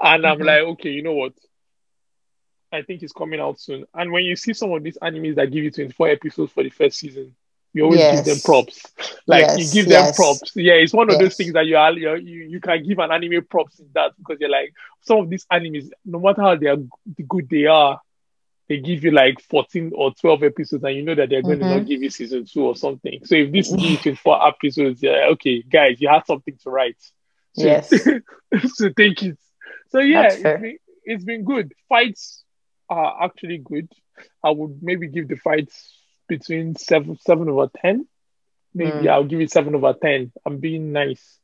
And 0.00 0.26
I'm 0.26 0.38
mm-hmm. 0.38 0.46
like, 0.46 0.60
okay, 0.74 0.90
you 0.90 1.02
know 1.02 1.14
what? 1.14 1.32
I 2.72 2.82
think 2.82 3.02
it's 3.02 3.12
coming 3.12 3.40
out 3.40 3.60
soon. 3.60 3.84
And 3.94 4.10
when 4.12 4.24
you 4.24 4.36
see 4.36 4.52
some 4.52 4.72
of 4.72 4.82
these 4.82 4.98
animes 5.00 5.36
that 5.36 5.52
give 5.52 5.64
you 5.64 5.70
24 5.70 6.08
episodes 6.08 6.52
for 6.52 6.62
the 6.64 6.70
first 6.70 6.98
season, 6.98 7.34
You 7.74 7.84
always 7.84 7.98
Yes. 8.00 8.24
give 8.24 8.34
them 8.34 8.40
props. 8.44 8.86
Like 9.26 9.42
Yes, 9.42 9.58
you 9.58 9.82
give 9.82 9.90
them 9.90 10.04
yes. 10.04 10.16
props. 10.16 10.52
Yeah, 10.54 10.74
it's 10.74 10.92
one 10.92 11.10
of 11.10 11.18
those 11.18 11.36
things 11.36 11.52
that 11.54 11.66
you 11.66 11.76
are 11.76 11.92
you 11.92 12.16
you 12.16 12.60
can 12.60 12.82
give 12.86 12.98
an 13.00 13.10
anime 13.10 13.44
props 13.44 13.80
in 13.80 13.88
that 13.94 14.12
because 14.16 14.38
you're 14.40 14.50
like 14.50 14.72
some 15.00 15.18
of 15.18 15.28
these 15.28 15.44
animes, 15.46 15.90
no 16.04 16.20
matter 16.20 16.42
how 16.42 16.56
they 16.56 16.68
are 16.68 16.78
good 17.28 17.48
they 17.48 17.66
are, 17.66 18.00
they 18.68 18.78
give 18.78 19.04
you 19.04 19.10
like 19.10 19.40
14 19.40 19.92
or 19.94 20.12
12 20.14 20.42
episodes 20.44 20.84
and 20.84 20.96
you 20.96 21.02
know 21.02 21.14
that 21.14 21.28
they're 21.30 21.42
going 21.42 21.58
to 21.60 21.64
Mhm. 21.64 21.68
not 21.68 21.86
give 21.86 22.02
you 22.02 22.10
season 22.10 22.44
two 22.46 22.64
or 22.64 22.76
something. 22.76 23.20
So 23.24 23.36
if 23.36 23.52
this 23.52 23.72
is 23.72 24.18
four 24.18 24.46
episodes, 24.46 25.02
yeah, 25.02 25.28
okay, 25.32 25.62
guys, 25.62 26.00
you 26.00 26.08
have 26.08 26.24
something 26.26 26.56
to 26.62 26.70
write. 26.70 26.96
So, 27.52 27.66
Yes. 27.66 27.90
so 28.66 28.88
take 28.90 29.22
it. 29.22 29.38
So 29.88 30.00
yeah, 30.00 30.32
it's 30.32 30.56
been, 30.58 30.78
it's 31.04 31.24
been 31.24 31.44
good. 31.44 31.72
Fights 31.88 32.44
are 32.88 33.24
actually 33.24 33.58
good. 33.58 33.88
I 34.42 34.50
would 34.50 34.82
maybe 34.82 35.08
give 35.08 35.28
the 35.28 35.36
fights 35.36 35.98
between 36.28 36.76
seven 36.76 37.16
seven 37.20 37.48
over 37.48 37.68
ten. 37.76 38.06
Maybe 38.74 39.08
Mm. 39.08 39.08
I'll 39.08 39.24
give 39.24 39.40
it 39.40 39.50
seven 39.50 39.74
over 39.74 39.94
ten. 39.94 40.32
I'm 40.44 40.58
being 40.58 40.92
nice. 40.92 41.38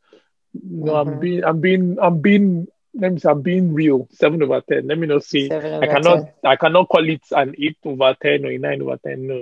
No, 0.54 0.96
I'm 0.96 1.18
Mhm. 1.18 1.20
being 1.20 1.44
I'm 1.44 1.60
being 1.60 1.98
I'm 2.00 2.20
being 2.20 2.66
let 2.94 3.12
me 3.12 3.18
say 3.20 3.28
I'm 3.30 3.42
being 3.42 3.72
real. 3.72 4.08
Seven 4.12 4.42
over 4.42 4.60
ten. 4.60 4.86
Let 4.86 4.98
me 4.98 5.06
not 5.06 5.24
say 5.24 5.46
I 5.46 5.86
cannot 5.86 6.16
10. 6.24 6.32
I 6.44 6.56
cannot 6.56 6.88
call 6.88 7.08
it 7.08 7.22
an 7.32 7.54
eight 7.58 7.76
over 7.84 8.16
ten 8.20 8.44
or 8.44 8.50
a 8.50 8.58
nine 8.58 8.82
over 8.82 8.96
ten. 8.96 9.26
No. 9.26 9.34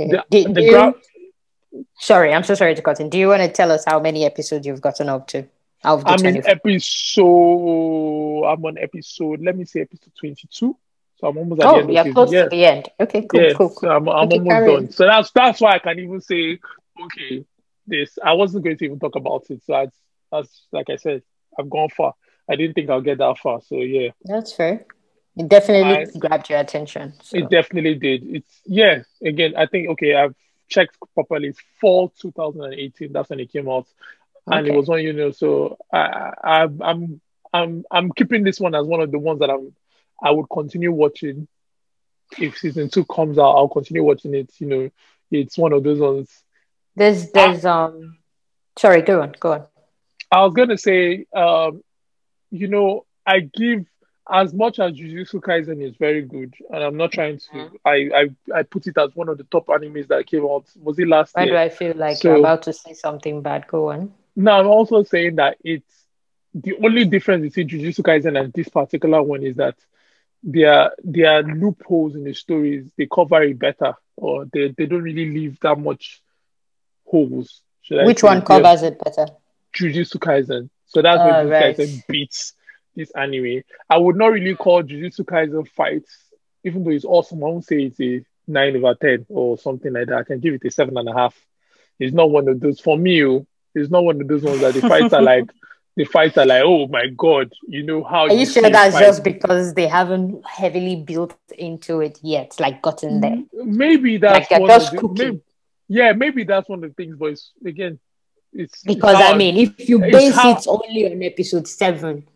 Okay. 0.00 0.10
The, 0.10 0.24
Do- 0.30 0.44
the 0.52 0.60
do 0.60 0.62
you- 0.62 1.84
sorry, 2.00 2.32
I'm 2.34 2.44
so 2.44 2.54
sorry 2.54 2.74
to 2.74 2.82
cut 2.82 3.00
in. 3.00 3.08
Do 3.10 3.18
you 3.18 3.28
want 3.28 3.42
to 3.42 3.48
tell 3.48 3.70
us 3.70 3.84
how 3.86 4.00
many 4.00 4.24
episodes 4.24 4.66
you've 4.66 4.80
gotten 4.80 5.08
up 5.08 5.26
to? 5.28 5.46
Out 5.84 5.98
of 6.00 6.04
the 6.04 6.10
I'm 6.10 6.26
in 6.26 6.42
24? 6.42 6.50
episode 6.50 8.44
I'm 8.44 8.64
on 8.64 8.78
episode 8.78 9.40
let 9.42 9.56
me 9.56 9.64
say 9.64 9.82
episode 9.82 10.12
twenty 10.18 10.48
two. 10.50 10.76
So 11.16 11.26
I'm 11.28 11.36
almost 11.38 11.60
at 11.62 11.64
the 11.64 11.70
Oh, 11.70 11.78
end 11.80 11.90
of 11.90 12.06
you're 12.06 12.14
close 12.14 12.32
Yeah. 12.32 12.44
to 12.44 12.48
the 12.48 12.64
end. 12.64 12.88
Okay, 13.00 13.22
cool, 13.22 13.40
yeah, 13.40 13.52
cool, 13.54 13.68
so 13.70 13.74
cool. 13.80 13.90
I'm, 13.90 14.08
I'm 14.08 14.26
Okay, 14.28 14.38
almost 14.38 14.48
done. 14.48 14.68
on. 14.70 14.90
So 14.90 15.04
that's 15.06 15.30
that's 15.32 15.60
why 15.60 15.72
I 15.72 15.78
can 15.80 15.98
even 15.98 16.20
say, 16.20 16.58
okay, 17.04 17.44
this 17.86 18.18
I 18.24 18.34
wasn't 18.34 18.64
going 18.64 18.76
to 18.78 18.84
even 18.84 18.98
talk 19.00 19.16
about 19.16 19.44
it. 19.50 19.62
So 19.66 19.72
that's, 19.72 19.96
that's 20.30 20.62
like 20.72 20.90
I 20.90 20.96
said, 20.96 21.22
I've 21.58 21.68
gone 21.70 21.88
far. 21.90 22.14
I 22.48 22.56
didn't 22.56 22.74
think 22.74 22.90
I'll 22.90 23.00
get 23.00 23.18
that 23.18 23.38
far. 23.38 23.60
So 23.62 23.76
yeah, 23.76 24.10
That's 24.24 24.52
fair. 24.52 24.86
It 25.36 25.48
definitely 25.48 25.92
I- 26.14 26.18
grabbed 26.18 26.50
your 26.50 26.58
attention. 26.58 27.14
So. 27.22 27.38
it 27.38 27.48
definitely 27.50 27.94
did. 27.94 28.24
It's 28.36 28.60
yeah. 28.64 29.02
Again, 29.22 29.54
I 29.56 29.66
think 29.66 29.90
okay, 29.90 30.14
I've 30.14 30.34
checked 30.68 30.96
properly. 31.14 31.48
It's 31.48 31.60
fall 31.80 32.12
2018. 32.20 33.12
That's 33.12 33.30
when 33.30 33.40
it 33.40 33.52
came 33.52 33.68
out, 33.68 33.86
and 34.46 34.66
it 34.66 34.74
was 34.74 34.88
on 34.88 35.02
you 35.02 35.12
know. 35.12 35.30
So 35.30 35.78
I, 35.92 36.32
I 36.42 36.68
I'm 36.80 37.20
I'm 37.52 37.84
I'm 37.90 38.12
keeping 38.12 38.44
this 38.44 38.60
one 38.60 38.74
as 38.74 38.86
one 38.86 39.00
of 39.00 39.10
the 39.10 39.18
ones 39.18 39.40
that 39.40 39.50
I'm 39.50 39.74
I 40.22 40.30
would 40.30 40.46
continue 40.50 40.92
watching. 40.92 41.46
If 42.38 42.58
season 42.58 42.90
two 42.90 43.04
comes 43.04 43.38
out, 43.38 43.56
I'll 43.56 43.68
continue 43.68 44.04
watching 44.04 44.34
it. 44.34 44.52
You 44.58 44.66
know, 44.66 44.90
it's 45.30 45.56
one 45.56 45.72
of 45.72 45.82
those 45.82 46.00
ones. 46.00 46.30
There's 46.96 47.30
there's 47.30 47.64
um 47.64 48.18
sorry, 48.76 49.02
go 49.02 49.22
on, 49.22 49.34
go 49.38 49.52
on. 49.52 49.66
I 50.30 50.44
was 50.44 50.52
gonna 50.54 50.76
say, 50.76 51.26
um, 51.34 51.82
you 52.50 52.68
know, 52.68 53.04
I 53.26 53.40
give 53.40 53.86
as 54.30 54.52
much 54.52 54.78
as 54.78 54.92
Jujutsu 54.92 55.40
Kaisen 55.40 55.82
is 55.82 55.96
very 55.96 56.22
good, 56.22 56.54
and 56.70 56.82
I'm 56.84 56.96
not 56.96 57.12
trying 57.12 57.38
to. 57.38 57.50
Mhm. 57.50 57.70
I, 57.84 58.10
I 58.52 58.58
I 58.58 58.62
put 58.62 58.86
it 58.86 58.98
as 58.98 59.14
one 59.16 59.28
of 59.28 59.38
the 59.38 59.44
top 59.44 59.66
animes 59.68 60.08
that 60.08 60.26
came 60.26 60.44
out. 60.44 60.66
Was 60.82 60.98
it 60.98 61.08
last 61.08 61.34
Why 61.34 61.46
do? 61.46 61.56
I 61.56 61.68
feel 61.70 61.94
like 61.96 62.18
So- 62.18 62.28
you're 62.30 62.38
about 62.38 62.62
to 62.62 62.72
say 62.72 62.92
something 62.92 63.40
bad? 63.42 63.66
Go 63.66 63.90
on. 63.90 64.12
No, 64.36 64.52
I'm 64.52 64.66
also 64.66 65.02
saying 65.02 65.36
that 65.36 65.56
it's 65.64 66.04
the 66.54 66.74
only 66.84 67.04
difference 67.04 67.42
between 67.42 67.68
Jujutsu 67.68 68.00
Kaisen 68.02 68.38
and 68.38 68.52
this 68.52 68.68
particular 68.68 69.22
one 69.22 69.42
is 69.42 69.56
that 69.56 69.76
there 70.42 70.92
there 71.02 71.32
are 71.32 71.42
loopholes 71.42 72.14
in 72.14 72.24
the 72.24 72.34
stories. 72.34 72.90
They 72.96 73.06
cover 73.12 73.42
it 73.42 73.58
better, 73.58 73.94
or 74.16 74.44
they, 74.52 74.68
they 74.76 74.86
don't 74.86 75.02
really 75.02 75.30
leave 75.30 75.58
that 75.60 75.78
much 75.78 76.22
holes. 77.06 77.62
Which 77.90 78.22
one 78.22 78.42
covers 78.42 78.82
it 78.82 78.98
better? 79.02 79.26
Jujutsu 79.78 80.16
Kaisen. 80.16 80.70
So 80.86 81.02
that's 81.02 81.18
what 81.18 81.34
Jujutsu 81.46 81.50
right. 81.50 81.76
Kaisen 81.76 82.06
beats 82.08 82.54
this 82.96 83.10
anime. 83.12 83.62
I 83.88 83.96
would 83.98 84.16
not 84.16 84.32
really 84.32 84.54
call 84.54 84.82
Jujutsu 84.82 85.20
Kaisen 85.20 85.68
fights, 85.68 86.16
even 86.64 86.84
though 86.84 86.90
it's 86.90 87.04
awesome. 87.04 87.38
I 87.44 87.46
won't 87.46 87.64
say 87.64 87.82
it's 87.84 88.00
a 88.00 88.24
nine 88.46 88.76
over 88.76 88.94
ten 88.94 89.26
or 89.28 89.58
something 89.58 89.92
like 89.92 90.06
that. 90.08 90.18
I 90.18 90.24
can 90.24 90.40
give 90.40 90.54
it 90.54 90.64
a 90.64 90.70
seven 90.70 90.96
and 90.96 91.08
a 91.08 91.12
half. 91.12 91.36
It's 92.00 92.14
not 92.14 92.30
one 92.30 92.48
of 92.48 92.60
those 92.60 92.80
for 92.80 92.96
me. 92.96 93.24
oh, 93.24 93.46
It's 93.74 93.90
not 93.90 94.04
one 94.04 94.20
of 94.20 94.28
those 94.28 94.42
ones 94.42 94.60
that 94.60 94.74
the 94.74 94.80
fights 94.82 95.12
are 95.12 95.22
like. 95.32 95.50
The 95.96 96.04
fights 96.04 96.38
are 96.38 96.46
like, 96.46 96.62
oh 96.64 96.86
my 96.86 97.08
god, 97.08 97.52
you 97.66 97.82
know 97.82 98.04
how 98.04 98.28
Are 98.28 98.32
you 98.32 98.46
sure 98.46 98.70
that's 98.70 98.94
fight. 98.94 99.00
just 99.04 99.24
because 99.24 99.74
they 99.74 99.88
haven't 99.88 100.46
heavily 100.46 100.94
built 100.94 101.36
into 101.58 102.00
it 102.02 102.20
yet, 102.22 102.54
like 102.60 102.80
gotten 102.82 103.20
there? 103.20 103.42
Maybe 103.52 104.16
that's 104.16 104.48
Like 104.48 104.60
one 104.60 104.68
just 104.68 104.92
the, 104.92 105.08
maybe, 105.08 105.40
yeah, 105.88 106.12
maybe 106.12 106.44
that's 106.44 106.68
one 106.68 106.84
of 106.84 106.90
the 106.90 106.94
things. 106.94 107.16
But 107.18 107.30
it's, 107.32 107.50
again, 107.66 107.98
it's 108.52 108.82
Because 108.82 109.16
I 109.18 109.36
mean, 109.36 109.56
if 109.56 109.88
you 109.88 109.98
base 110.00 110.36
it 110.36 110.66
only 110.66 111.10
on 111.12 111.22
episode 111.22 111.66
seven, 111.68 112.26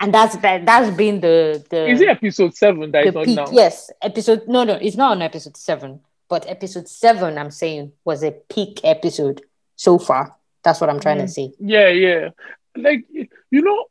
and 0.00 0.14
that's 0.14 0.36
that 0.38 0.64
that's 0.64 0.94
been 0.96 1.20
the 1.20 1.64
the 1.70 1.86
is 1.88 2.00
it 2.00 2.08
episode 2.08 2.54
seven 2.54 2.90
that 2.92 3.06
is 3.06 3.14
on 3.16 3.24
peak. 3.24 3.36
now? 3.36 3.46
Yes, 3.50 3.90
episode. 4.02 4.48
No, 4.48 4.64
no, 4.64 4.74
it's 4.74 4.96
not 4.96 5.12
on 5.12 5.22
episode 5.22 5.56
seven, 5.56 6.00
but 6.28 6.48
episode 6.48 6.88
seven. 6.88 7.36
I'm 7.38 7.50
saying 7.50 7.92
was 8.04 8.22
a 8.22 8.30
peak 8.32 8.80
episode 8.84 9.42
so 9.76 9.98
far. 9.98 10.36
That's 10.62 10.80
what 10.80 10.90
I'm 10.90 11.00
trying 11.00 11.18
to 11.18 11.24
Mm. 11.24 11.30
say. 11.30 11.52
Yeah, 11.60 11.88
yeah. 11.88 12.28
Like 12.76 13.04
you 13.10 13.62
know, 13.62 13.84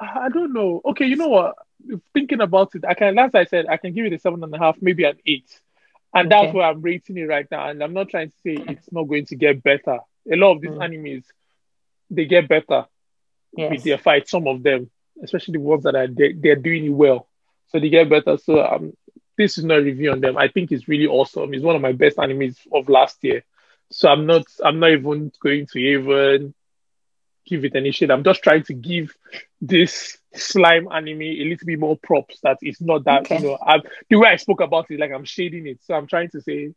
I 0.00 0.28
don't 0.32 0.52
know. 0.52 0.80
Okay, 0.84 1.06
you 1.06 1.16
know 1.16 1.28
what? 1.28 1.54
Thinking 2.14 2.40
about 2.40 2.74
it, 2.74 2.84
I 2.86 2.94
can. 2.94 3.18
As 3.18 3.34
I 3.34 3.44
said, 3.44 3.66
I 3.68 3.76
can 3.76 3.92
give 3.92 4.06
it 4.06 4.12
a 4.12 4.18
seven 4.18 4.42
and 4.44 4.54
a 4.54 4.58
half, 4.58 4.76
maybe 4.80 5.04
an 5.04 5.16
eight, 5.26 5.60
and 6.14 6.30
that's 6.30 6.52
where 6.54 6.66
I'm 6.66 6.80
rating 6.82 7.16
it 7.18 7.24
right 7.28 7.46
now. 7.50 7.68
And 7.68 7.82
I'm 7.82 7.92
not 7.94 8.08
trying 8.08 8.30
to 8.30 8.36
say 8.42 8.64
it's 8.68 8.90
not 8.92 9.04
going 9.04 9.26
to 9.26 9.36
get 9.36 9.62
better. 9.62 9.98
A 10.30 10.36
lot 10.36 10.52
of 10.56 10.60
these 10.60 10.70
Mm. 10.70 10.78
animes, 10.78 11.24
they 12.10 12.24
get 12.26 12.48
better 12.48 12.86
with 13.68 13.82
their 13.84 13.98
fights. 13.98 14.30
Some 14.30 14.46
of 14.46 14.62
them, 14.62 14.90
especially 15.22 15.52
the 15.52 15.60
ones 15.60 15.84
that 15.84 15.94
are 15.96 16.06
they, 16.08 16.32
they're 16.32 16.56
doing 16.56 16.86
it 16.86 16.90
well, 16.90 17.28
so 17.68 17.80
they 17.80 17.88
get 17.88 18.08
better. 18.08 18.36
So 18.38 18.64
um, 18.64 18.92
this 19.36 19.58
is 19.58 19.64
not 19.64 19.78
a 19.78 19.82
review 19.82 20.12
on 20.12 20.20
them. 20.20 20.36
I 20.36 20.48
think 20.48 20.72
it's 20.72 20.88
really 20.88 21.06
awesome. 21.06 21.54
It's 21.54 21.64
one 21.64 21.76
of 21.76 21.82
my 21.82 21.92
best 21.92 22.16
animes 22.18 22.56
of 22.72 22.88
last 22.88 23.22
year. 23.22 23.44
So 23.90 24.08
I'm 24.08 24.26
not 24.26 24.44
I'm 24.64 24.78
not 24.80 24.90
even 24.92 25.32
going 25.42 25.66
to 25.72 25.78
even 25.78 26.54
give 27.46 27.64
it 27.64 27.74
any 27.76 27.90
shit. 27.92 28.10
I'm 28.10 28.24
just 28.24 28.42
trying 28.42 28.64
to 28.64 28.74
give 28.74 29.14
this 29.60 30.18
slime 30.34 30.88
anime 30.92 31.22
a 31.22 31.44
little 31.44 31.66
bit 31.66 31.78
more 31.78 31.96
props 32.02 32.40
that 32.42 32.58
it's 32.60 32.80
not 32.80 33.04
that 33.04 33.24
Okay. 33.24 33.36
you 33.36 33.40
know 33.40 33.58
i 33.60 33.78
the 34.10 34.16
way 34.16 34.28
I 34.28 34.36
spoke 34.36 34.60
about 34.60 34.90
it 34.90 35.00
like 35.00 35.10
I'm 35.12 35.24
shading 35.24 35.66
it. 35.66 35.78
So 35.82 35.94
I'm 35.94 36.06
trying 36.06 36.30
to 36.30 36.40
say 36.40 36.74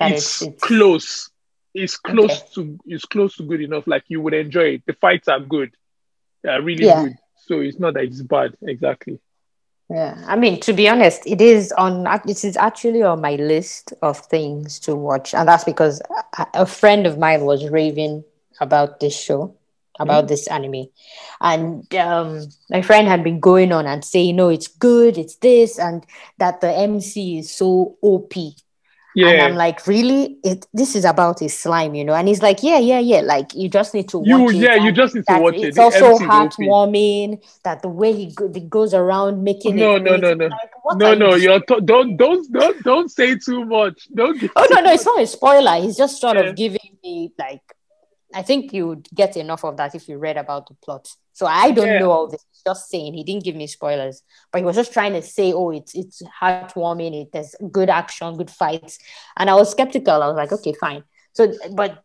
That 0.00 0.12
it's, 0.12 0.42
it's 0.42 0.62
close. 0.62 1.30
It's 1.74 1.96
close 1.96 2.40
Okay. 2.40 2.48
to 2.54 2.78
it's 2.86 3.04
close 3.04 3.36
to 3.36 3.44
good 3.44 3.60
enough. 3.60 3.86
Like 3.86 4.04
you 4.08 4.20
would 4.20 4.34
enjoy 4.34 4.74
it. 4.74 4.82
The 4.86 4.94
fights 4.94 5.28
are 5.28 5.40
good. 5.40 5.70
They're 6.42 6.62
really 6.62 6.86
Yeah. 6.86 7.02
good. 7.02 7.16
So 7.36 7.60
it's 7.60 7.78
not 7.78 7.94
that 7.94 8.04
it's 8.04 8.22
bad. 8.22 8.56
Exactly. 8.62 9.20
Yeah, 9.90 10.16
I 10.26 10.36
mean, 10.36 10.60
to 10.60 10.72
be 10.72 10.88
honest, 10.88 11.22
it 11.26 11.40
is 11.40 11.72
on. 11.72 12.06
It 12.26 12.44
is 12.44 12.56
actually 12.56 13.02
on 13.02 13.20
my 13.20 13.34
list 13.36 13.92
of 14.02 14.18
things 14.18 14.78
to 14.80 14.94
watch, 14.96 15.34
and 15.34 15.46
that's 15.48 15.64
because 15.64 16.00
a, 16.38 16.46
a 16.54 16.66
friend 16.66 17.06
of 17.06 17.18
mine 17.18 17.42
was 17.44 17.68
raving 17.68 18.24
about 18.60 19.00
this 19.00 19.18
show, 19.18 19.54
about 19.98 20.28
this 20.28 20.46
anime, 20.46 20.86
and 21.40 21.92
um, 21.94 22.48
my 22.70 22.80
friend 22.80 23.06
had 23.08 23.22
been 23.22 23.40
going 23.40 23.72
on 23.72 23.86
and 23.86 24.04
saying, 24.04 24.36
"No, 24.36 24.48
it's 24.48 24.68
good, 24.68 25.18
it's 25.18 25.36
this, 25.36 25.78
and 25.78 26.06
that 26.38 26.60
the 26.60 26.72
MC 26.72 27.38
is 27.38 27.52
so 27.52 27.96
OP." 28.00 28.32
And 29.16 29.42
I'm 29.42 29.54
like, 29.54 29.86
really? 29.86 30.38
It 30.42 30.66
this 30.72 30.96
is 30.96 31.04
about 31.04 31.42
a 31.42 31.48
slime, 31.48 31.94
you 31.94 32.04
know? 32.04 32.14
And 32.14 32.28
he's 32.28 32.40
like, 32.42 32.62
yeah, 32.62 32.78
yeah, 32.78 32.98
yeah. 32.98 33.20
Like 33.20 33.54
you 33.54 33.68
just 33.68 33.92
need 33.94 34.08
to 34.10 34.18
watch 34.18 34.28
You 34.28 34.48
it. 34.50 34.54
yeah, 34.56 34.74
you 34.76 34.92
just 34.92 35.14
need 35.14 35.24
to 35.28 35.38
watch 35.38 35.54
it. 35.56 35.64
it's 35.64 35.78
also 35.78 36.06
MC 36.06 36.14
is 36.14 36.22
OP. 36.22 36.30
heartwarming. 36.30 37.44
That 37.64 37.82
the 37.82 37.88
way 37.88 38.12
he, 38.12 38.26
go, 38.32 38.50
he 38.52 38.60
goes 38.60 38.94
around 38.94 39.42
making 39.44 39.76
No, 39.76 39.96
it. 39.96 40.02
no, 40.02 40.16
no, 40.16 40.34
no. 40.34 40.46
Like, 40.46 40.70
No, 40.96 41.12
are 41.12 41.16
no, 41.16 41.34
you 41.34 41.42
you're 41.50 41.60
to- 41.60 41.80
don't 41.80 42.16
don't 42.16 42.50
don't 42.52 42.82
don't 42.82 43.10
say 43.10 43.36
too 43.36 43.64
much. 43.64 44.08
Don't 44.14 44.42
Oh 44.56 44.66
no, 44.70 44.80
no, 44.80 44.92
it's 44.96 45.04
not 45.04 45.20
a 45.20 45.26
spoiler. 45.26 45.80
He's 45.82 45.96
just 45.96 46.20
sort 46.20 46.36
Yeah. 46.38 46.44
of 46.44 46.56
giving 46.56 46.96
me 47.04 47.32
like 47.38 47.62
I 48.34 48.42
think 48.42 48.72
you 48.72 48.88
would 48.88 49.08
get 49.14 49.36
enough 49.36 49.64
of 49.64 49.76
that 49.76 49.94
if 49.94 50.08
you 50.08 50.18
read 50.18 50.36
about 50.36 50.68
the 50.68 50.74
plot. 50.74 51.08
So 51.32 51.46
I 51.46 51.70
don't 51.70 51.86
Yeah. 51.92 51.98
know 51.98 52.10
all 52.10 52.28
this. 52.28 52.44
Just 52.64 52.88
saying 52.90 53.14
he 53.14 53.24
didn't 53.24 53.42
give 53.44 53.56
me 53.56 53.66
spoilers, 53.66 54.22
but 54.52 54.58
he 54.60 54.64
was 54.64 54.76
just 54.76 54.92
trying 54.92 55.14
to 55.14 55.22
say, 55.22 55.52
oh, 55.52 55.70
it's 55.70 55.94
it's 55.94 56.22
heartwarming. 56.40 57.22
It 57.22 57.32
there's 57.32 57.56
good 57.72 57.90
action, 57.90 58.36
good 58.36 58.50
fights, 58.50 58.98
and 59.36 59.50
I 59.50 59.54
was 59.54 59.70
skeptical. 59.70 60.22
I 60.22 60.28
was 60.28 60.36
like, 60.36 60.52
okay, 60.52 60.72
fine. 60.80 61.02
So, 61.32 61.52
but 61.74 62.04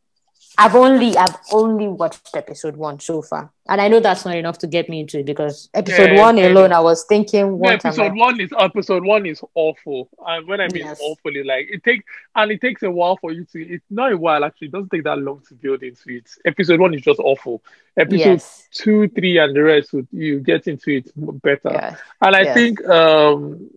I've 0.60 0.76
only 0.76 1.16
I've 1.18 1.36
only 1.52 1.88
watched 1.88 2.36
episode 2.36 2.76
one 2.78 3.00
so 3.00 3.22
far, 3.22 3.52
and 3.70 3.80
I 3.80 3.88
know 3.88 4.00
that's 4.00 4.26
not 4.26 4.36
enough 4.36 4.58
to 4.60 4.68
get 4.68 4.90
me 4.90 5.02
into 5.02 5.20
it 5.20 5.26
because 5.26 5.70
episode 5.74 6.10
Yeah, 6.12 6.22
one 6.22 6.40
alone. 6.40 6.72
I 6.74 6.80
was 6.80 7.06
thinking, 7.08 7.60
what 7.60 7.74
am 7.74 7.76
episode 7.92 8.16
one 8.16 8.40
is 8.42 8.50
episode 8.58 9.04
one 9.04 9.26
is 9.28 9.42
awful. 9.54 10.10
And 10.26 10.48
when 10.48 10.60
I 10.60 10.68
mean 10.68 10.86
Yes. 10.86 11.00
awful, 11.02 11.32
it's 11.36 11.48
like 11.48 11.68
it 11.70 11.84
takes 11.84 12.06
and 12.36 12.52
it 12.52 12.60
takes 12.62 12.82
a 12.82 12.90
while 12.90 13.18
for 13.18 13.32
you 13.32 13.46
to. 13.54 13.62
It's 13.62 13.86
not 13.92 14.12
a 14.12 14.18
while 14.18 14.44
actually. 14.44 14.68
It 14.70 14.72
doesn't 14.72 14.90
take 14.90 15.04
that 15.04 15.20
long 15.20 15.42
to 15.48 15.54
build 15.54 15.84
into 15.84 16.10
it. 16.10 16.30
Episode 16.44 16.80
one 16.80 16.94
is 16.96 17.02
just 17.02 17.20
awful. 17.20 17.62
Episode 17.96 18.18
Yes, 18.18 18.68
two, 18.72 19.08
three, 19.10 19.38
and 19.38 19.56
the 19.56 19.64
rest, 19.64 19.94
would- 19.94 20.08
you 20.12 20.40
get 20.40 20.68
into 20.68 20.90
it 20.92 21.12
better. 21.16 21.70
yeah, 21.72 21.96
And 22.22 22.36
I 22.36 22.54
think, 22.54 22.84
um, 22.88 23.70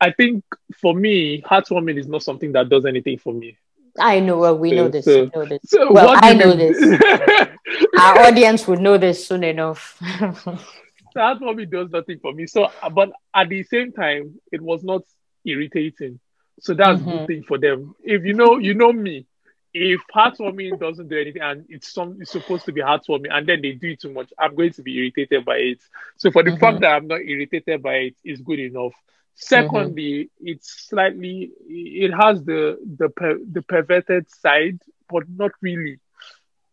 I 0.00 0.12
think 0.12 0.44
for 0.74 0.94
me, 0.94 1.40
heartwarming 1.42 1.98
is 1.98 2.08
not 2.08 2.22
something 2.22 2.52
that 2.52 2.68
does 2.68 2.84
anything 2.84 3.18
for 3.18 3.32
me. 3.32 3.56
I 4.00 4.20
know. 4.20 4.38
Well, 4.38 4.58
we 4.58 4.72
know 4.72 4.88
this. 4.88 5.04
So- 5.04 5.24
we 5.24 5.30
know 5.34 5.44
this. 5.46 5.60
So 5.66 5.92
well, 5.92 6.16
I 6.20 6.34
know 6.34 6.56
think- 6.56 6.76
this. 6.76 7.48
Our 8.00 8.18
audience 8.20 8.66
would 8.66 8.80
know 8.80 8.98
this 8.98 9.26
soon 9.26 9.44
enough. 9.44 9.98
that 11.14 11.38
probably 11.38 11.66
does 11.66 11.90
nothing 11.90 12.18
for 12.20 12.32
me. 12.32 12.46
So, 12.46 12.68
but 12.92 13.10
at 13.34 13.48
the 13.48 13.62
same 13.64 13.92
time, 13.92 14.40
it 14.52 14.60
was 14.60 14.82
not 14.82 15.02
irritating. 15.44 16.20
So 16.60 16.74
that's 16.74 17.00
a 17.00 17.04
Mhm. 17.04 17.10
good 17.18 17.26
thing 17.26 17.42
for 17.44 17.58
them. 17.58 17.94
If 18.02 18.24
you 18.24 18.34
know, 18.34 18.58
you 18.58 18.74
know 18.74 18.92
me. 18.92 19.26
If 19.72 20.00
heartwarming 20.12 20.80
doesn't 20.80 21.08
do 21.08 21.16
anything 21.16 21.42
and 21.42 21.64
it's 21.68 21.92
some 21.92 22.18
it's 22.20 22.32
supposed 22.32 22.64
to 22.64 22.72
be 22.72 22.80
heartwarming 22.80 23.28
and 23.30 23.46
then 23.46 23.62
they 23.62 23.70
do 23.72 23.90
it 23.90 24.00
too 24.00 24.12
much, 24.12 24.32
I'm 24.36 24.56
going 24.56 24.72
to 24.72 24.82
be 24.82 24.96
irritated 24.98 25.44
by 25.44 25.58
it. 25.58 25.78
So 26.16 26.32
for 26.32 26.42
the 26.42 26.50
Mhm. 26.50 26.58
fact 26.58 26.80
that 26.80 26.92
I'm 26.92 27.06
not 27.06 27.20
irritated 27.20 27.80
by 27.80 27.94
it 27.94 28.16
is 28.24 28.40
good 28.40 28.58
enough. 28.58 28.92
Secondly, 29.34 30.24
mm-hmm. 30.24 30.48
it's 30.48 30.88
slightly 30.88 31.50
it 31.66 32.12
has 32.12 32.44
the 32.44 32.78
the 32.98 33.08
per, 33.08 33.38
the 33.38 33.62
perverted 33.62 34.30
side, 34.30 34.80
but 35.08 35.24
not 35.28 35.52
really 35.62 35.98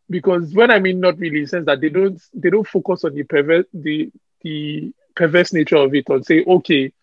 because 0.09 0.53
when 0.53 0.71
I 0.71 0.79
mean 0.79 0.99
not 0.99 1.17
really, 1.17 1.41
the 1.41 1.47
sense 1.47 1.65
that 1.65 1.81
they 1.81 1.89
don't 1.89 2.21
they 2.33 2.49
don't 2.49 2.67
focus 2.67 3.03
on 3.03 3.13
the 3.13 3.23
pervert 3.23 3.67
the 3.73 4.11
the 4.41 4.91
perverse 5.15 5.53
nature 5.53 5.77
of 5.77 5.93
it 5.95 6.07
and 6.09 6.25
say, 6.25 6.43
okay, 6.45 6.93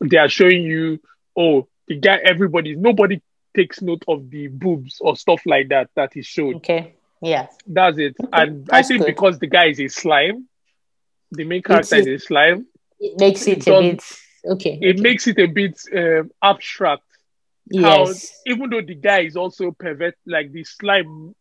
they 0.00 0.16
are 0.16 0.28
showing 0.28 0.62
you, 0.62 1.00
oh, 1.36 1.68
the 1.86 1.96
guy, 1.96 2.16
everybody, 2.24 2.74
nobody 2.74 3.22
takes 3.54 3.80
note 3.80 4.02
of 4.08 4.28
the 4.30 4.48
boobs 4.48 4.98
or 5.00 5.16
stuff 5.16 5.40
like 5.46 5.68
that 5.68 5.88
that 5.94 6.16
is 6.16 6.26
shown. 6.26 6.56
okay. 6.56 6.94
Yes. 7.22 7.56
That's 7.66 7.96
it. 7.98 8.16
Okay, 8.22 8.28
And 8.32 8.68
I 8.70 8.82
think 8.82 9.00
good. 9.00 9.06
because 9.06 9.38
the 9.38 9.46
guy 9.46 9.66
is 9.66 9.80
a 9.80 9.88
slime, 9.88 10.48
the 11.30 11.44
main 11.44 11.62
character 11.62 11.96
It's- 11.96 12.06
is 12.08 12.22
a 12.22 12.26
slime, 12.26 12.66
It 13.00 13.18
makes 13.18 13.46
it, 13.46 13.58
It 13.58 13.68
a 13.68 13.80
bit 13.80 14.02
okay. 14.46 14.78
it 14.80 14.94
okay. 14.94 15.00
makes 15.02 15.26
it 15.26 15.38
a 15.38 15.46
bit 15.46 15.78
um, 15.96 16.30
abstract. 16.42 17.02
how 17.74 18.06
yes. 18.06 18.40
even 18.46 18.70
though 18.70 18.82
the 18.82 18.94
guy 18.94 19.20
is 19.20 19.36
also 19.36 19.70
pervert, 19.72 20.16
like 20.26 20.52
the 20.52 20.64
slime 20.64 21.34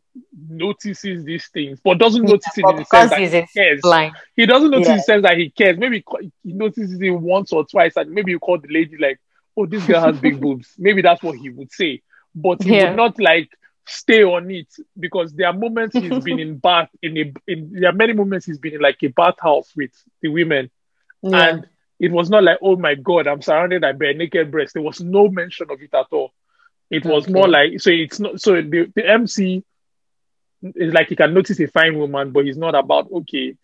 notices 0.50 1.24
these 1.26 1.48
things, 1.48 1.80
but 1.84 1.98
doesn't 1.98 2.24
notice 2.24 2.58
it 2.58 2.64
in 2.70 2.76
the 2.78 2.86
sense 2.86 3.10
that 3.10 3.20
he 3.20 3.46
cares. 3.54 3.82
blind. 3.82 4.16
He 4.36 4.46
doesn't 4.46 4.70
notice 4.70 4.88
in 4.88 4.94
Yeah. 4.94 4.98
the 4.98 5.04
sense 5.04 5.24
that 5.24 5.38
he 5.38 5.50
cares. 5.50 5.78
Maybe 5.78 6.04
he 6.22 6.32
he 6.44 6.54
notices 6.54 7.02
it 7.02 7.10
once 7.10 7.52
or 7.52 7.66
twice, 7.66 7.96
and 7.98 8.12
maybe 8.12 8.32
you 8.32 8.40
call 8.40 8.58
the 8.60 8.68
lady 8.72 8.98
like, 8.98 9.20
"Oh, 9.58 9.66
this 9.66 9.86
girl 9.86 10.02
has 10.02 10.20
big 10.20 10.40
boobs." 10.40 10.74
Maybe 10.78 11.02
that's 11.02 11.22
what 11.24 11.38
he 11.38 11.50
would 11.50 11.72
say, 11.72 12.02
but 12.36 12.62
he 12.64 12.76
Yeah. 12.76 12.90
would 12.90 12.98
not 12.98 13.20
like 13.20 13.50
stay 13.86 14.24
on 14.24 14.50
it 14.50 14.68
because 14.98 15.34
there 15.34 15.48
are 15.48 15.54
moments 15.54 15.94
he's 15.98 16.24
been 16.24 16.40
in 16.40 16.58
bath 16.58 16.90
in 17.02 17.18
a 17.18 17.34
in 17.52 17.74
there 17.74 17.90
are 17.90 17.94
many 17.94 18.14
moments 18.14 18.46
he's 18.46 18.58
been 18.60 18.76
in 18.76 18.82
like 18.82 19.02
a 19.04 19.08
bathhouse 19.08 19.76
with 19.76 19.92
the 20.22 20.30
women, 20.30 20.70
Yeah. 21.22 21.50
and 21.50 21.68
it 22.04 22.12
was 22.12 22.30
not 22.30 22.44
like, 22.44 22.60
"Oh 22.62 22.76
my 22.78 22.96
god, 22.96 23.28
I'm 23.28 23.42
surrounded 23.42 23.82
by 23.82 23.94
bare 23.94 24.14
naked 24.14 24.52
breasts." 24.52 24.74
There 24.74 24.84
was 24.84 25.02
no 25.02 25.30
mention 25.30 25.68
of 25.72 25.82
it 25.82 25.94
at 25.94 26.08
all. 26.12 26.32
It 26.90 27.06
was 27.06 27.28
Okay. 27.28 27.30
more 27.30 27.48
like 27.48 27.80
so 27.82 27.92
it's 27.92 28.20
not 28.20 28.40
so 28.42 28.56
the, 28.56 28.92
the 28.96 29.10
MC 29.10 29.64
is 30.76 30.94
like 30.94 31.08
he 31.10 31.16
can 31.16 31.34
notice 31.34 31.60
a 31.60 31.68
fine 31.68 31.98
woman, 31.98 32.32
but 32.32 32.46
he's 32.46 32.58
not 32.58 32.76
about 32.76 33.12
okay, 33.12 33.56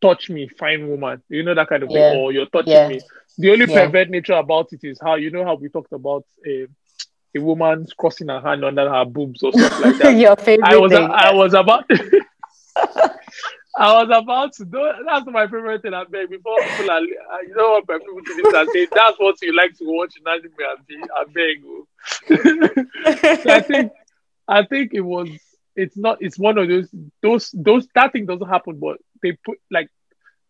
touch 0.00 0.30
me, 0.30 0.48
fine 0.48 0.88
woman. 0.88 1.22
You 1.28 1.42
know 1.44 1.54
that 1.54 1.68
kind 1.68 1.82
of 1.82 1.90
Yeah. 1.90 1.92
thing, 1.92 2.06
or 2.08 2.32
you're 2.32 2.46
touching 2.46 2.86
Yeah. 2.86 2.88
me. 2.88 3.02
The 3.38 3.50
only 3.52 3.66
Yeah. 3.66 3.68
pervert 3.68 4.10
nature 4.10 4.34
about 4.34 4.72
it 4.72 4.80
is 4.84 5.00
how 5.02 5.16
you 5.16 5.30
know 5.30 5.44
how 5.44 5.54
we 5.54 5.68
talked 5.68 5.92
about 5.92 6.24
a, 6.46 6.66
a 7.36 7.40
woman 7.40 7.86
crossing 7.98 8.28
her 8.28 8.40
hand 8.40 8.64
under 8.64 8.88
her 8.88 9.04
boobs 9.04 9.42
or 9.42 9.52
something 9.52 9.82
like 9.82 9.96
that. 9.98 10.16
Your 10.16 10.36
favorite 10.36 10.68
I 10.70 10.76
was 10.76 10.92
thing. 10.92 11.10
I 11.12 11.32
was 11.32 11.54
about 11.54 11.84
I 13.76 14.02
was 14.02 14.10
about 14.22 14.52
to 14.54 14.64
do 14.66 14.90
that's 15.06 15.26
my 15.26 15.46
favorite 15.46 15.82
thing 15.82 15.94
I 15.94 16.04
beg 16.04 16.28
before 16.30 16.56
people 16.62 16.90
are 16.90 16.98
uh, 16.98 17.40
you 17.46 17.54
know 17.54 17.70
what 17.72 17.88
my 17.88 17.98
people 17.98 18.20
to 18.22 18.34
this 18.42 18.54
and 18.54 18.68
say 18.70 18.86
that's 18.92 19.18
what 19.18 19.40
you 19.42 19.54
like 19.56 19.76
to 19.78 19.84
watch 19.84 20.14
in 20.16 20.26
anime 20.28 20.52
and 20.58 20.86
be 20.86 20.96
I 21.16 21.24
beg 21.32 21.62
so 23.42 23.50
I 23.50 23.60
think 23.60 23.92
I 24.48 24.64
think 24.64 24.92
it 24.94 25.00
was 25.00 25.28
it's 25.76 25.96
not 25.96 26.18
it's 26.20 26.38
one 26.38 26.58
of 26.58 26.68
those 26.68 26.88
those 27.22 27.50
those 27.54 27.86
that 27.94 28.12
thing 28.12 28.26
doesn't 28.26 28.48
happen 28.48 28.78
but 28.78 28.98
they 29.22 29.32
put 29.44 29.58
like 29.70 29.88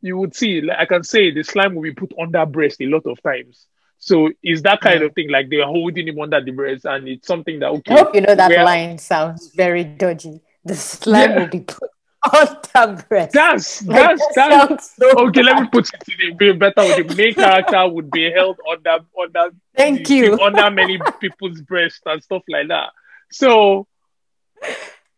you 0.01 0.16
would 0.18 0.35
see 0.35 0.61
like 0.61 0.79
I 0.81 0.87
can 0.87 1.05
say 1.05 1.31
the 1.31 1.43
slime 1.45 1.75
will 1.75 1.83
be 1.83 1.95
put 1.95 2.12
under 2.20 2.45
breast 2.47 2.81
a 2.81 2.87
lot 2.87 3.07
of 3.07 3.23
times 3.23 3.66
so 3.99 4.31
it's 4.43 4.62
that 4.62 4.81
kind 4.81 5.01
Yeah. 5.01 5.07
of 5.07 5.14
thing 5.14 5.31
like 5.31 5.49
they're 5.49 5.64
holding 5.64 6.09
him 6.09 6.20
under 6.20 6.41
the 6.43 6.51
breast 6.51 6.85
and 6.87 7.07
it's 7.07 7.29
something 7.29 7.61
that 7.61 7.68
okay 7.70 7.95
I 7.95 7.99
hope 7.99 8.14
you 8.16 8.20
know 8.23 8.35
that 8.35 8.49
where- 8.49 8.64
line 8.64 8.99
sounds 8.99 9.53
very 9.55 9.85
dodgy. 9.85 10.41
The 10.64 10.75
slime 10.77 11.31
Yeah. 11.31 11.39
will 11.41 11.47
be 11.49 11.61
put 11.61 11.89
on 12.25 12.97
the 12.97 13.05
breast. 13.09 13.33
that's 13.33 13.83
Like, 13.85 13.97
that's 14.18 14.35
that 14.37 14.68
that's 14.68 14.97
so 14.97 15.11
okay 15.27 15.43
let 15.43 15.61
me 15.62 15.68
put 15.73 15.89
it 15.93 16.20
in 16.20 16.33
a 16.33 16.35
bit 16.37 16.59
better 16.59 16.83
way. 16.83 17.03
the 17.03 17.14
main 17.16 17.35
character 17.35 17.89
would 17.89 18.11
be 18.11 18.31
held 18.31 18.59
under 18.70 18.99
under 19.20 19.51
Thank 19.77 20.07
the- 20.07 20.14
you. 20.14 20.41
under 20.41 20.70
many 20.70 21.01
people's 21.20 21.61
breasts 21.62 22.01
and 22.07 22.23
stuff 22.23 22.43
like 22.49 22.68
that 22.68 22.91
so 23.31 23.87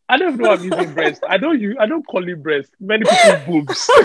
I 0.08 0.16
don't 0.16 0.36
know 0.38 0.52
I'm 0.52 0.62
using 0.64 0.94
breast. 0.94 1.22
I 1.28 1.36
don't 1.38 1.60
use 1.60 1.76
I 1.78 1.86
don't 1.86 2.06
call 2.06 2.26
it 2.28 2.42
breast. 2.42 2.70
Many 2.80 3.04
people 3.04 3.40
boobs. 3.64 3.90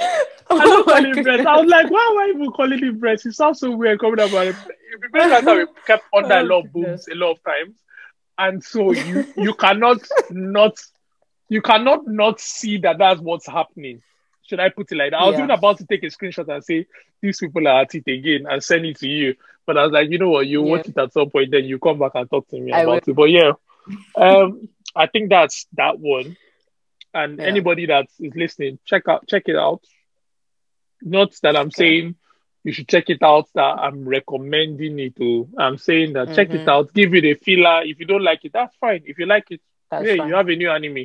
I 0.00 0.24
Oh 0.50 0.58
don't 0.58 0.86
my 0.86 0.92
call 1.02 1.18
it 1.18 1.22
breast. 1.24 1.46
I 1.46 1.60
was 1.60 1.68
like, 1.70 1.90
why 1.90 2.08
am 2.10 2.18
I 2.18 2.32
even 2.34 2.50
calling 2.52 2.82
it 2.82 2.98
breast? 3.00 3.26
It 3.26 3.32
sounds 3.34 3.60
so 3.60 3.70
weird 3.72 3.98
coming 4.00 4.14
about 4.14 4.46
it. 4.46 4.56
It'd 4.88 5.00
be 5.00 5.08
better 5.12 5.44
that 5.44 5.56
we 5.56 5.66
kept 5.86 6.04
under 6.14 6.34
oh 6.34 6.38
a 6.38 6.40
Oh, 6.40 6.44
lot 6.46 6.64
of 6.64 6.72
boobs 6.72 7.08
a 7.08 7.14
lot 7.14 7.32
of 7.32 7.42
times. 7.44 7.76
And 8.38 8.62
so 8.62 8.92
you 8.92 9.26
you 9.36 9.54
cannot 9.54 9.98
not 10.30 10.76
you 11.48 11.62
cannot 11.62 12.06
not 12.06 12.40
see 12.40 12.78
that 12.78 12.98
that's 12.98 13.20
what's 13.20 13.46
happening. 13.46 14.02
Should 14.48 14.60
I 14.60 14.70
put 14.70 14.92
it 14.92 14.96
like 14.96 15.10
that? 15.12 15.20
I 15.20 15.26
was 15.26 15.38
Yeah. 15.38 15.38
even 15.38 15.50
about 15.50 15.78
to 15.78 15.86
take 15.86 16.02
a 16.04 16.06
screenshot 16.06 16.48
and 16.52 16.64
say 16.64 16.86
these 17.22 17.38
people 17.38 17.66
are 17.68 17.82
at 17.82 17.94
it 17.94 18.06
again 18.06 18.46
and 18.48 18.62
send 18.62 18.86
it 18.86 18.98
to 18.98 19.08
you. 19.08 19.34
But 19.66 19.76
I 19.78 19.84
was 19.84 19.92
like, 19.92 20.10
you 20.10 20.18
know 20.18 20.30
what, 20.30 20.46
you 20.46 20.62
Yeah. 20.62 20.62
watch 20.62 20.88
it 20.88 20.98
at 20.98 21.12
some 21.12 21.30
point, 21.30 21.50
then 21.50 21.64
you 21.64 21.78
come 21.78 21.98
back 21.98 22.12
and 22.14 22.30
talk 22.30 22.48
to 22.48 22.60
me 22.60 22.72
I 22.72 22.82
about 22.82 23.06
it. 23.08 23.14
But 23.14 23.30
yeah, 23.30 23.52
um, 24.16 24.68
I 24.96 25.06
think 25.06 25.30
that's 25.30 25.66
that 25.74 25.98
one. 25.98 26.36
And 27.14 27.40
Yeah. 27.40 27.44
anybody 27.44 27.86
that 27.86 28.06
is 28.20 28.32
listening, 28.36 28.78
check 28.86 29.08
out 29.08 29.26
check 29.28 29.44
it 29.46 29.56
out. 29.56 29.82
Not 31.02 31.32
that 31.42 31.56
I'm 31.56 31.70
saying 31.70 32.16
you 32.68 32.72
should 32.74 32.88
check 32.94 33.08
it 33.08 33.22
out, 33.22 33.46
that 33.54 33.72
I'm 33.86 34.06
recommending 34.06 34.98
it 35.06 35.16
to. 35.16 35.48
I'm 35.58 35.78
saying 35.78 36.12
that 36.12 36.34
check 36.36 36.50
it 36.58 36.64
Mhm. 36.66 36.68
out, 36.74 36.92
give 36.92 37.14
it 37.14 37.24
a 37.24 37.34
filler. 37.34 37.82
If 37.90 37.98
you 38.00 38.06
don't 38.12 38.22
like 38.30 38.44
it, 38.44 38.52
that's 38.52 38.76
fine. 38.76 39.02
If 39.06 39.18
you 39.18 39.26
like 39.26 39.46
it, 39.50 39.60
That's 39.90 40.06
yeah, 40.06 40.16
fine. 40.16 40.28
you 40.28 40.34
have 40.34 40.48
a 40.48 40.56
new 40.56 40.70
anime. 40.70 41.04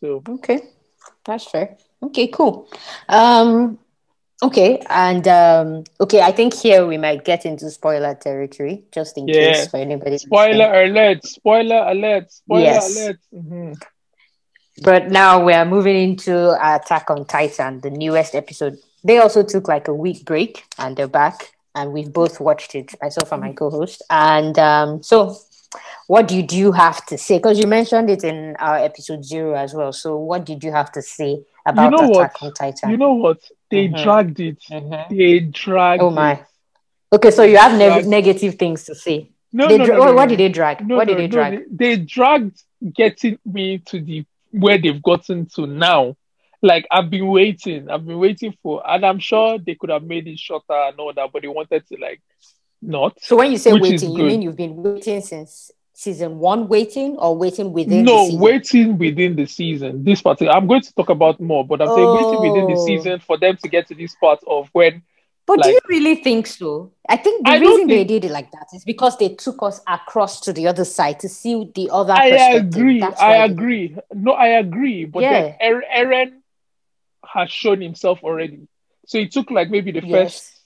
So 0.00 0.22
Okay, 0.28 0.58
that's 1.24 1.46
fair. 1.52 1.76
Okay, 2.02 2.26
cool. 2.28 2.68
Um, 3.08 3.78
okay, 4.42 4.82
and 4.90 5.24
um, 5.28 5.84
okay, 6.00 6.20
I 6.20 6.32
think 6.32 6.52
here 6.54 6.84
we 6.86 6.98
might 6.98 7.24
get 7.24 7.46
into 7.46 7.70
spoiler 7.70 8.14
territory, 8.16 8.84
just 8.92 9.16
in 9.18 9.28
Yeah. 9.28 9.52
case 9.52 9.68
for 9.70 9.76
anybody. 9.76 10.18
spoiler 10.18 10.68
alert, 10.82 11.24
spoiler 11.24 11.82
alert, 11.94 12.32
spoiler 12.32 12.62
Yes. 12.74 12.96
alert. 12.96 13.18
Mhm. 13.32 13.80
But 14.82 15.10
now 15.10 15.44
we 15.44 15.52
are 15.52 15.64
moving 15.64 15.96
into 16.10 16.34
Attack 16.60 17.10
on 17.10 17.24
Titan, 17.26 17.80
the 17.80 17.90
newest 17.90 18.34
episode. 18.34 18.78
They 19.04 19.18
also 19.18 19.42
took 19.42 19.68
like 19.68 19.88
a 19.88 19.94
week 19.94 20.24
break 20.24 20.64
and 20.78 20.96
they're 20.96 21.08
back, 21.08 21.52
and 21.74 21.92
we've 21.92 22.12
both 22.12 22.40
watched 22.40 22.74
it, 22.74 22.94
myself 23.00 23.32
and 23.32 23.40
my 23.42 23.52
co 23.52 23.70
host. 23.70 24.02
And 24.10 24.58
um, 24.58 25.02
so, 25.02 25.36
what 26.06 26.28
did 26.28 26.52
you 26.52 26.72
have 26.72 27.04
to 27.06 27.18
say? 27.18 27.38
Because 27.38 27.58
you 27.58 27.66
mentioned 27.66 28.10
it 28.10 28.22
in 28.24 28.54
our 28.58 28.76
episode 28.76 29.24
zero 29.24 29.54
as 29.54 29.74
well. 29.74 29.92
So, 29.92 30.16
what 30.18 30.44
did 30.44 30.62
you 30.62 30.70
have 30.72 30.92
to 30.92 31.02
say 31.02 31.42
about 31.66 31.90
know 31.92 32.08
what? 32.08 32.26
Attack 32.26 32.42
on 32.42 32.52
Titan? 32.54 32.90
You 32.90 32.96
know 32.96 33.14
what? 33.14 33.38
They 33.70 33.88
Mhm. 33.88 34.02
dragged 34.02 34.40
it. 34.40 34.58
Mhm. 34.70 35.08
They 35.08 35.40
dragged 35.40 36.02
Oh 36.02 36.10
my. 36.10 36.32
it. 36.34 36.44
Okay, 37.14 37.30
so 37.30 37.42
you 37.42 37.56
have 37.58 37.76
Drag- 37.78 38.06
negative 38.06 38.54
things 38.54 38.84
to 38.84 38.94
say. 38.94 39.30
No, 39.52 39.68
They 39.68 39.76
no, 39.78 39.84
dra- 39.84 39.94
no, 39.94 40.00
what, 40.00 40.06
no, 40.06 40.14
what 40.14 40.28
did 40.30 40.38
they 40.38 40.48
drag? 40.48 40.86
No, 40.86 40.96
what 40.96 41.08
did 41.08 41.18
they 41.18 41.26
drag? 41.26 41.64
They, 41.70 41.96
they 41.96 42.02
dragged 42.02 42.62
getting 42.94 43.38
me 43.44 43.78
to 43.86 44.00
the 44.00 44.24
where 44.50 44.78
they've 44.78 45.02
gotten 45.02 45.46
to 45.54 45.66
now. 45.66 46.16
Like 46.62 46.86
I've 46.90 47.10
been 47.10 47.26
waiting, 47.26 47.90
I've 47.90 48.06
been 48.06 48.18
waiting 48.18 48.54
for, 48.62 48.82
and 48.88 49.04
I'm 49.04 49.18
sure 49.18 49.58
they 49.58 49.74
could 49.74 49.90
have 49.90 50.04
made 50.04 50.28
it 50.28 50.38
shorter 50.38 50.72
and 50.72 50.98
all 50.98 51.12
that, 51.12 51.30
but 51.32 51.42
they 51.42 51.48
wanted 51.48 51.86
to 51.88 51.96
like 52.00 52.20
not. 52.80 53.20
So 53.20 53.36
when 53.36 53.50
you 53.50 53.58
say 53.58 53.72
waiting, 53.72 54.10
you 54.12 54.16
good. 54.16 54.26
mean 54.26 54.42
you've 54.42 54.56
been 54.56 54.76
waiting 54.76 55.20
since 55.22 55.72
season 55.92 56.38
one, 56.38 56.68
waiting 56.68 57.16
or 57.16 57.36
waiting 57.36 57.72
within? 57.72 58.04
the 58.04 58.12
no, 58.12 58.30
waiting 58.36 58.96
within 58.96 59.34
the 59.36 59.46
season. 59.46 60.04
This 60.04 60.22
particular, 60.22 60.52
I'm 60.52 60.66
going 60.68 60.82
to 60.82 60.94
talk 60.94 61.10
about 61.10 61.40
more, 61.40 61.66
but 61.66 61.82
I'm 61.82 61.88
saying 61.88 62.14
waiting 62.14 62.40
within 62.40 62.66
the 62.68 62.80
Oh. 62.80 62.86
season 62.86 63.18
for 63.20 63.36
them 63.38 63.56
to 63.62 63.68
get 63.68 63.88
to 63.88 63.94
this 63.94 64.14
part 64.20 64.38
of 64.46 64.68
when. 64.72 65.02
But 65.44 65.62
do 65.64 65.70
you 65.70 65.80
really 65.88 66.14
think 66.14 66.46
so? 66.46 66.92
I 67.08 67.16
think 67.16 67.44
the 67.44 67.50
I 67.50 67.58
reason 67.58 67.88
they 67.88 68.04
did 68.04 68.24
it 68.24 68.30
like 68.30 68.52
that 68.52 68.68
is 68.72 68.84
because 68.84 69.18
they 69.18 69.30
took 69.30 69.60
us 69.62 69.80
across 69.88 70.40
to 70.42 70.52
the 70.52 70.68
other 70.68 70.84
side 70.84 71.18
to 71.20 71.28
see 71.28 71.68
the 71.74 71.90
other. 71.92 72.12
I 72.12 72.28
agree. 72.54 73.02
I 73.02 73.44
agree. 73.44 73.96
No, 74.14 74.32
I 74.32 74.46
agree. 74.58 75.04
But 75.06 75.20
then 75.22 75.56
Yeah. 75.60 75.68
Er- 75.68 75.84
Eren 75.96 76.32
has 77.26 77.50
shown 77.50 77.80
himself 77.80 78.20
already. 78.22 78.68
So 79.06 79.18
it 79.18 79.32
took 79.32 79.50
like 79.50 79.70
maybe 79.70 79.92
the 79.92 80.00
first 80.00 80.10
Yes. 80.10 80.58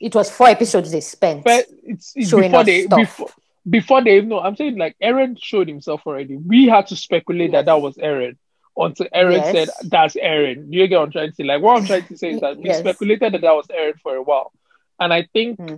It 0.00 0.14
was 0.14 0.30
four 0.30 0.48
episodes 0.48 0.90
they 0.90 1.00
spent 1.00 1.44
But 1.44 1.66
it's, 1.84 2.12
it's 2.16 2.30
before 2.32 2.64
they 2.64 2.82
stuff. 2.86 2.98
before 2.98 3.28
before 3.68 4.02
they 4.04 4.20
no, 4.20 4.40
I'm 4.40 4.56
saying 4.56 4.76
like 4.76 4.96
Eren 5.02 5.36
showed 5.40 5.68
himself 5.68 6.02
already. 6.06 6.36
We 6.36 6.66
had 6.66 6.88
to 6.88 6.96
speculate 6.96 7.52
that 7.52 7.66
that 7.66 7.80
was 7.80 7.96
Eren 7.96 8.36
until 8.76 9.06
Eren 9.14 9.32
Yes. 9.34 9.52
said 9.52 9.90
that's 9.90 10.16
Eren. 10.16 10.66
You 10.72 10.86
get 10.88 10.98
what 10.98 11.04
I'm 11.06 11.12
trying 11.12 11.28
to 11.30 11.34
say? 11.36 11.44
Like 11.44 11.62
what 11.62 11.76
I'm 11.76 11.84
trying 11.84 12.06
to 12.06 12.16
say 12.16 12.32
is 12.32 12.40
that 12.40 12.56
we 12.58 12.64
Yes. 12.64 12.78
speculated 12.80 13.34
that 13.34 13.40
that 13.42 13.54
was 13.54 13.66
Eren 13.68 14.00
for 14.00 14.16
a 14.16 14.22
while, 14.22 14.52
And 14.98 15.12
I 15.12 15.28
think 15.32 15.58
Hmm. 15.60 15.76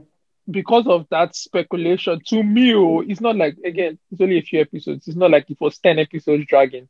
because 0.50 0.86
of 0.86 1.06
that 1.10 1.34
speculation, 1.36 2.20
to 2.28 2.42
me, 2.42 2.74
oh, 2.74 3.00
it's 3.00 3.20
not 3.20 3.36
like 3.36 3.56
again, 3.64 3.98
it's 4.10 4.20
only 4.20 4.38
a 4.38 4.42
few 4.42 4.60
episodes. 4.62 5.06
It's 5.06 5.16
not 5.16 5.30
like 5.30 5.50
it 5.50 5.60
was 5.60 5.78
ten 5.78 5.98
episodes 5.98 6.46
dragging. 6.46 6.88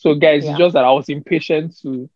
So 0.00 0.14
guys, 0.14 0.48
Yeah. 0.48 0.50
it's 0.50 0.58
just 0.58 0.74
that 0.74 0.84
I 0.84 0.92
was 0.92 1.08
impatient 1.10 1.78
to 1.82 2.10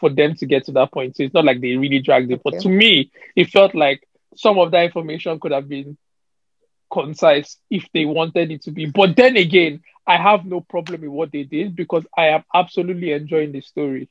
for 0.00 0.10
them 0.10 0.34
to 0.36 0.46
get 0.46 0.64
to 0.66 0.72
that 0.72 0.92
point. 0.92 1.16
So 1.16 1.24
it's 1.24 1.34
not 1.34 1.44
like 1.44 1.60
they 1.60 1.76
really 1.76 2.00
dragged 2.00 2.30
it. 2.32 2.42
But 2.44 2.58
Okay. 2.58 2.60
to 2.60 2.68
me, 2.68 3.10
it 3.36 3.48
felt 3.48 3.74
like 3.74 4.02
some 4.36 4.58
of 4.58 4.70
that 4.72 4.84
information 4.84 5.38
could 5.40 5.52
have 5.52 5.68
been 5.68 5.96
concise 6.92 7.58
if 7.70 7.84
they 7.94 8.04
wanted 8.04 8.50
it 8.50 8.62
to 8.62 8.70
be. 8.72 8.86
But 8.86 9.16
then 9.16 9.36
again, 9.36 9.82
I 10.06 10.16
have 10.16 10.44
no 10.46 10.60
problem 10.60 11.02
with 11.02 11.10
what 11.10 11.32
they 11.32 11.44
did 11.44 11.76
because 11.76 12.04
I 12.16 12.28
am 12.28 12.44
absolutely 12.54 13.12
enjoying 13.12 13.52
the 13.52 13.60
story. 13.60 14.08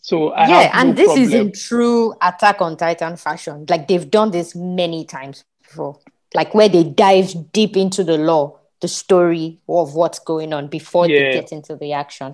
So 0.00 0.32
I 0.32 0.46
yeah, 0.46 0.60
have 0.62 0.74
no 0.74 0.92
and 0.92 0.96
this 0.96 1.16
problem. 1.16 1.16
is 1.16 1.34
in 1.34 1.52
true 1.52 2.14
Attack 2.22 2.60
on 2.60 2.76
Titan 2.76 3.16
fashion. 3.16 3.66
Like 3.68 3.88
they've 3.88 4.10
done 4.10 4.30
this 4.30 4.54
many 4.54 5.04
times 5.04 5.44
before. 5.44 5.98
Like 6.34 6.54
where 6.54 6.68
they 6.68 6.84
dive 6.84 7.52
deep 7.52 7.76
into 7.76 8.04
the 8.04 8.16
lore, 8.18 8.58
the 8.86 8.92
story 9.04 9.58
of 9.68 9.94
what's 10.00 10.20
going 10.32 10.52
on 10.52 10.68
before 10.68 11.08
Yeah. 11.08 11.18
they 11.18 11.32
get 11.40 11.50
into 11.52 11.74
the 11.82 11.92
action. 12.04 12.30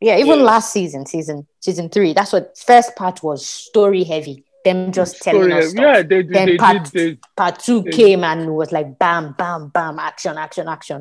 Yeah, 0.00 0.16
even 0.24 0.38
Yeah. 0.38 0.50
last 0.52 0.68
season, 0.72 1.02
season 1.14 1.38
season 1.66 1.86
three, 1.94 2.12
that's 2.14 2.32
what 2.32 2.56
first 2.70 2.96
part 2.96 3.16
was 3.22 3.40
story 3.46 4.04
heavy. 4.04 4.36
Them 4.64 4.90
just 5.00 5.12
telling 5.22 5.42
Story- 5.50 5.64
us 5.64 5.70
stuff. 5.70 5.82
yeah, 5.84 6.02
they, 6.10 6.22
Then 6.22 6.46
they 6.48 6.56
part-. 6.56 6.90
They, 6.96 7.18
part 7.36 7.56
two 7.66 7.80
came 8.00 8.24
and 8.24 8.40
was 8.60 8.72
like 8.72 8.98
bam, 8.98 9.34
bam, 9.40 9.68
bam, 9.76 9.98
action, 10.10 10.34
action, 10.46 10.66
action. 10.76 11.00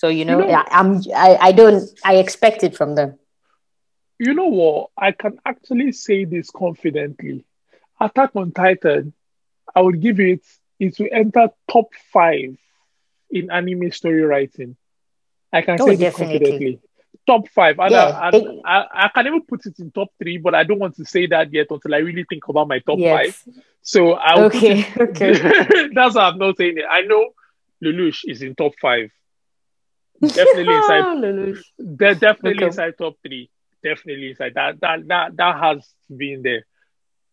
So 0.00 0.08
you 0.08 0.24
know, 0.24 0.38
know- 0.40 0.48
yeah, 0.54 0.64
I'm 0.78 0.90
I, 1.14 1.30
I 1.48 1.52
don't 1.60 1.82
I 2.10 2.12
expect 2.24 2.64
it 2.68 2.74
from 2.78 2.90
them. 2.98 3.10
you 4.18 4.32
know 4.38 4.48
what? 4.60 4.90
I 4.96 5.10
can 5.12 5.34
actually 5.44 5.92
say 5.92 6.24
this 6.24 6.48
confidently. 6.50 7.44
Attack 8.00 8.30
on 8.40 8.52
Titan, 8.52 9.12
I 9.76 9.80
would 9.84 10.00
give 10.06 10.18
it, 10.20 10.42
it 10.84 10.92
will 10.98 11.12
enter 11.22 11.48
top 11.70 11.88
five 12.12 12.56
in 13.34 13.50
anime 13.50 13.90
story 13.90 14.22
writing. 14.22 14.76
I 15.52 15.60
can 15.62 15.80
Oh, 15.80 15.86
say 15.88 15.96
this 15.96 16.14
confidently. 16.16 16.80
Top 17.26 17.48
five. 17.48 17.78
And 17.78 17.92
Yeah, 17.92 18.06
I, 18.08 18.30
they- 18.30 18.60
I, 18.64 18.78
I, 18.78 19.04
I 19.04 19.08
can 19.08 19.26
even 19.26 19.42
put 19.42 19.66
it 19.66 19.78
in 19.78 19.90
top 19.90 20.08
three, 20.20 20.38
but 20.38 20.54
I 20.54 20.64
don't 20.64 20.78
want 20.78 20.96
to 20.96 21.04
say 21.04 21.26
that 21.26 21.52
yet 21.52 21.66
until 21.70 21.94
I 21.94 21.98
really 21.98 22.24
think 22.28 22.48
about 22.48 22.68
my 22.68 22.78
top 22.80 22.98
Yes. 22.98 23.42
five. 23.44 23.54
So 23.82 24.12
I 24.14 24.36
will 24.36 24.46
Okay, 24.46 24.86
okay. 24.98 25.32
That's 25.94 26.14
why 26.16 26.28
I'm 26.28 26.38
not 26.38 26.56
saying 26.56 26.78
it. 26.78 26.84
I 26.90 27.02
know 27.02 27.30
Lelouch 27.82 28.20
is 28.24 28.42
in 28.42 28.54
top 28.54 28.72
five. 28.80 29.10
Definitely 30.20 30.74
inside 30.76 31.04
Lelouch. 31.04 31.62
they're 31.78 32.14
definitely 32.14 32.64
Okay. 32.64 32.66
inside 32.66 32.94
top 32.98 33.14
three. 33.26 33.50
Definitely 33.82 34.30
inside 34.30 34.54
that. 34.54 34.80
That 34.80 35.06
that 35.08 35.36
that 35.36 35.58
has 35.60 35.86
been 36.14 36.42
there. 36.42 36.64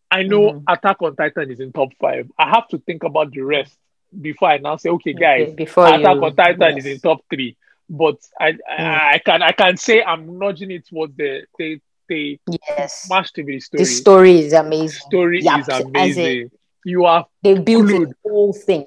I 0.09 0.23
know 0.23 0.51
Mhm. 0.51 0.63
Attack 0.67 1.01
on 1.01 1.15
Titan 1.15 1.51
is 1.51 1.59
in 1.61 1.71
top 1.71 1.89
five. 1.99 2.29
I 2.37 2.49
have 2.49 2.67
to 2.69 2.79
think 2.79 3.03
about 3.03 3.31
the 3.31 3.41
rest 3.41 3.77
before 4.19 4.49
I 4.49 4.57
now 4.57 4.75
say, 4.77 4.89
okay, 4.89 5.13
guys, 5.13 5.43
Okay, 5.47 5.55
before 5.55 5.87
Attack 5.87 6.15
you, 6.15 6.23
on 6.25 6.35
Titan 6.35 6.77
is 6.77 6.85
in 6.85 6.99
top 6.99 7.21
three. 7.29 7.55
But 7.89 8.17
I, 8.39 8.53
I 8.69 9.11
I 9.15 9.21
can 9.23 9.41
I 9.41 9.51
can 9.51 9.77
say 9.77 10.01
I'm 10.01 10.37
nudging 10.39 10.71
it 10.71 10.87
towards 10.87 11.15
the 11.17 11.43
they 11.57 11.81
they 12.07 12.39
Yes. 12.77 13.07
it 13.11 13.45
with 13.45 13.63
story. 13.63 13.79
The 13.83 13.85
story 13.85 14.39
is 14.39 14.53
amazing. 14.53 14.87
story 15.07 15.39
is 15.39 15.47
as 15.47 15.67
in- 15.79 15.87
amazing. 15.87 16.51
You 16.83 17.05
are 17.05 17.25
They 17.43 17.53
built 17.59 17.87
Glued. 17.87 18.09
the 18.09 18.29
whole 18.29 18.53
thing. 18.53 18.85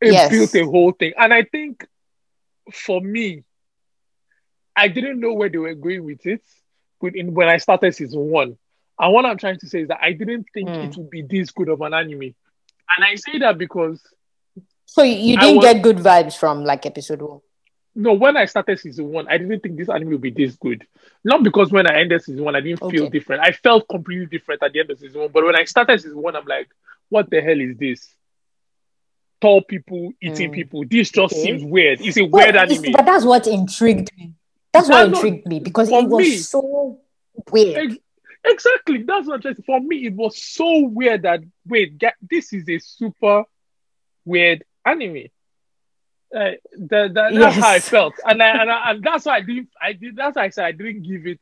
it 0.00 0.12
Yes. 0.12 0.30
built 0.30 0.54
a 0.54 0.64
whole 0.70 0.92
thing. 0.92 1.12
And 1.16 1.32
I 1.32 1.42
think 1.44 1.86
for 2.72 3.00
me, 3.00 3.44
I 4.74 4.88
didn't 4.88 5.20
know 5.20 5.32
where 5.32 5.48
they 5.48 5.58
were 5.58 5.74
going 5.74 6.04
with 6.04 6.26
it 6.26 6.42
when 7.00 7.48
I 7.48 7.58
started 7.58 7.94
season 7.94 8.20
one. 8.20 8.58
And 8.98 9.12
what 9.12 9.24
I'm 9.26 9.38
trying 9.38 9.58
to 9.60 9.68
say 9.68 9.82
is 9.82 9.88
that 9.88 9.98
I 10.02 10.12
didn't 10.12 10.46
think 10.52 10.68
Mm. 10.68 10.88
it 10.90 10.96
would 10.96 11.10
be 11.10 11.22
this 11.22 11.50
good 11.50 11.68
of 11.68 11.80
an 11.82 11.94
anime. 11.94 12.22
And 12.22 13.04
I 13.04 13.14
say 13.16 13.38
that 13.38 13.58
because 13.58 14.00
So 14.86 15.02
you, 15.02 15.36
didn't 15.38 15.56
was- 15.56 15.64
get 15.64 15.82
good 15.82 15.98
vibes 15.98 16.36
from 16.36 16.64
like 16.64 16.86
episode 16.86 17.20
one. 17.22 17.40
no, 17.94 18.12
when 18.14 18.36
I 18.36 18.44
started 18.46 18.78
season 18.78 19.08
one, 19.10 19.26
I 19.28 19.38
didn't 19.38 19.60
think 19.62 19.76
this 19.76 19.88
anime 19.88 20.10
would 20.10 20.20
be 20.20 20.30
this 20.30 20.54
good. 20.56 20.86
Not 21.24 21.42
because 21.42 21.70
when 21.72 21.86
I 21.90 22.00
ended 22.00 22.22
season 22.22 22.44
one, 22.44 22.54
I 22.56 22.60
didn't 22.60 22.88
feel 22.90 23.08
different. 23.10 23.42
I 23.42 23.52
felt 23.52 23.88
completely 23.88 24.26
different 24.26 24.62
at 24.62 24.72
the 24.72 24.80
end 24.80 24.90
of 24.90 24.98
season 24.98 25.20
one. 25.22 25.30
But 25.32 25.44
when 25.44 25.56
I 25.56 25.64
started 25.64 26.00
season 26.00 26.20
one, 26.22 26.36
I'm 26.36 26.44
like, 26.46 26.68
what 27.08 27.28
the 27.30 27.40
hell 27.40 27.60
is 27.60 27.76
this? 27.78 28.08
Tall 29.40 29.60
people 29.62 30.12
eating 30.20 30.50
Mm. 30.50 30.54
people. 30.54 30.84
This 30.88 31.10
just 31.10 31.34
Okay. 31.34 31.42
seems 31.42 31.62
weird. 31.64 32.00
It's 32.00 32.16
a 32.16 32.22
Well, 32.24 32.44
weird 32.44 32.56
anime. 32.56 32.92
but 32.92 33.04
that's 33.04 33.24
what 33.24 33.46
intrigued 33.46 34.10
me. 34.16 34.32
That's 34.72 34.88
That's 34.88 34.88
what 34.88 35.10
not- 35.10 35.24
intrigued 35.24 35.46
me 35.46 35.60
because 35.60 35.88
it 35.90 36.08
was 36.08 36.18
me- 36.26 36.36
so 36.36 37.00
weird. 37.52 37.76
Ex- 37.92 37.98
Exactly. 38.48 39.02
That's 39.02 39.26
what 39.26 39.44
I'm 39.44 39.54
For 39.56 39.80
me, 39.80 40.06
it 40.06 40.14
was 40.14 40.40
so 40.40 40.86
weird 40.86 41.22
that 41.22 41.40
wait, 41.66 42.00
this 42.30 42.52
is 42.52 42.68
a 42.68 42.78
super 42.78 43.42
weird 44.24 44.62
anime. 44.86 45.26
Uh, 46.34 46.52
that, 46.78 47.14
that, 47.14 47.34
that's 47.34 47.56
how 47.56 47.70
I 47.70 47.78
felt, 47.78 48.14
and 48.24 48.42
I, 48.42 48.48
and, 48.62 48.70
I, 48.70 48.90
and 48.90 49.02
that's 49.04 49.24
why 49.26 49.36
I 49.36 49.40
didn't. 49.42 49.68
I 49.80 49.92
did. 49.92 50.16
That's 50.16 50.36
why 50.36 50.44
I 50.44 50.48
said 50.50 50.64
I 50.64 50.72
didn't 50.72 51.02
give 51.02 51.26
it 51.26 51.40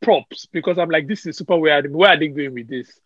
props 0.00 0.46
because 0.46 0.78
I'm 0.78 0.88
like, 0.88 1.06
this 1.06 1.26
is 1.26 1.36
super 1.36 1.56
weird. 1.58 1.92
Where 1.92 2.10
are 2.10 2.18
they 2.18 2.28
going 2.28 2.54
with 2.54 2.68
this? 2.68 2.98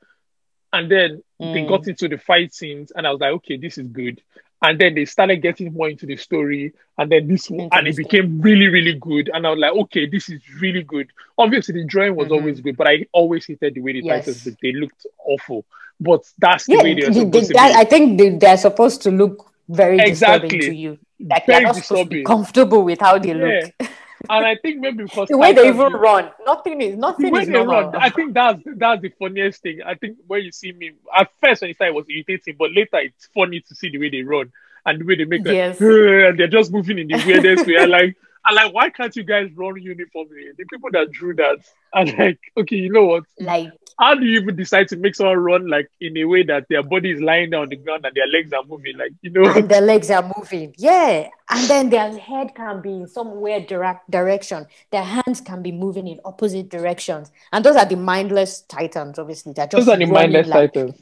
And 0.72 0.90
then 0.90 1.22
they 1.40 1.62
Mm. 1.62 1.68
got 1.68 1.88
into 1.88 2.08
the 2.08 2.18
fight 2.18 2.54
scenes, 2.54 2.92
and 2.92 3.06
I 3.06 3.10
was 3.10 3.20
like, 3.20 3.32
okay, 3.32 3.56
this 3.56 3.78
is 3.78 3.88
good. 3.88 4.20
And 4.62 4.78
then 4.78 4.94
they 4.94 5.04
started 5.04 5.42
getting 5.42 5.72
more 5.74 5.90
into 5.90 6.06
the 6.06 6.16
story, 6.16 6.72
and 6.96 7.10
then 7.12 7.28
this 7.28 7.50
and 7.50 7.86
it 7.86 7.96
became 7.96 8.40
really, 8.40 8.68
really 8.68 8.94
good. 8.94 9.30
And 9.34 9.46
I 9.46 9.50
was 9.50 9.58
like, 9.58 9.72
okay, 9.72 10.06
this 10.06 10.28
is 10.30 10.40
really 10.60 10.82
good. 10.82 11.10
Obviously, 11.36 11.74
the 11.74 11.84
drawing 11.86 12.16
was 12.16 12.28
Mhm. 12.28 12.32
always 12.38 12.60
good, 12.60 12.76
but 12.76 12.86
I 12.88 13.04
always 13.12 13.46
hated 13.46 13.74
the 13.74 13.80
way 13.80 13.92
the 13.92 14.00
Yes. 14.02 14.24
titans 14.24 14.46
looked. 14.46 14.60
They 14.62 14.72
looked 14.72 15.06
awful, 15.26 15.66
but 16.00 16.22
that's 16.38 16.64
the 16.66 16.74
Yeah, 16.74 16.82
way 16.82 16.94
they're 16.94 17.10
the- 17.10 17.12
the- 17.12 17.20
supposed 17.26 17.46
to 17.48 17.52
that- 17.54 17.72
be. 17.74 17.78
I 17.80 17.84
think 17.84 18.18
they, 18.18 18.28
they're 18.30 18.56
supposed 18.56 19.02
to 19.02 19.10
look 19.10 19.52
very 19.68 19.98
Exactly. 19.98 20.48
disturbing 20.48 20.70
to 20.70 20.74
you. 20.80 20.98
Like 21.20 21.46
Very 21.46 21.58
they're 21.58 21.66
not 21.66 21.74
supposed 21.76 21.88
to 21.88 21.94
be 22.08 22.16
disturbing. 22.16 22.24
comfortable 22.24 22.82
with 22.84 23.00
how 23.00 23.18
they 23.18 23.28
Yeah. 23.34 23.34
look. 23.80 23.88
and 24.30 24.46
I 24.46 24.56
think 24.56 24.80
maybe 24.80 25.04
because 25.04 25.28
the 25.28 25.36
way 25.38 25.52
they 25.52 25.68
even 25.68 25.92
run, 25.92 26.30
nothing 26.46 26.80
is 26.80 26.92
the 26.94 27.00
nothing 27.00 27.32
way 27.32 27.40
is 27.42 27.46
they 27.48 27.52
normal. 27.52 27.82
run, 27.90 27.96
I 27.96 28.10
think 28.10 28.34
that's 28.34 28.60
that's 28.76 29.02
the 29.02 29.10
funniest 29.18 29.62
thing. 29.62 29.80
I 29.84 29.94
think 29.94 30.18
when 30.26 30.42
you 30.42 30.52
see 30.52 30.72
me 30.72 30.92
at 31.16 31.30
first 31.42 31.62
when 31.62 31.68
you 31.68 31.74
started 31.74 31.92
it 31.92 31.94
was 31.96 32.06
irritating, 32.08 32.56
but 32.58 32.72
later 32.72 32.98
it's 32.98 33.26
funny 33.34 33.60
to 33.60 33.74
see 33.74 33.90
the 33.90 33.98
way 33.98 34.10
they 34.10 34.22
run 34.22 34.52
and 34.86 35.00
the 35.00 35.04
way 35.04 35.16
they 35.16 35.24
make 35.24 35.44
like, 35.44 35.54
Yes. 35.54 35.80
and 35.80 36.38
they're 36.38 36.48
just 36.48 36.72
moving 36.72 36.98
in 36.98 37.08
the 37.08 37.22
weirdest 37.26 37.66
way. 37.66 37.76
I 37.78 37.84
like 37.84 38.16
I 38.44 38.52
like 38.52 38.74
why 38.74 38.90
can't 38.90 39.14
you 39.16 39.24
guys 39.24 39.50
run 39.54 39.80
uniformly? 39.80 40.50
The 40.56 40.64
people 40.66 40.90
that 40.92 41.10
drew 41.12 41.34
that 41.36 41.58
are 41.92 42.04
like, 42.04 42.38
okay, 42.56 42.76
you 42.76 42.92
know 42.92 43.04
what? 43.06 43.24
like 43.40 43.72
How 43.98 44.14
do 44.14 44.26
you 44.26 44.40
even 44.40 44.56
decide 44.56 44.88
to 44.88 44.96
make 44.96 45.14
someone 45.14 45.38
run 45.38 45.68
like 45.68 45.88
in 46.00 46.16
a 46.16 46.24
way 46.24 46.42
that 46.44 46.66
their 46.68 46.82
body 46.82 47.12
is 47.12 47.20
lying 47.20 47.50
down 47.50 47.62
on 47.62 47.68
the 47.68 47.76
ground 47.76 48.04
and 48.04 48.14
their 48.14 48.26
legs 48.26 48.52
are 48.52 48.64
moving? 48.64 48.96
Like, 48.96 49.12
you 49.22 49.30
know, 49.30 49.48
and 49.50 49.68
their 49.68 49.80
legs 49.80 50.10
are 50.10 50.32
moving. 50.36 50.74
Yeah. 50.76 51.28
And 51.48 51.68
then 51.68 51.90
their 51.90 52.16
head 52.18 52.54
can 52.54 52.80
be 52.80 52.90
in 52.90 53.06
some 53.06 53.40
weird 53.40 53.68
direct 53.68 54.10
direction. 54.10 54.66
Their 54.90 55.04
hands 55.04 55.40
can 55.40 55.62
be 55.62 55.70
moving 55.70 56.08
in 56.08 56.20
opposite 56.24 56.68
directions. 56.68 57.30
And 57.52 57.64
those 57.64 57.76
are 57.76 57.86
the 57.86 57.96
mindless 57.96 58.62
titans, 58.62 59.18
obviously. 59.18 59.52
They're 59.52 59.68
just 59.68 59.86
those 59.86 59.94
are 59.94 59.98
the 59.98 60.06
mindless 60.06 60.48
like, 60.48 60.72
titans. 60.72 61.00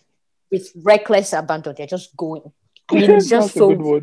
with 0.51 0.71
reckless 0.83 1.33
abandon. 1.33 1.75
They're 1.77 1.87
just 1.87 2.15
going. 2.15 2.53
I 2.91 2.95
mean, 2.95 3.11
it's 3.11 3.29
just 3.31 3.55
so 3.55 4.03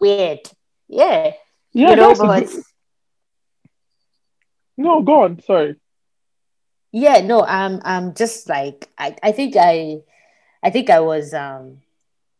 weird. 0.00 0.48
Yeah. 0.88 1.32
Yeah, 1.70 1.90
you 1.90 1.96
know, 1.96 2.14
but 2.14 2.48
No, 4.76 5.02
go 5.02 5.24
on. 5.24 5.40
Sorry. 5.42 5.76
Yeah, 6.92 7.20
no, 7.20 7.44
I'm 7.44 7.80
I'm 7.84 8.14
just 8.14 8.48
like 8.48 8.88
I, 8.98 9.16
I 9.22 9.32
think 9.32 9.56
I 9.56 9.98
I 10.62 10.70
think 10.70 10.90
I 10.90 11.00
was 11.00 11.34
um 11.34 11.78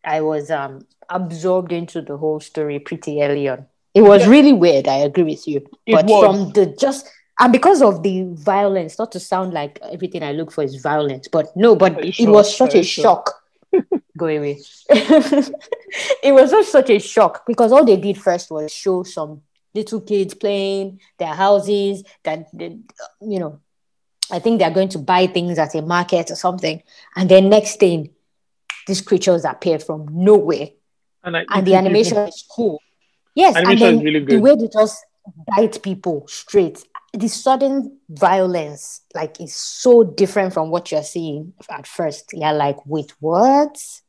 I 0.04 0.20
was 0.20 0.50
um 0.50 0.86
absorbed 1.08 1.72
into 1.72 2.02
the 2.02 2.16
whole 2.16 2.40
story 2.40 2.78
pretty 2.78 3.22
early 3.22 3.48
on. 3.48 3.66
It 3.94 4.02
was 4.02 4.22
Yeah. 4.22 4.30
really 4.30 4.52
weird, 4.52 4.88
I 4.88 4.98
agree 4.98 5.24
with 5.24 5.46
you. 5.48 5.66
It 5.86 5.94
but 5.94 6.06
was. 6.06 6.20
from 6.20 6.52
the 6.52 6.66
just 6.66 7.08
and 7.40 7.52
because 7.52 7.82
of 7.82 8.02
the 8.02 8.24
violence, 8.34 8.98
not 8.98 9.12
to 9.12 9.20
sound 9.20 9.52
like 9.52 9.78
everything 9.82 10.22
I 10.22 10.32
look 10.32 10.50
for 10.50 10.64
is 10.64 10.76
violence, 10.76 11.28
but 11.28 11.54
no, 11.56 11.76
but 11.76 12.04
it 12.04 12.14
sure? 12.14 12.30
was 12.32 12.54
such 12.56 12.74
a 12.74 12.82
sure? 12.82 13.02
shock. 13.04 13.34
Go 14.16 14.26
away. 14.26 14.58
it 14.90 16.32
was 16.32 16.50
just 16.50 16.72
such 16.72 16.90
a 16.90 16.98
shock 16.98 17.46
because 17.46 17.72
all 17.72 17.84
they 17.84 17.96
did 17.96 18.18
first 18.18 18.50
was 18.50 18.72
show 18.72 19.02
some 19.04 19.42
little 19.74 20.00
kids 20.00 20.34
playing 20.34 21.00
their 21.18 21.34
houses 21.34 22.02
that 22.24 22.46
that, 22.54 22.72
you 23.20 23.38
know 23.38 23.60
i 24.30 24.38
think 24.38 24.58
they're 24.58 24.70
going 24.70 24.88
to 24.88 24.98
buy 24.98 25.26
things 25.26 25.58
at 25.58 25.74
a 25.74 25.82
market 25.82 26.30
or 26.30 26.34
something 26.34 26.82
and 27.16 27.28
then 27.28 27.48
next 27.48 27.78
thing 27.78 28.10
these 28.88 29.02
creatures 29.02 29.44
appear 29.44 29.78
from 29.78 30.08
nowhere. 30.10 30.70
And, 31.22 31.36
I, 31.36 31.44
and 31.50 31.66
the 31.66 31.76
animation 31.76 32.16
is 32.16 32.44
cool. 32.50 32.82
Yes 33.34 33.54
and 33.54 33.78
then 33.78 34.00
really 34.00 34.24
the 34.24 34.38
way 34.38 34.56
they 34.56 34.66
just 34.66 35.04
bite 35.46 35.80
people 35.82 36.26
straight. 36.26 36.82
The 37.12 37.28
sudden 37.28 37.98
violence 38.08 39.02
like 39.14 39.40
is 39.40 39.54
so 39.54 40.02
different 40.02 40.52
from 40.52 40.70
what 40.70 40.90
you're 40.90 41.04
seeing 41.04 41.52
at 41.70 41.86
first. 41.86 42.30
You're 42.32 42.52
like 42.52 42.84
with 42.84 43.10
words, 43.22 44.02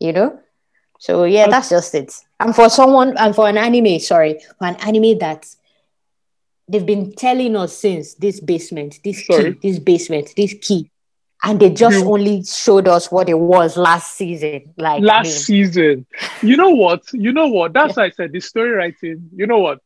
you 0.00 0.12
know? 0.12 0.40
So 0.98 1.24
yeah 1.24 1.48
that's 1.48 1.68
just 1.68 1.94
it. 1.94 2.12
And 2.40 2.56
for 2.56 2.68
someone 2.70 3.16
and 3.18 3.34
for 3.34 3.48
an 3.48 3.58
anime 3.58 4.00
sorry 4.00 4.40
for 4.58 4.66
an 4.66 4.76
anime 4.76 5.18
that 5.18 5.46
they've 6.72 6.86
been 6.86 7.12
telling 7.12 7.54
us 7.56 7.76
since 7.76 8.14
this 8.14 8.40
basement 8.40 8.98
this 9.04 9.26
Sorry. 9.26 9.54
key 9.54 9.70
this 9.70 9.78
basement 9.78 10.32
this 10.36 10.54
key 10.60 10.90
and 11.44 11.58
they 11.58 11.70
just 11.70 12.04
only 12.04 12.44
showed 12.44 12.86
us 12.86 13.10
what 13.10 13.28
it 13.28 13.38
was 13.38 13.76
last 13.76 14.14
season. 14.14 14.74
Like 14.76 15.02
last 15.02 15.26
I 15.26 15.28
mean. 15.28 15.32
season. 15.32 16.06
You 16.40 16.56
know 16.56 16.70
what? 16.70 17.12
You 17.12 17.32
know 17.32 17.48
what? 17.48 17.72
That's 17.72 17.96
yeah. 17.96 18.04
why 18.04 18.06
I 18.06 18.10
said 18.10 18.32
the 18.32 18.40
story 18.40 18.70
writing. 18.70 19.28
You 19.34 19.48
know 19.48 19.58
what? 19.58 19.80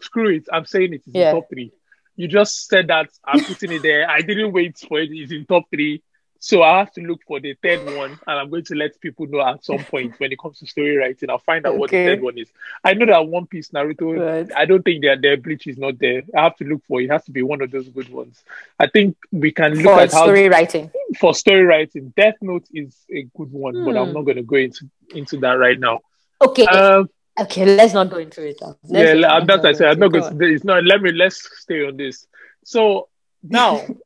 Screw 0.00 0.34
it. 0.34 0.46
I'm 0.50 0.64
saying 0.64 0.94
it 0.94 1.02
is 1.06 1.14
yeah. 1.14 1.30
in 1.30 1.34
top 1.36 1.50
three. 1.50 1.72
You 2.16 2.28
just 2.28 2.66
said 2.66 2.88
that 2.88 3.10
I'm 3.24 3.44
putting 3.44 3.72
it 3.72 3.82
there. 3.82 4.08
I 4.08 4.20
didn't 4.20 4.52
wait 4.52 4.78
for 4.78 5.00
it. 5.00 5.10
It's 5.12 5.32
in 5.32 5.44
top 5.44 5.64
three. 5.70 6.02
So 6.44 6.60
I 6.64 6.80
have 6.80 6.90
to 6.94 7.00
look 7.00 7.20
for 7.22 7.38
the 7.38 7.54
third 7.62 7.86
one, 7.96 8.18
and 8.26 8.38
I'm 8.40 8.50
going 8.50 8.64
to 8.64 8.74
let 8.74 9.00
people 9.00 9.28
know 9.28 9.40
at 9.42 9.64
some 9.64 9.78
point 9.78 10.18
when 10.18 10.32
it 10.32 10.40
comes 10.40 10.58
to 10.58 10.66
story 10.66 10.96
writing. 10.96 11.30
I'll 11.30 11.38
find 11.38 11.64
out 11.64 11.74
okay. 11.74 11.78
what 11.78 11.90
the 11.92 12.04
third 12.04 12.20
one 12.20 12.36
is. 12.36 12.48
I 12.82 12.94
know 12.94 13.06
that 13.06 13.28
One 13.28 13.46
Piece 13.46 13.68
Naruto. 13.68 14.18
Right. 14.18 14.52
I 14.56 14.64
don't 14.64 14.82
think 14.82 15.04
that 15.04 15.22
their 15.22 15.36
bleach 15.36 15.68
is 15.68 15.78
not 15.78 16.00
there. 16.00 16.22
I 16.36 16.42
have 16.42 16.56
to 16.56 16.64
look 16.64 16.82
for 16.88 17.00
it. 17.00 17.04
it. 17.04 17.12
Has 17.12 17.24
to 17.26 17.30
be 17.30 17.42
one 17.42 17.62
of 17.62 17.70
those 17.70 17.88
good 17.90 18.08
ones. 18.08 18.42
I 18.80 18.88
think 18.88 19.16
we 19.30 19.52
can 19.52 19.74
look 19.74 19.86
at 19.86 19.86
how 19.86 19.94
for 19.94 20.02
at 20.02 20.10
story 20.10 20.42
how, 20.42 20.48
writing. 20.48 20.90
For 21.20 21.32
story 21.32 21.62
writing, 21.62 22.12
Death 22.16 22.34
Note 22.40 22.66
is 22.74 22.96
a 23.08 23.22
good 23.36 23.52
one, 23.52 23.76
hmm. 23.76 23.84
but 23.84 23.96
I'm 23.96 24.08
hmm. 24.08 24.14
not 24.14 24.22
going 24.22 24.38
to 24.38 24.42
go 24.42 24.56
into 24.56 24.90
into 25.14 25.36
that 25.38 25.52
right 25.52 25.78
now. 25.78 26.00
Okay. 26.40 26.66
Um, 26.66 27.08
okay, 27.38 27.76
let's 27.76 27.94
not 27.94 28.10
go 28.10 28.16
into 28.16 28.44
it. 28.44 28.60
Let's 28.60 29.16
yeah, 29.16 29.44
that's 29.46 29.64
I 29.64 29.72
said. 29.74 29.92
I'm 29.92 29.98
not 30.00 30.10
going 30.10 30.36
to. 30.36 30.44
It's 30.44 30.64
not. 30.64 30.82
Let 30.82 31.02
me. 31.02 31.12
Let's 31.12 31.48
stay 31.60 31.86
on 31.86 31.96
this. 31.96 32.26
So 32.64 33.10
now. 33.44 33.86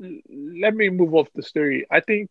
let 0.00 0.74
me 0.74 0.88
move 0.88 1.14
off 1.14 1.28
the 1.34 1.42
story. 1.42 1.86
I 1.90 2.00
think 2.00 2.30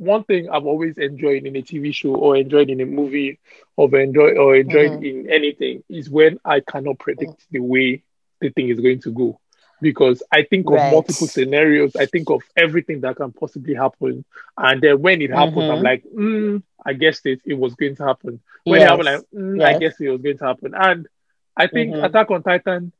one 0.00 0.24
thing 0.24 0.48
I've 0.48 0.66
always 0.66 0.96
enjoyed 0.96 1.44
in 1.44 1.56
a 1.56 1.62
TV 1.62 1.94
show 1.94 2.14
or 2.14 2.36
enjoyed 2.36 2.70
in 2.70 2.80
a 2.80 2.86
movie 2.86 3.38
or 3.76 3.94
enjoy 3.98 4.34
or 4.34 4.56
enjoyed 4.56 4.92
mm-hmm. 4.92 5.04
in 5.04 5.30
anything 5.30 5.84
is 5.88 6.08
when 6.08 6.38
I 6.44 6.60
cannot 6.60 6.98
predict 6.98 7.32
mm-hmm. 7.32 7.52
the 7.52 7.60
way 7.60 8.02
the 8.40 8.48
thing 8.48 8.70
is 8.70 8.80
going 8.80 9.02
to 9.02 9.12
go. 9.12 9.40
Because 9.82 10.22
I 10.30 10.42
think 10.42 10.66
of 10.66 10.76
multiple 10.76 11.26
scenarios, 11.26 11.96
I 11.96 12.04
think 12.04 12.28
of 12.28 12.42
everything 12.54 13.00
that 13.00 13.16
can 13.16 13.32
possibly 13.32 13.74
happen. 13.74 14.26
And 14.56 14.82
then 14.82 15.00
when 15.00 15.22
it 15.22 15.30
happens, 15.30 15.56
mm-hmm. 15.56 15.72
I'm 15.72 15.82
like, 15.82 16.04
mm, 16.04 16.62
I 16.84 16.92
guess 16.92 17.20
it, 17.24 17.40
it 17.46 17.54
was 17.54 17.74
going 17.74 17.96
to 17.96 18.04
happen. 18.04 18.40
When 18.64 18.80
yes. 18.80 18.86
it 18.86 18.90
happened, 18.90 19.06
like, 19.06 19.24
mm, 19.34 19.58
yes. 19.58 19.74
I 19.74 19.78
guess 19.78 20.00
it 20.00 20.08
was 20.08 20.20
going 20.20 20.38
to 20.38 20.44
happen. 20.44 20.74
And 20.74 21.08
I 21.56 21.66
think 21.66 21.94
mm-hmm. 21.94 22.04
Attack 22.04 22.30
on 22.30 22.42
Titan 22.42 22.92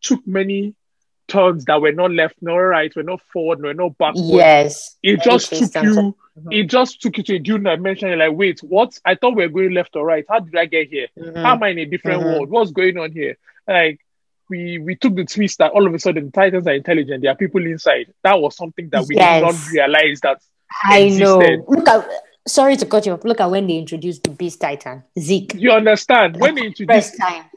took 0.00 0.26
many 0.26 0.74
turns 1.30 1.64
that 1.66 1.80
were 1.80 1.92
not 1.92 2.10
left 2.10 2.36
nor 2.40 2.68
right, 2.68 2.94
were 2.94 3.02
not 3.02 3.22
forward, 3.32 3.62
were 3.62 3.74
not 3.74 3.96
backward. 3.96 4.24
Yes. 4.24 4.96
It 5.02 5.22
just 5.22 5.50
took 5.50 5.82
you 5.82 5.94
mm-hmm. 5.94 6.52
it 6.52 6.64
just 6.64 7.00
took 7.00 7.16
you 7.16 7.24
to 7.24 7.36
a 7.36 7.38
new 7.38 7.58
dimension. 7.58 8.08
You're 8.08 8.18
like, 8.18 8.36
wait, 8.36 8.60
what? 8.60 8.98
I 9.04 9.14
thought 9.14 9.36
we 9.36 9.46
were 9.46 9.52
going 9.52 9.72
left 9.72 9.96
or 9.96 10.04
right. 10.04 10.24
How 10.28 10.40
did 10.40 10.56
I 10.56 10.66
get 10.66 10.88
here? 10.88 11.08
Mm-hmm. 11.18 11.38
How 11.38 11.54
am 11.54 11.62
I 11.62 11.68
in 11.68 11.78
a 11.78 11.84
different 11.86 12.22
mm-hmm. 12.22 12.32
world? 12.32 12.50
What's 12.50 12.72
going 12.72 12.98
on 12.98 13.12
here? 13.12 13.38
Like 13.66 14.00
we 14.48 14.78
we 14.78 14.96
took 14.96 15.14
the 15.14 15.24
twist 15.24 15.58
that 15.58 15.72
all 15.72 15.86
of 15.86 15.94
a 15.94 15.98
sudden 15.98 16.26
the 16.26 16.32
Titans 16.32 16.66
are 16.66 16.74
intelligent. 16.74 17.22
There 17.22 17.30
are 17.30 17.36
people 17.36 17.64
inside. 17.64 18.12
That 18.24 18.40
was 18.40 18.56
something 18.56 18.88
that 18.90 19.06
we 19.08 19.16
yes. 19.16 19.40
did 19.40 19.46
not 19.46 19.72
realize 19.72 20.20
that 20.20 20.42
I 20.84 20.98
existed. 20.98 21.60
know. 21.60 21.64
Look 21.68 21.88
at 21.88 22.08
sorry 22.46 22.76
to 22.76 22.86
cut 22.86 23.06
you 23.06 23.12
off. 23.12 23.24
Look 23.24 23.40
at 23.40 23.50
when 23.50 23.66
they 23.66 23.78
introduced 23.78 24.24
the 24.24 24.30
Beast 24.30 24.60
Titan, 24.60 25.04
Zeke. 25.18 25.54
You 25.54 25.70
understand? 25.70 26.36
When 26.38 26.56
they 26.56 26.66
introduced 26.66 27.10
first 27.10 27.18
time 27.18 27.49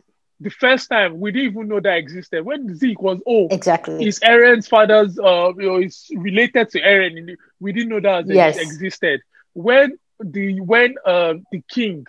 the 0.44 0.50
first 0.50 0.90
time 0.90 1.20
we 1.20 1.32
didn't 1.32 1.52
even 1.52 1.68
know 1.68 1.80
that 1.80 1.98
existed. 1.98 2.44
When 2.46 2.76
Zeke 2.76 3.02
was 3.02 3.20
oh 3.28 3.48
exactly 3.50 4.04
his 4.04 4.20
Eren's 4.20 4.68
father's 4.68 5.18
uh 5.18 5.54
you 5.58 5.68
know 5.68 5.78
is 5.78 6.08
related 6.16 6.70
to 6.72 6.82
Eren. 6.82 7.36
we 7.60 7.72
didn't 7.72 7.90
know 7.90 8.00
that 8.02 8.28
yes. 8.28 8.58
existed. 8.58 9.22
When 9.54 9.98
the 10.20 10.60
when 10.60 10.96
uh 11.06 11.36
the 11.52 11.62
king 11.70 12.06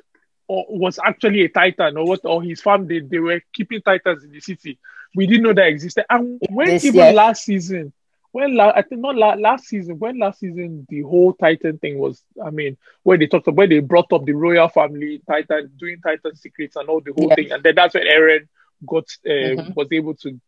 or 0.46 0.66
was 0.68 0.98
actually 1.02 1.44
a 1.44 1.48
titan 1.48 1.96
or 1.96 2.06
what 2.06 2.20
or 2.24 2.42
his 2.42 2.60
family 2.60 3.00
they, 3.00 3.06
they 3.06 3.18
were 3.18 3.40
keeping 3.52 3.80
titans 3.80 4.24
in 4.24 4.32
the 4.32 4.40
city. 4.40 4.78
We 5.14 5.26
didn't 5.26 5.44
know 5.44 5.54
that 5.54 5.68
existed. 5.68 6.04
And 6.10 6.40
when 6.50 6.66
this, 6.66 6.84
even 6.84 6.96
yes. 6.96 7.14
last 7.14 7.44
season, 7.44 7.92
when 8.34 8.56
la- 8.56 8.72
I 8.74 8.82
think 8.82 9.00
not 9.00 9.14
la- 9.14 9.34
last 9.34 9.66
season, 9.66 10.00
when 10.00 10.18
last 10.18 10.40
season 10.40 10.86
the 10.88 11.02
whole 11.02 11.34
Titan 11.34 11.78
thing 11.78 11.98
was, 11.98 12.20
I 12.44 12.50
mean, 12.50 12.76
when 13.04 13.20
they 13.20 13.28
talked 13.28 13.46
about 13.46 13.58
when 13.58 13.68
they 13.68 13.78
brought 13.78 14.12
up 14.12 14.24
the 14.24 14.32
royal 14.32 14.68
family, 14.68 15.22
Titan 15.24 15.70
doing 15.76 16.00
Titan 16.00 16.34
secrets 16.34 16.74
and 16.74 16.88
all 16.88 17.00
the 17.00 17.12
whole 17.16 17.32
thing, 17.32 17.52
and 17.52 17.62
then 17.62 17.76
that's 17.76 17.94
when 17.94 18.08
Eren 18.08 18.48
got 18.84 19.04
uh, 19.24 19.30
mm-hmm. 19.30 19.72
was 19.74 19.86
able 19.92 20.14
to 20.16 20.40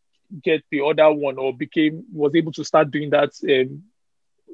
get 0.42 0.64
the 0.72 0.84
other 0.84 1.12
one 1.12 1.38
or 1.38 1.56
became 1.56 2.04
was 2.12 2.34
able 2.34 2.50
to 2.54 2.64
start 2.64 2.90
doing 2.90 3.10
that 3.10 3.30
um, 3.48 3.84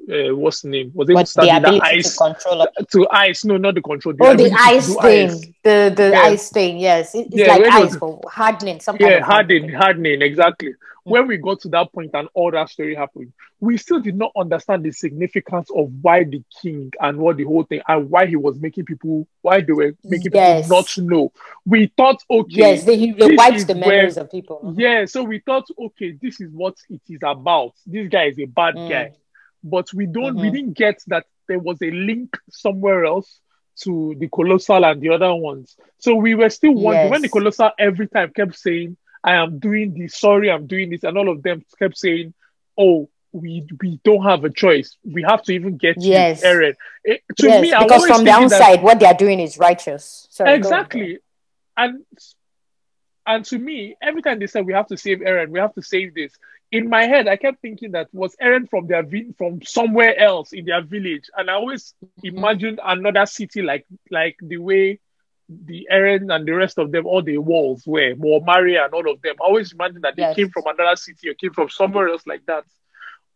uh, 0.09 0.35
what's 0.35 0.61
the 0.61 0.69
name? 0.69 0.91
Was 0.93 1.09
it 1.09 1.13
what, 1.13 1.27
the 1.27 1.57
ability 1.57 1.81
ice, 1.81 2.11
to 2.11 2.17
control 2.17 2.67
to 2.91 3.07
ice? 3.09 3.45
No, 3.45 3.57
not 3.57 3.75
the 3.75 3.81
control. 3.81 4.13
The 4.13 4.25
oh, 4.25 4.35
the 4.35 4.51
ice 4.51 4.95
thing, 4.95 5.29
ice. 5.29 5.45
the 5.63 5.93
the 5.95 6.09
yeah. 6.11 6.21
ice 6.21 6.49
thing. 6.49 6.77
Yes, 6.77 7.15
it's 7.15 7.29
yeah, 7.31 7.55
like 7.55 7.65
ice 7.65 7.95
for 7.95 8.19
hardening. 8.27 8.79
Some 8.79 8.97
yeah, 8.99 9.21
hardening, 9.21 9.69
hardening, 9.69 10.21
exactly. 10.21 10.69
Mm-hmm. 10.69 11.11
When 11.11 11.27
we 11.27 11.37
got 11.37 11.59
to 11.61 11.69
that 11.69 11.91
point 11.91 12.11
and 12.13 12.29
all 12.33 12.51
that 12.51 12.69
story 12.69 12.95
happened, 12.95 13.33
we 13.59 13.77
still 13.77 13.99
did 13.99 14.15
not 14.15 14.31
understand 14.37 14.83
the 14.83 14.91
significance 14.91 15.69
of 15.75 15.91
why 16.01 16.23
the 16.23 16.41
king 16.61 16.91
and 16.99 17.17
what 17.17 17.37
the 17.37 17.43
whole 17.43 17.63
thing 17.63 17.81
and 17.87 18.09
why 18.09 18.25
he 18.25 18.37
was 18.37 18.57
making 18.57 18.85
people, 18.85 19.27
why 19.41 19.59
they 19.59 19.73
were 19.73 19.93
making 20.05 20.31
yes. 20.33 20.63
people 20.63 20.77
not 20.77 20.97
know. 20.97 21.31
We 21.65 21.91
thought, 21.97 22.23
okay, 22.29 22.55
yes, 22.55 22.85
they, 22.85 23.11
they 23.11 23.35
wiped 23.35 23.67
the 23.67 23.75
memories 23.75 24.15
where, 24.15 24.23
of 24.23 24.31
people. 24.31 24.61
Mm-hmm. 24.63 24.79
Yeah, 24.79 25.05
so 25.05 25.23
we 25.23 25.39
thought, 25.39 25.67
okay, 25.77 26.17
this 26.21 26.39
is 26.39 26.49
what 26.51 26.75
it 26.89 27.01
is 27.09 27.19
about. 27.21 27.73
This 27.85 28.07
guy 28.07 28.25
is 28.25 28.39
a 28.39 28.45
bad 28.45 28.75
mm. 28.75 28.89
guy 28.89 29.11
but 29.63 29.93
we 29.93 30.05
don't 30.05 30.35
mm-hmm. 30.35 30.41
we 30.41 30.51
didn't 30.51 30.73
get 30.73 31.01
that 31.07 31.25
there 31.47 31.59
was 31.59 31.81
a 31.81 31.91
link 31.91 32.37
somewhere 32.49 33.05
else 33.05 33.39
to 33.81 34.15
the 34.19 34.29
colossal 34.29 34.85
and 34.85 35.01
the 35.01 35.09
other 35.09 35.33
ones. 35.33 35.75
So 35.97 36.15
we 36.15 36.35
were 36.35 36.49
still 36.49 36.73
wondering 36.73 37.05
yes. 37.05 37.11
when 37.11 37.21
the 37.21 37.29
colossal 37.29 37.71
every 37.79 38.07
time 38.07 38.31
kept 38.31 38.57
saying, 38.57 38.97
I 39.23 39.35
am 39.35 39.59
doing 39.59 39.93
this, 39.97 40.15
sorry, 40.19 40.51
I'm 40.51 40.67
doing 40.67 40.89
this, 40.89 41.03
and 41.03 41.17
all 41.17 41.29
of 41.29 41.41
them 41.41 41.65
kept 41.79 41.97
saying, 41.97 42.33
Oh, 42.77 43.09
we 43.31 43.65
we 43.81 43.99
don't 44.03 44.23
have 44.23 44.43
a 44.43 44.49
choice. 44.49 44.95
We 45.03 45.23
have 45.23 45.41
to 45.43 45.53
even 45.53 45.77
get 45.77 45.95
yes. 45.99 46.43
Eren. 46.43 46.75
It, 47.03 47.23
to 47.37 47.47
yes, 47.47 47.61
me, 47.61 47.73
because 47.77 48.05
from 48.05 48.23
the 48.23 48.31
outside, 48.31 48.77
that, 48.77 48.83
what 48.83 48.99
they 48.99 49.07
are 49.07 49.13
doing 49.13 49.39
is 49.39 49.57
righteous. 49.57 50.27
Sorry, 50.29 50.53
exactly. 50.53 51.19
And 51.75 52.05
and 53.25 53.45
to 53.45 53.57
me, 53.57 53.95
every 54.01 54.21
time 54.21 54.39
they 54.39 54.47
said 54.47 54.65
we 54.65 54.73
have 54.73 54.87
to 54.87 54.97
save 54.97 55.19
Eren, 55.19 55.49
we 55.49 55.59
have 55.59 55.73
to 55.75 55.81
save 55.81 56.13
this, 56.13 56.33
in 56.73 56.89
my 56.89 57.05
head, 57.05 57.27
I 57.27 57.35
kept 57.35 57.61
thinking 57.61 57.91
that 57.91 58.07
was 58.11 58.35
Eren 58.41 58.67
from 58.67 58.87
their 58.87 59.07
from 59.37 59.61
somewhere 59.61 60.19
else 60.19 60.53
in 60.53 60.65
their 60.65 60.81
village, 60.81 61.29
and 61.37 61.47
I 61.47 61.53
always 61.53 61.93
mm-hmm. 62.03 62.35
imagined 62.35 62.79
another 62.83 63.27
city 63.27 63.61
like 63.61 63.85
like 64.09 64.37
the 64.41 64.57
way 64.57 64.99
the 65.47 65.87
Eren 65.93 66.33
and 66.33 66.47
the 66.47 66.53
rest 66.53 66.79
of 66.79 66.91
them, 66.91 67.05
all 67.05 67.21
the 67.21 67.37
walls 67.37 67.83
were, 67.85 68.15
more 68.15 68.41
Maria 68.43 68.85
and 68.85 68.93
all 68.93 69.07
of 69.11 69.21
them. 69.21 69.35
I 69.39 69.45
always 69.45 69.71
imagined 69.71 70.03
that 70.03 70.15
they 70.15 70.23
yes. 70.23 70.35
came 70.35 70.49
from 70.49 70.63
another 70.65 70.95
city 70.95 71.29
or 71.29 71.35
came 71.35 71.53
from 71.53 71.69
somewhere 71.69 72.07
else 72.09 72.25
like 72.25 72.43
that. 72.47 72.63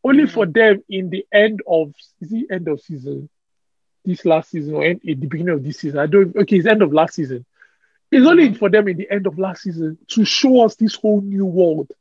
Only 0.04 0.24
mm-hmm. 0.24 0.34
for 0.34 0.48
them 0.48 0.84
in 0.90 1.12
the 1.12 1.28
end 1.32 1.62
of 1.68 1.94
is 2.20 2.32
the 2.32 2.48
end 2.50 2.68
of 2.68 2.82
season, 2.82 3.30
this 4.04 4.26
last 4.26 4.50
season 4.50 4.74
or 4.74 4.84
in 4.84 5.00
the 5.04 5.14
beginning 5.14 5.54
of 5.54 5.64
this 5.64 5.78
season. 5.78 6.00
I 6.00 6.08
don't 6.08 6.36
okay, 6.36 6.58
it's 6.58 6.66
end 6.66 6.82
of 6.82 6.92
last 6.92 7.14
season. 7.14 7.46
It's 8.12 8.26
only 8.26 8.54
for 8.54 8.70
them 8.70 8.88
in 8.88 8.98
the 8.98 9.12
end 9.12 9.28
of 9.28 9.38
last 9.38 9.64
season 9.64 9.98
to 10.10 10.24
show 10.24 10.66
us 10.66 10.76
this 10.76 10.96
whole 10.96 11.22
new 11.22 11.46
world 11.46 11.92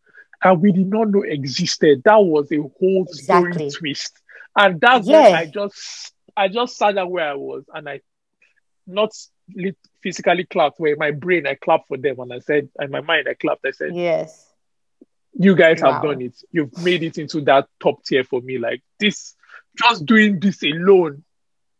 and 0.42 0.60
we 0.60 0.72
did 0.72 0.86
not 0.86 1.08
know 1.10 1.22
existed. 1.22 2.02
That 2.04 2.22
was 2.24 2.50
a 2.52 2.58
whole 2.58 3.06
exactly. 3.08 3.70
story 3.70 3.70
twist. 3.70 4.20
And 4.56 4.80
that's 4.80 5.06
when 5.06 5.34
I 5.34 5.46
just 5.46 6.12
I 6.36 6.48
just 6.48 6.76
sat 6.76 6.94
down 6.94 7.10
where 7.10 7.30
I 7.30 7.34
was 7.34 7.64
and 7.72 7.88
I 7.88 8.00
not 8.86 9.10
physically 10.02 10.44
clapped 10.44 10.78
where 10.78 10.96
my 10.96 11.10
brain 11.10 11.46
I 11.46 11.54
clapped 11.54 11.88
for 11.88 11.96
them 11.96 12.20
and 12.20 12.32
I 12.32 12.38
said 12.38 12.68
in 12.80 12.90
my 12.90 13.00
mind 13.00 13.26
I 13.28 13.34
clapped. 13.34 13.66
I 13.66 13.72
said, 13.72 13.94
Yes. 13.94 14.44
You 15.38 15.54
guys 15.54 15.82
wow. 15.82 15.92
have 15.92 16.02
done 16.02 16.22
it. 16.22 16.34
You've 16.50 16.76
made 16.78 17.02
it 17.02 17.18
into 17.18 17.42
that 17.42 17.68
top 17.82 18.02
tier 18.04 18.24
for 18.24 18.40
me. 18.40 18.58
Like 18.58 18.82
this, 18.98 19.34
just 19.76 20.06
doing 20.06 20.40
this 20.40 20.62
alone 20.62 21.24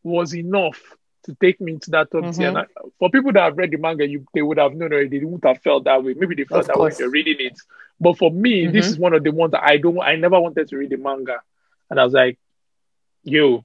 was 0.03 0.35
enough 0.35 0.83
to 1.27 1.35
take 1.35 1.61
me 1.61 1.73
into 1.73 1.91
that 1.91 2.11
top 2.11 2.23
mm-hmm. 2.23 2.39
tier. 2.39 2.49
And 2.49 2.59
I, 2.59 2.65
for 2.99 3.11
people 3.11 3.33
that 3.33 3.43
have 3.43 3.57
read 3.57 3.71
the 3.71 3.79
manga, 3.79 4.07
you 4.07 4.27
they 4.35 4.43
would 4.43 4.59
have 4.59 4.75
known 4.75 4.93
already. 4.93 5.19
They 5.19 5.25
wouldn't 5.25 5.45
have 5.45 5.63
felt 5.63 5.85
that 5.85 6.03
way. 6.03 6.15
Maybe 6.15 6.35
they 6.35 6.45
felt 6.45 6.63
of 6.63 6.67
that 6.69 6.73
course. 6.75 6.95
way 6.95 6.99
they're 6.99 7.11
reading 7.11 7.37
it. 7.39 7.59
But 8.01 8.19
for 8.19 8.31
me, 8.31 8.65
mm-hmm. 8.65 8.73
this 8.73 8.87
is 8.87 8.99
one 8.99 9.15
of 9.15 9.23
the 9.23 9.31
ones 9.31 9.53
that 9.53 9.63
I 9.65 9.77
don't. 9.77 10.01
I 10.01 10.17
never 10.17 10.41
wanted 10.41 10.69
to 10.69 10.77
read 10.77 10.91
the 10.91 10.97
manga, 10.97 11.41
and 11.91 12.01
I 12.01 12.05
was 12.05 12.13
like, 12.13 12.39
"Yo, 13.25 13.65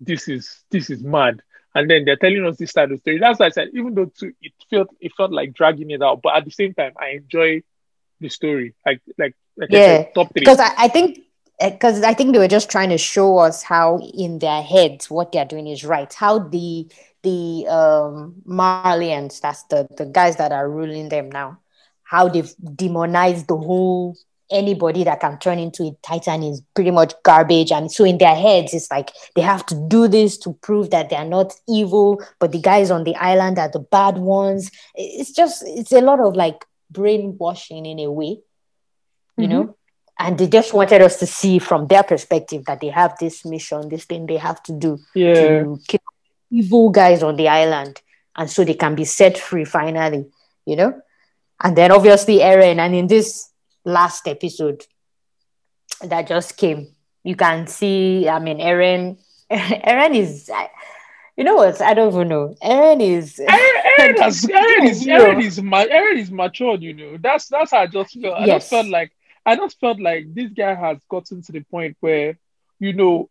this 0.00 0.28
is 0.28 0.62
this 0.70 0.90
is 0.90 1.02
mad." 1.02 1.42
And 1.74 1.88
then 1.88 2.04
they're 2.04 2.16
telling 2.16 2.44
us 2.46 2.56
this 2.56 2.72
side 2.72 2.90
of 2.90 2.90
the 2.90 2.98
story. 2.98 3.18
That's 3.18 3.38
why 3.38 3.46
I 3.46 3.50
said, 3.50 3.68
even 3.74 3.94
though 3.94 4.06
too, 4.06 4.32
it 4.42 4.52
felt 4.68 4.88
it 5.00 5.12
felt 5.16 5.30
like 5.30 5.54
dragging 5.54 5.90
it 5.90 6.02
out, 6.02 6.20
but 6.22 6.36
at 6.36 6.44
the 6.44 6.50
same 6.50 6.74
time, 6.74 6.92
I 6.98 7.10
enjoy 7.10 7.62
the 8.20 8.28
story. 8.28 8.74
Like 8.84 9.00
like 9.18 9.36
like 9.56 9.70
yeah, 9.70 9.86
said, 9.86 10.14
top 10.14 10.32
three. 10.32 10.40
Because 10.40 10.58
I, 10.58 10.72
I 10.76 10.88
think 10.88 11.20
because 11.60 12.02
I 12.02 12.14
think 12.14 12.32
they 12.32 12.38
were 12.38 12.48
just 12.48 12.70
trying 12.70 12.88
to 12.90 12.98
show 12.98 13.38
us 13.38 13.62
how 13.62 13.98
in 13.98 14.38
their 14.38 14.62
heads 14.62 15.10
what 15.10 15.32
they're 15.32 15.44
doing 15.44 15.66
is 15.66 15.84
right. 15.84 16.12
How 16.12 16.38
the 16.38 16.90
the 17.22 17.66
um 17.68 18.34
Marleyans, 18.46 19.40
that's 19.40 19.64
the 19.64 19.86
the 19.96 20.06
guys 20.06 20.36
that 20.36 20.52
are 20.52 20.70
ruling 20.70 21.10
them 21.10 21.30
now, 21.30 21.58
how 22.02 22.28
they've 22.28 22.52
demonized 22.76 23.48
the 23.48 23.56
whole 23.56 24.16
anybody 24.50 25.04
that 25.04 25.20
can 25.20 25.38
turn 25.38 25.58
into 25.58 25.84
a 25.84 25.96
titan 26.02 26.42
is 26.42 26.60
pretty 26.74 26.90
much 26.90 27.14
garbage 27.22 27.70
and 27.70 27.90
so 27.90 28.04
in 28.04 28.18
their 28.18 28.34
heads 28.34 28.74
it's 28.74 28.90
like 28.90 29.10
they 29.36 29.42
have 29.42 29.64
to 29.64 29.76
do 29.88 30.08
this 30.08 30.36
to 30.36 30.52
prove 30.54 30.90
that 30.90 31.08
they're 31.08 31.24
not 31.24 31.54
evil 31.68 32.20
but 32.40 32.50
the 32.50 32.60
guys 32.60 32.90
on 32.90 33.04
the 33.04 33.14
island 33.16 33.60
are 33.60 33.70
the 33.70 33.78
bad 33.78 34.18
ones 34.18 34.70
it's 34.96 35.30
just 35.30 35.62
it's 35.66 35.92
a 35.92 36.00
lot 36.00 36.18
of 36.18 36.34
like 36.34 36.66
brainwashing 36.90 37.86
in 37.86 38.00
a 38.00 38.10
way 38.10 38.38
you 39.36 39.46
mm-hmm. 39.46 39.52
know 39.52 39.76
and 40.22 40.38
they 40.38 40.46
just 40.46 40.74
wanted 40.74 41.00
us 41.02 41.16
to 41.18 41.26
see 41.26 41.58
from 41.58 41.86
their 41.88 42.02
perspective 42.04 42.64
that 42.66 42.80
they 42.80 42.88
have 42.88 43.16
this 43.18 43.44
mission, 43.44 43.88
this 43.88 44.04
thing 44.04 44.26
they 44.26 44.36
have 44.36 44.62
to 44.64 44.72
do 44.72 44.98
Yeah. 45.14 45.34
to 45.34 45.80
kill 45.88 46.00
evil 46.50 46.90
guys 46.90 47.22
on 47.22 47.36
the 47.36 47.48
island, 47.48 48.00
and 48.36 48.48
so 48.50 48.62
they 48.64 48.74
can 48.74 48.94
be 48.94 49.04
set 49.04 49.38
free 49.38 49.64
finally, 49.64 50.26
you 50.66 50.76
know. 50.76 50.92
And 51.62 51.74
then 51.76 51.90
obviously 51.90 52.38
Eren, 52.38 52.78
and 52.78 52.94
in 52.94 53.06
this 53.06 53.50
last 53.84 54.28
episode 54.28 54.84
that 56.02 56.26
just 56.28 56.56
came, 56.56 56.88
you 57.24 57.36
can 57.36 57.66
see. 57.66 58.28
I 58.28 58.38
mean, 58.38 58.58
Eren, 58.58 59.18
Eren 59.50 60.14
is. 60.14 60.50
I- 60.52 60.70
You 61.36 61.44
know 61.44 61.56
what? 61.56 61.80
I 61.80 61.94
don't 61.94 62.12
even 62.12 62.28
know. 62.28 62.54
Eren 62.62 63.00
is. 63.00 63.40
Eren, 63.40 63.76
Eren, 63.98 64.18
has, 64.20 64.42
Eren 64.62 64.84
is 64.90 65.06
Eren 65.06 65.40
is 65.42 65.56
ma- 65.62 65.88
Eren 65.98 66.18
is 66.18 66.30
matured, 66.30 66.82
you 66.82 66.92
know. 66.92 67.16
That's 67.18 67.48
that's 67.48 67.70
how 67.70 67.80
I 67.80 67.86
just 67.86 68.12
felt. 68.20 68.36
I 68.36 68.44
Yes. 68.44 68.56
just 68.64 68.70
felt 68.70 68.88
like 68.88 69.10
I 69.46 69.56
just 69.56 69.80
felt 69.80 70.00
like 70.00 70.34
this 70.34 70.52
guy 70.52 70.74
has 70.74 70.98
gotten 71.10 71.42
to 71.42 71.52
the 71.52 71.60
point 71.60 71.96
where, 72.00 72.38
you 72.78 72.92
know, 72.92 73.30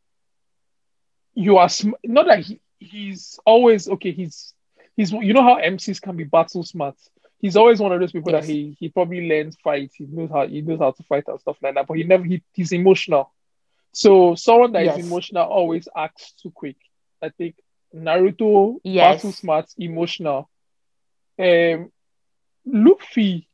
you 1.33 1.57
are 1.57 1.69
sm- 1.69 1.93
not 2.03 2.27
that 2.27 2.39
he, 2.41 2.61
he's 2.79 3.39
always 3.45 3.87
okay. 3.89 4.11
He's 4.11 4.53
he's 4.95 5.11
you 5.11 5.33
know 5.33 5.43
how 5.43 5.57
MCs 5.57 5.99
can 6.01 6.15
be 6.17 6.23
battle 6.23 6.63
smart. 6.63 6.95
He's 7.39 7.55
always 7.55 7.79
one 7.79 7.93
of 7.93 7.99
those 7.99 8.11
people 8.11 8.31
Yes. 8.31 8.41
that 8.41 8.45
he 8.45 8.75
he 8.79 8.89
probably 8.89 9.27
learns 9.27 9.57
fight. 9.63 9.91
He 9.95 10.05
knows 10.05 10.29
how 10.31 10.47
he 10.47 10.61
knows 10.61 10.79
how 10.79 10.91
to 10.91 11.03
fight 11.03 11.23
and 11.27 11.39
stuff 11.39 11.57
like 11.61 11.75
that. 11.75 11.87
But 11.87 11.97
he 11.97 12.03
never 12.03 12.23
he, 12.23 12.41
he's 12.53 12.71
emotional. 12.73 13.31
So 13.93 14.35
someone 14.35 14.73
that 14.73 14.85
is 14.85 14.97
Yes. 14.97 14.97
emotional 14.97 15.43
always 15.47 15.87
acts 15.95 16.33
too 16.33 16.51
quick. 16.51 16.77
I 17.21 17.29
think 17.29 17.55
Naruto 17.95 18.77
Yes. 18.83 18.97
battle 18.99 19.31
smart, 19.33 19.67
emotional. 19.77 20.49
Um, 21.39 21.91
Luffy 22.65 23.48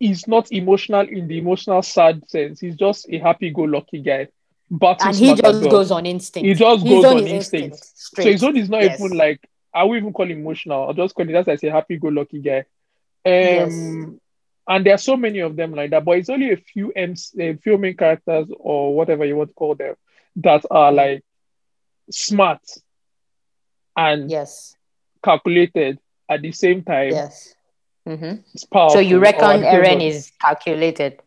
is 0.00 0.26
not 0.28 0.50
emotional 0.52 1.06
in 1.08 1.28
the 1.28 1.38
emotional 1.38 1.82
sad 1.82 2.28
sense. 2.28 2.60
He's 2.60 2.76
just 2.76 3.08
a 3.08 3.18
happy-go-lucky 3.18 4.00
guy. 4.02 4.28
But 4.70 5.04
and 5.04 5.14
he 5.14 5.34
just 5.34 5.60
goes 5.62 5.90
on 5.90 6.06
instinct. 6.06 6.46
He 6.46 6.54
just 6.54 6.82
He's 6.82 6.90
goes 6.92 7.04
on 7.04 7.18
his 7.18 7.30
instinct. 7.32 7.84
So 7.94 8.22
his 8.22 8.42
own 8.42 8.56
is 8.56 8.68
not 8.68 8.82
Yes. 8.82 8.98
even 9.00 9.16
like 9.16 9.40
I 9.72 9.84
won't 9.84 9.98
even 9.98 10.12
call 10.12 10.30
him 10.30 10.38
emotional. 10.38 10.84
I'll 10.86 10.94
just 10.94 11.14
call 11.14 11.28
it 11.28 11.32
that's 11.32 11.48
like 11.48 11.62
a 11.64 11.70
happy-go-lucky 11.70 12.40
guy. 12.40 12.58
Um, 13.26 13.32
Yes. 13.34 14.20
and 14.68 14.86
there 14.86 14.94
are 14.94 14.98
so 14.98 15.16
many 15.16 15.40
of 15.40 15.56
them 15.56 15.72
like 15.72 15.90
that, 15.90 16.04
but 16.04 16.18
it's 16.18 16.28
only 16.30 16.52
a 16.52 16.56
few 16.56 16.92
MC, 16.94 17.40
a 17.42 17.56
few 17.56 17.76
main 17.78 17.96
characters 17.96 18.48
or 18.58 18.94
whatever 18.96 19.24
you 19.24 19.36
want 19.36 19.50
to 19.50 19.54
call 19.54 19.74
them 19.74 19.94
that 20.36 20.64
are 20.70 20.92
like 20.92 21.22
smart 22.10 22.60
and 23.96 24.30
Yes. 24.30 24.76
calculated 25.22 25.98
at 26.28 26.42
the 26.42 26.52
same 26.52 26.82
time. 26.82 27.10
Yes. 27.12 27.53
Hmm 28.06 28.34
It's 28.52 28.64
powerful. 28.64 28.90
So 28.96 28.98
you 29.00 29.18
reckon 29.18 29.44
at 29.44 29.60
the 29.60 29.84
same 29.84 29.98
Eren 29.98 30.02
is 30.08 30.32
calculated? 30.40 31.20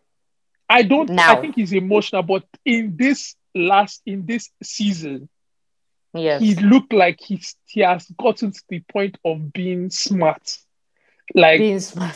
I 0.69 0.83
don't. 0.83 1.09
Now. 1.09 1.37
I 1.37 1.41
think 1.41 1.55
he's 1.55 1.73
emotional, 1.73 2.23
but 2.23 2.43
in 2.65 2.95
this 2.97 3.35
last 3.55 4.01
in 4.05 4.25
this 4.25 4.49
season, 4.61 5.29
Yes. 6.13 6.41
he 6.41 6.55
looked 6.55 6.93
like 6.93 7.19
he's 7.21 7.55
he 7.65 7.81
has 7.81 8.05
gotten 8.19 8.51
to 8.51 8.61
the 8.69 8.79
point 8.91 9.17
of 9.23 9.53
being 9.53 9.89
smart. 9.89 10.57
Like 11.35 11.59
Being 11.59 11.79
smart. 11.79 12.15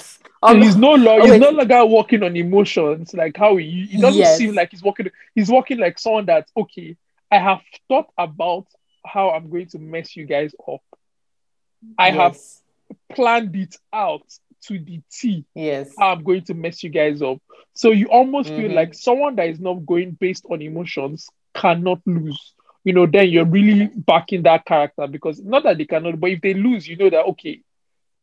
he's 0.53 0.75
no 0.77 0.93
longer 0.93 1.23
oh, 1.23 1.31
he's 1.31 1.39
no 1.41 1.49
longer 1.49 1.85
walking 1.85 2.23
on 2.23 2.35
emotions 2.37 3.13
like 3.13 3.35
how 3.37 3.57
he 3.57 3.87
he 3.91 3.97
doesn't 3.99 4.19
Yes. 4.19 4.37
seem 4.37 4.55
like 4.55 4.71
he's 4.71 4.81
working. 4.83 5.09
he's 5.35 5.49
walking 5.49 5.77
like 5.77 5.99
someone 5.99 6.25
that 6.27 6.47
okay 6.55 6.95
I 7.31 7.39
have 7.39 7.61
thought 7.87 8.07
about 8.17 8.67
how 9.05 9.31
I'm 9.31 9.49
going 9.49 9.67
to 9.67 9.79
mess 9.79 10.15
you 10.15 10.25
guys 10.25 10.53
up. 10.67 10.81
I 11.97 12.11
have 12.11 12.37
planned 13.13 13.55
it 13.55 13.77
out 13.93 14.23
to 14.67 14.79
the 14.79 15.01
T. 15.11 15.45
Yes. 15.55 15.93
I'm 15.97 16.23
going 16.23 16.43
to 16.45 16.53
mess 16.53 16.83
you 16.83 16.89
guys 16.89 17.21
up. 17.21 17.37
So 17.73 17.91
you 17.91 18.07
almost 18.07 18.53
feel 18.55 18.69
Mhm. 18.69 18.75
like 18.75 18.93
someone 18.93 19.35
that 19.35 19.49
is 19.49 19.59
not 19.59 19.85
going 19.85 20.11
based 20.11 20.45
on 20.49 20.61
emotions 20.61 21.29
cannot 21.53 21.99
lose. 22.05 22.53
You 22.83 22.93
know, 22.93 23.05
then 23.05 23.29
you're 23.29 23.45
really 23.45 23.89
backing 23.95 24.43
that 24.43 24.65
character 24.65 25.07
because 25.07 25.39
not 25.41 25.63
that 25.63 25.77
they 25.77 25.85
cannot, 25.85 26.19
but 26.19 26.31
if 26.31 26.41
they 26.41 26.53
lose, 26.53 26.87
you 26.87 26.97
know 26.97 27.09
that 27.09 27.25
okay, 27.25 27.61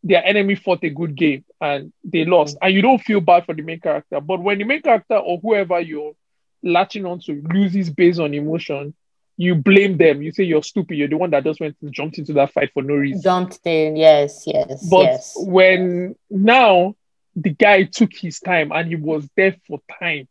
their 0.02 0.24
enemy 0.24 0.54
fought 0.54 0.82
a 0.84 0.90
good 0.90 1.14
game 1.14 1.44
and 1.60 1.92
they 2.04 2.24
lost, 2.24 2.56
and 2.62 2.72
you 2.74 2.82
don't 2.82 3.00
feel 3.02 3.20
bad 3.20 3.44
for 3.44 3.54
the 3.54 3.62
main 3.62 3.80
character. 3.80 4.20
But 4.20 4.40
when 4.42 4.58
the 4.58 4.64
main 4.64 4.82
character 4.82 5.16
or 5.16 5.38
whoever 5.38 5.80
you're 5.80 6.14
latching 6.62 7.04
on 7.06 7.20
to 7.20 7.40
loses 7.52 7.90
based 7.90 8.18
on 8.20 8.34
emotion, 8.34 8.94
you 9.38 9.54
blame 9.54 9.96
them. 9.96 10.20
You 10.20 10.32
say 10.32 10.42
you're 10.42 10.64
stupid. 10.64 10.96
You're 10.96 11.08
the 11.08 11.16
one 11.16 11.30
that 11.30 11.44
just 11.44 11.60
went 11.60 11.76
and 11.80 11.92
jumped 11.92 12.18
into 12.18 12.32
that 12.34 12.52
fight 12.52 12.72
for 12.74 12.82
no 12.82 12.94
reason. 12.94 13.22
Jumped 13.22 13.60
in. 13.64 13.94
Yes. 13.94 14.42
Yes. 14.44 14.86
But 14.90 15.02
yes. 15.04 15.34
when 15.36 16.16
now 16.28 16.96
the 17.36 17.50
guy 17.50 17.84
took 17.84 18.12
his 18.12 18.40
time 18.40 18.72
and 18.72 18.88
he 18.88 18.96
was 18.96 19.28
there 19.36 19.54
for 19.68 19.78
time. 20.00 20.26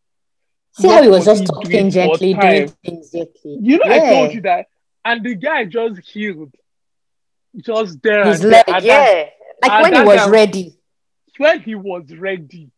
See 0.73 0.87
what 0.87 0.97
how 0.97 1.01
he 1.03 1.07
was 1.07 1.23
just 1.23 1.39
he 1.39 1.47
talking 1.47 1.89
gently, 1.89 2.33
doing 2.33 2.67
things 2.67 3.09
gently. 3.11 3.57
You 3.61 3.77
know, 3.77 3.89
I 3.89 3.99
told 3.99 4.33
you 4.33 4.41
that. 4.41 4.65
And 5.05 5.23
the 5.23 5.35
guy 5.35 5.63
just 5.63 6.01
healed. 6.01 6.53
Just 7.55 8.03
there. 8.03 8.25
His 8.25 8.43
leg. 8.43 8.65
That- 8.67 8.83
Yeah. 8.83 9.29
Like 9.63 9.83
when 9.83 9.95
he 9.95 10.01
was 10.01 10.29
ready. 10.29 10.75
when 11.37 11.61
he 11.61 11.75
was 11.75 12.13
ready. 12.13 12.71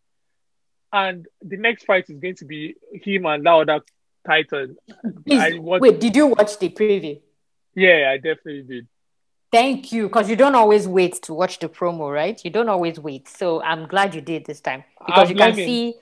And 0.93 1.25
the 1.41 1.57
next 1.57 1.85
fight 1.85 2.07
is 2.07 2.19
going 2.19 2.35
to 2.35 2.45
be 2.45 2.75
him 2.93 3.25
and 3.25 3.43
that 3.45 3.51
other 3.51 3.81
Titan. 4.29 4.77
Please, 5.25 5.41
I 5.41 5.57
want- 5.57 5.81
wait, 5.81 5.99
did 5.99 6.15
you 6.15 6.27
watch 6.27 6.57
the 6.59 6.69
preview? 6.69 7.19
Yeah, 7.75 8.11
I 8.13 8.17
definitely 8.17 8.63
did. 8.63 8.87
Thank 9.51 9.91
you, 9.91 10.03
because 10.07 10.29
you 10.29 10.35
don't 10.35 10.53
always 10.53 10.87
wait 10.87 11.15
to 11.23 11.33
watch 11.33 11.57
the 11.57 11.67
promo, 11.69 12.13
right? 12.13 12.39
You 12.45 12.51
don't 12.51 12.69
always 12.69 12.99
wait. 12.99 13.27
So 13.27 13.61
I'm 13.63 13.87
glad 13.87 14.13
you 14.13 14.21
did 14.21 14.45
this 14.45 14.61
time 14.61 14.83
because 15.05 15.23
I'm 15.23 15.29
you 15.31 15.35
can 15.35 15.49
learning. 15.51 15.65
see 15.65 15.95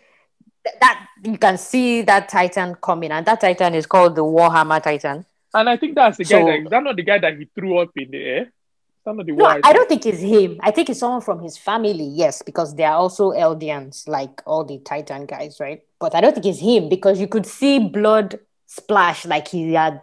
that 0.81 1.07
you 1.23 1.37
can 1.37 1.57
see 1.57 2.01
that 2.01 2.27
Titan 2.27 2.75
coming, 2.75 3.11
and 3.11 3.25
that 3.25 3.39
Titan 3.39 3.73
is 3.73 3.85
called 3.85 4.15
the 4.15 4.23
Warhammer 4.23 4.83
Titan. 4.83 5.25
And 5.53 5.69
I 5.69 5.77
think 5.77 5.95
that's 5.95 6.17
the 6.17 6.25
guy 6.25 6.29
So- 6.29 6.45
that 6.45 6.59
is 6.59 6.69
that 6.69 6.83
not 6.83 6.95
the 6.97 7.03
guy 7.03 7.19
that 7.19 7.37
he 7.37 7.45
threw 7.55 7.77
up 7.77 7.91
in 7.95 8.11
the 8.11 8.21
air? 8.21 8.41
Is 8.41 9.03
that 9.05 9.15
not 9.15 9.25
the 9.25 9.31
No? 9.31 9.45
I 9.63 9.71
don't 9.71 9.87
think 9.87 10.05
it's 10.05 10.19
him. 10.19 10.59
I 10.59 10.71
think 10.71 10.89
it's 10.89 10.99
someone 10.99 11.21
from 11.21 11.39
his 11.39 11.57
family, 11.57 12.03
yes, 12.03 12.41
because 12.41 12.75
they 12.75 12.83
are 12.83 12.97
also 12.97 13.31
Eldians, 13.31 14.09
like 14.09 14.41
all 14.45 14.65
the 14.65 14.79
Titan 14.79 15.25
guys, 15.25 15.61
right? 15.61 15.81
But 15.99 16.13
I 16.15 16.21
don't 16.21 16.33
think 16.33 16.45
it's 16.45 16.59
him 16.59 16.89
because 16.89 17.19
you 17.19 17.27
could 17.27 17.45
see 17.45 17.79
blood 17.79 18.39
splash 18.67 19.25
like 19.25 19.47
he 19.47 19.73
had 19.73 20.01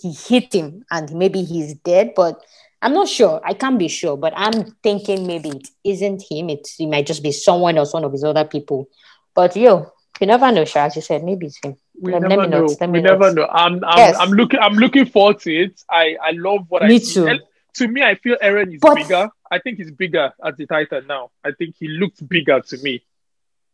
he 0.00 0.12
hit 0.12 0.52
him 0.54 0.84
and 0.90 1.12
maybe 1.12 1.42
he's 1.42 1.74
dead, 1.74 2.12
but 2.16 2.40
I'm 2.80 2.94
not 2.94 3.08
sure. 3.08 3.40
I 3.44 3.54
can't 3.54 3.78
be 3.78 3.88
sure, 3.88 4.16
but 4.16 4.32
I'm 4.36 4.72
thinking 4.82 5.26
maybe 5.26 5.50
it 5.50 5.68
isn't 5.84 6.22
him. 6.30 6.48
It, 6.50 6.66
it 6.78 6.86
might 6.86 7.06
just 7.06 7.22
be 7.22 7.30
someone 7.32 7.76
else, 7.78 7.92
one 7.92 8.04
of 8.04 8.12
his 8.12 8.24
other 8.24 8.44
people. 8.44 8.88
But 9.34 9.54
yo, 9.56 9.92
you 10.20 10.26
never 10.26 10.50
know, 10.50 10.64
Sha, 10.64 10.86
as 10.86 10.96
you 10.96 11.02
said, 11.02 11.24
maybe 11.24 11.46
it's 11.46 11.58
him. 11.62 11.76
We 12.00 12.12
Let- 12.12 12.22
let 12.22 12.28
never 12.28 12.42
me 12.42 12.48
know. 12.48 12.60
not- 12.66 12.80
let 12.80 12.90
we 12.90 12.98
me 12.98 13.00
never 13.02 13.26
not. 13.26 13.34
know. 13.34 13.46
I'm 13.50 13.84
I'm, 13.84 13.98
Yes. 13.98 14.16
I'm 14.18 14.30
looking 14.30 14.60
I'm 14.60 14.74
looking 14.74 15.06
forward 15.06 15.40
to 15.40 15.54
it. 15.54 15.82
I 15.90 16.16
I 16.22 16.30
love 16.32 16.66
what 16.68 16.82
I 16.84 16.88
Me 16.88 16.98
too. 17.00 17.26
And 17.26 17.40
to 17.74 17.88
me, 17.88 18.02
I 18.02 18.14
feel 18.16 18.36
Eren 18.42 18.74
is 18.74 18.80
But- 18.80 18.96
bigger. 18.96 19.28
I 19.50 19.58
think 19.58 19.76
he's 19.78 19.90
bigger 19.90 20.32
as 20.42 20.56
the 20.56 20.66
Titan 20.66 21.06
now. 21.06 21.30
I 21.44 21.52
think 21.52 21.74
he 21.78 21.86
looked 21.88 22.26
bigger 22.26 22.60
to 22.60 22.78
me. 22.78 23.02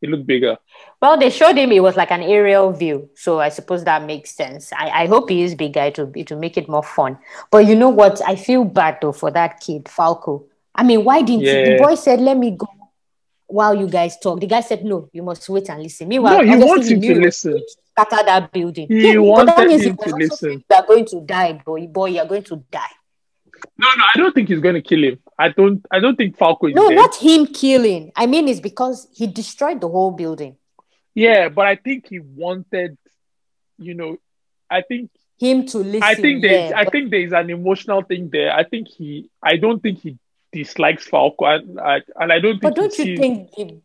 He 0.01 0.07
looked 0.07 0.27
bigger. 0.27 0.57
Well, 1.03 1.19
they 1.19 1.31
showed 1.31 1.57
him 1.57 1.73
it 1.73 1.83
was 1.83 1.97
like 1.97 2.13
an 2.13 2.23
aerial 2.23 2.73
view, 2.73 3.11
so 3.15 3.41
I 3.41 3.49
suppose 3.49 3.85
that 3.85 4.05
makes 4.05 4.31
sense. 4.31 4.73
I, 4.73 4.91
I 5.03 5.07
hope 5.07 5.29
he 5.29 5.43
is 5.43 5.55
bigger 5.55 5.91
to 5.93 6.07
to 6.25 6.37
make 6.37 6.57
it 6.57 6.69
more 6.69 6.83
fun. 6.83 7.19
But 7.51 7.67
you 7.67 7.75
know 7.75 7.89
what? 7.89 8.21
I 8.27 8.37
feel 8.37 8.65
bad 8.65 8.99
though 9.03 9.13
for 9.13 9.31
that 9.33 9.61
kid, 9.61 9.89
Falco. 9.89 10.47
I 10.75 10.85
mean, 10.85 11.05
why 11.05 11.23
didn't 11.23 11.41
he? 11.41 11.47
The 11.47 11.79
boy 11.83 11.95
said, 11.97 12.21
"Let 12.21 12.37
me 12.37 12.53
go." 12.53 12.67
While 13.49 13.75
you 13.75 13.89
guys 13.89 14.19
talk, 14.19 14.41
the 14.41 14.47
guy 14.47 14.61
said, 14.61 14.85
"No, 14.85 15.09
you 15.13 15.23
must 15.23 15.49
wait 15.49 15.69
and 15.71 15.83
listen." 15.83 16.07
Meanwhile, 16.07 16.39
No, 16.39 16.45
he 16.45 16.51
obviously 16.51 16.69
wants 16.69 16.89
him 16.89 17.01
to 17.01 17.15
listen. 17.21 17.63
Scatter 17.99 18.25
that 18.25 18.53
building. 18.53 18.87
He 18.89 19.15
but 19.15 19.23
wanted 19.23 19.49
that 19.49 19.67
means 19.67 19.83
him 19.83 19.97
to 19.97 20.15
listen. 20.15 20.65
You 20.71 20.77
are 20.77 20.87
going 20.87 21.07
to 21.07 21.21
die, 21.23 21.61
boy. 21.65 21.87
Boy, 21.89 22.11
you 22.11 22.21
are 22.21 22.27
going 22.27 22.45
to 22.45 22.57
die. 22.71 22.95
No, 23.77 23.89
no, 23.97 24.05
I 24.15 24.19
don't 24.19 24.35
think 24.35 24.49
he's 24.49 24.61
going 24.61 24.75
to 24.77 24.83
kill 24.83 25.03
him. 25.03 25.19
I 25.39 25.51
don't. 25.51 25.85
I 25.91 26.01
don't 26.01 26.17
think 26.17 26.37
Falco 26.37 26.67
is 26.67 26.75
No, 26.75 26.89
dead. 26.89 26.97
not 26.97 27.15
him 27.17 27.47
killing. 27.47 28.11
I 28.17 28.27
mean, 28.27 28.49
it's 28.49 28.61
because 28.61 29.07
he 29.15 29.27
destroyed 29.29 29.81
the 29.81 29.89
whole 29.89 30.11
building. 30.11 30.57
Yeah, 31.15 31.49
but 31.49 31.67
I 31.67 31.77
think 31.77 32.09
he 32.09 32.19
wanted. 32.19 32.99
You 33.79 33.95
know, 33.95 34.17
I 34.69 34.83
think 34.83 35.11
Him 35.39 35.67
to 35.67 35.79
listen. 35.79 36.03
I 36.03 36.15
think 36.15 36.43
there's 36.43 36.71
yeah, 36.71 36.79
I 36.79 36.85
but- 36.85 36.93
think 36.93 37.11
there's 37.13 37.33
an 37.33 37.51
emotional 37.51 38.03
thing 38.03 38.29
there. 38.31 38.53
I 38.53 38.65
think 38.65 38.89
he. 38.89 39.31
I 39.41 39.57
don't 39.57 39.81
think 39.81 40.01
he 40.01 40.19
dislikes 40.53 41.07
Falco, 41.07 41.45
and 41.45 41.79
I 41.79 42.01
and 42.17 42.33
I 42.33 42.41
don't 42.41 42.59
think. 42.59 42.63
But 42.63 42.75
don't 42.75 42.99
you 42.99 43.05
sees- 43.05 43.19
think 43.21 43.53
the 43.57 43.81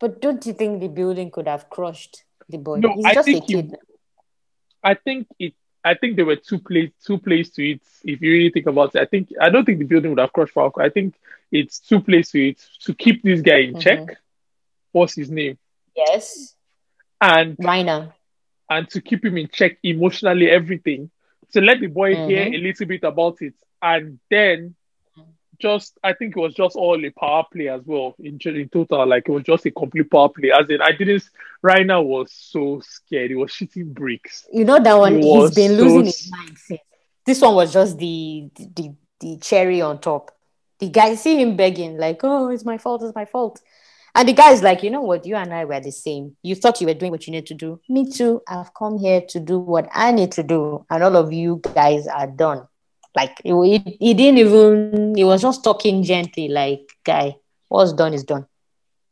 but 0.00 0.20
don't 0.22 0.44
you 0.46 0.54
think 0.54 0.80
the 0.80 0.88
building 0.88 1.30
could 1.30 1.48
have 1.48 1.68
crushed 1.68 2.24
the 2.48 2.56
boy? 2.58 2.76
No, 2.78 2.94
He's 2.94 3.04
I 3.04 3.14
just 3.14 3.28
a 3.28 3.32
think 3.32 3.44
he- 3.50 3.72
I 4.82 4.94
think 4.94 5.26
it. 5.38 5.52
I 5.84 5.94
think 5.94 6.16
there 6.16 6.24
were 6.24 6.36
two 6.36 6.58
plays, 6.58 6.90
two 7.04 7.18
plays 7.18 7.50
to 7.52 7.70
it. 7.72 7.82
If 8.04 8.22
you 8.22 8.32
really 8.32 8.50
think 8.50 8.66
about 8.66 8.94
it, 8.94 9.00
I 9.02 9.04
think 9.04 9.28
I 9.40 9.50
don't 9.50 9.64
think 9.64 9.78
the 9.78 9.84
building 9.84 10.10
would 10.10 10.20
have 10.20 10.32
crushed 10.32 10.54
Falco. 10.54 10.80
I 10.80 10.88
think 10.90 11.14
it's 11.52 11.78
two 11.78 12.00
plays 12.00 12.30
to 12.30 12.48
it 12.48 12.60
to 12.80 12.94
keep 12.94 13.22
this 13.22 13.40
guy 13.42 13.58
in 13.60 13.74
Mhm. 13.74 13.80
check. 13.80 14.00
What's 14.92 15.14
his 15.14 15.30
name? 15.30 15.58
Yes. 15.94 16.54
And 17.20 17.56
Reiner. 17.58 18.12
and 18.70 18.88
to 18.90 19.00
keep 19.00 19.24
him 19.24 19.36
in 19.36 19.48
check 19.48 19.78
emotionally, 19.82 20.50
everything. 20.50 21.10
To 21.52 21.60
let 21.60 21.80
the 21.80 21.86
boy 21.86 22.16
hear 22.16 22.46
Mhm. 22.46 22.54
a 22.54 22.58
little 22.58 22.86
bit 22.86 23.04
about 23.04 23.40
it, 23.42 23.54
and 23.82 24.18
then 24.30 24.74
just 25.58 25.98
I 26.02 26.12
think 26.12 26.36
it 26.36 26.40
was 26.40 26.54
just 26.54 26.76
all 26.76 27.02
a 27.04 27.10
power 27.10 27.44
play 27.52 27.68
as 27.68 27.82
well 27.84 28.14
in, 28.18 28.38
in 28.44 28.68
total. 28.68 29.06
Like 29.06 29.28
it 29.28 29.32
was 29.32 29.44
just 29.44 29.66
a 29.66 29.70
complete 29.70 30.10
power 30.10 30.28
play. 30.28 30.50
As 30.50 30.68
in, 30.68 30.80
I 30.80 30.92
didn't. 30.92 31.28
Reiner 31.64 32.04
was 32.04 32.32
so 32.32 32.80
scared. 32.84 33.30
He 33.30 33.36
was 33.36 33.50
shooting 33.50 33.92
bricks. 33.92 34.46
You 34.52 34.64
know 34.64 34.78
that 34.78 34.94
one. 34.94 35.22
He 35.22 35.32
he's 35.32 35.54
been 35.54 35.76
so 35.76 35.82
losing 35.82 36.04
his 36.06 36.30
mind 36.30 36.58
since. 36.58 36.80
This 37.26 37.40
one 37.40 37.54
was 37.54 37.72
just 37.72 37.98
the 37.98 38.50
the 38.56 38.94
the 39.20 39.38
cherry 39.38 39.80
on 39.80 40.00
top. 40.00 40.30
The 40.78 40.88
guy 40.88 41.14
see 41.14 41.40
him 41.40 41.56
begging 41.56 41.96
like, 41.96 42.20
"Oh, 42.22 42.48
it's 42.50 42.64
my 42.64 42.78
fault. 42.78 43.02
It's 43.02 43.14
my 43.14 43.24
fault." 43.24 43.60
And 44.16 44.28
the 44.28 44.32
guy's 44.32 44.62
like, 44.62 44.84
you 44.84 44.90
know 44.90 45.00
what? 45.00 45.26
You 45.26 45.34
and 45.34 45.52
I 45.52 45.64
were 45.64 45.80
the 45.80 45.90
same. 45.90 46.36
You 46.42 46.54
thought 46.54 46.80
you 46.80 46.86
were 46.86 46.94
doing 46.94 47.10
what 47.10 47.26
you 47.26 47.32
need 47.32 47.46
to 47.46 47.54
do. 47.54 47.80
Me 47.88 48.08
too. 48.08 48.42
I've 48.46 48.72
come 48.72 48.96
here 48.96 49.20
to 49.30 49.40
do 49.40 49.58
what 49.58 49.88
I 49.92 50.12
need 50.12 50.30
to 50.32 50.44
do. 50.44 50.86
And 50.88 51.02
all 51.02 51.16
of 51.16 51.32
you 51.32 51.60
guys 51.74 52.06
are 52.06 52.28
done. 52.28 52.68
Like, 53.14 53.40
he, 53.42 53.78
he 54.00 54.14
didn't 54.14 54.38
even, 54.38 55.14
he 55.14 55.24
was 55.24 55.42
just 55.42 55.62
talking 55.62 56.02
gently, 56.02 56.48
like, 56.48 56.90
guy, 57.04 57.36
what's 57.68 57.92
done 57.92 58.14
is 58.14 58.24
done. 58.24 58.46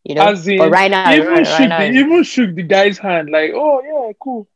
You 0.05 0.17
know? 0.17 0.33
In, 0.33 0.59
but 0.59 0.71
right 0.71 0.91
now, 0.91 1.13
even, 1.13 1.29
right, 1.29 1.47
shook 1.47 1.59
right 1.61 1.69
now, 1.69 1.79
the, 1.79 1.91
even 1.91 2.23
shook 2.25 2.55
the 2.55 2.63
guy's 2.63 2.99
hand, 2.99 3.31
like, 3.31 3.53
oh, 3.55 3.83
yeah, 3.83 4.13
cool. 4.19 4.49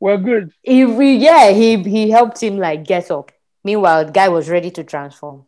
We're 0.00 0.16
good. 0.18 0.52
He, 0.62 0.82
yeah, 1.16 1.50
he, 1.50 1.82
he 1.82 2.10
helped 2.10 2.42
him, 2.42 2.58
like, 2.58 2.84
get 2.84 3.10
up. 3.10 3.32
Meanwhile, 3.64 4.06
the 4.06 4.12
guy 4.12 4.28
was 4.28 4.48
ready 4.48 4.70
to 4.72 4.84
transform. 4.84 5.44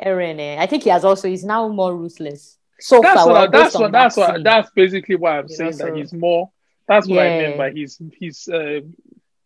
Eren, 0.00 0.58
I 0.58 0.66
think 0.66 0.84
he 0.84 0.90
has 0.90 1.04
also, 1.04 1.28
he's 1.28 1.44
now 1.44 1.66
more 1.68 1.96
ruthless 1.96 2.58
so 2.80 3.00
that's 3.00 3.22
far, 3.22 3.28
what, 3.28 3.52
that's 3.52 3.74
what 3.74 3.92
that's 3.92 4.16
what 4.16 4.44
that's 4.44 4.70
basically 4.70 5.16
why 5.16 5.38
I'm 5.38 5.48
you 5.48 5.56
saying 5.56 5.76
know, 5.78 5.86
that 5.86 5.96
he's 5.96 6.12
more. 6.12 6.50
That's 6.86 7.08
what 7.08 7.16
yeah. 7.16 7.22
I 7.22 7.48
mean 7.48 7.58
by 7.58 7.70
he's 7.70 8.00
he's 8.14 8.48
uh, 8.48 8.80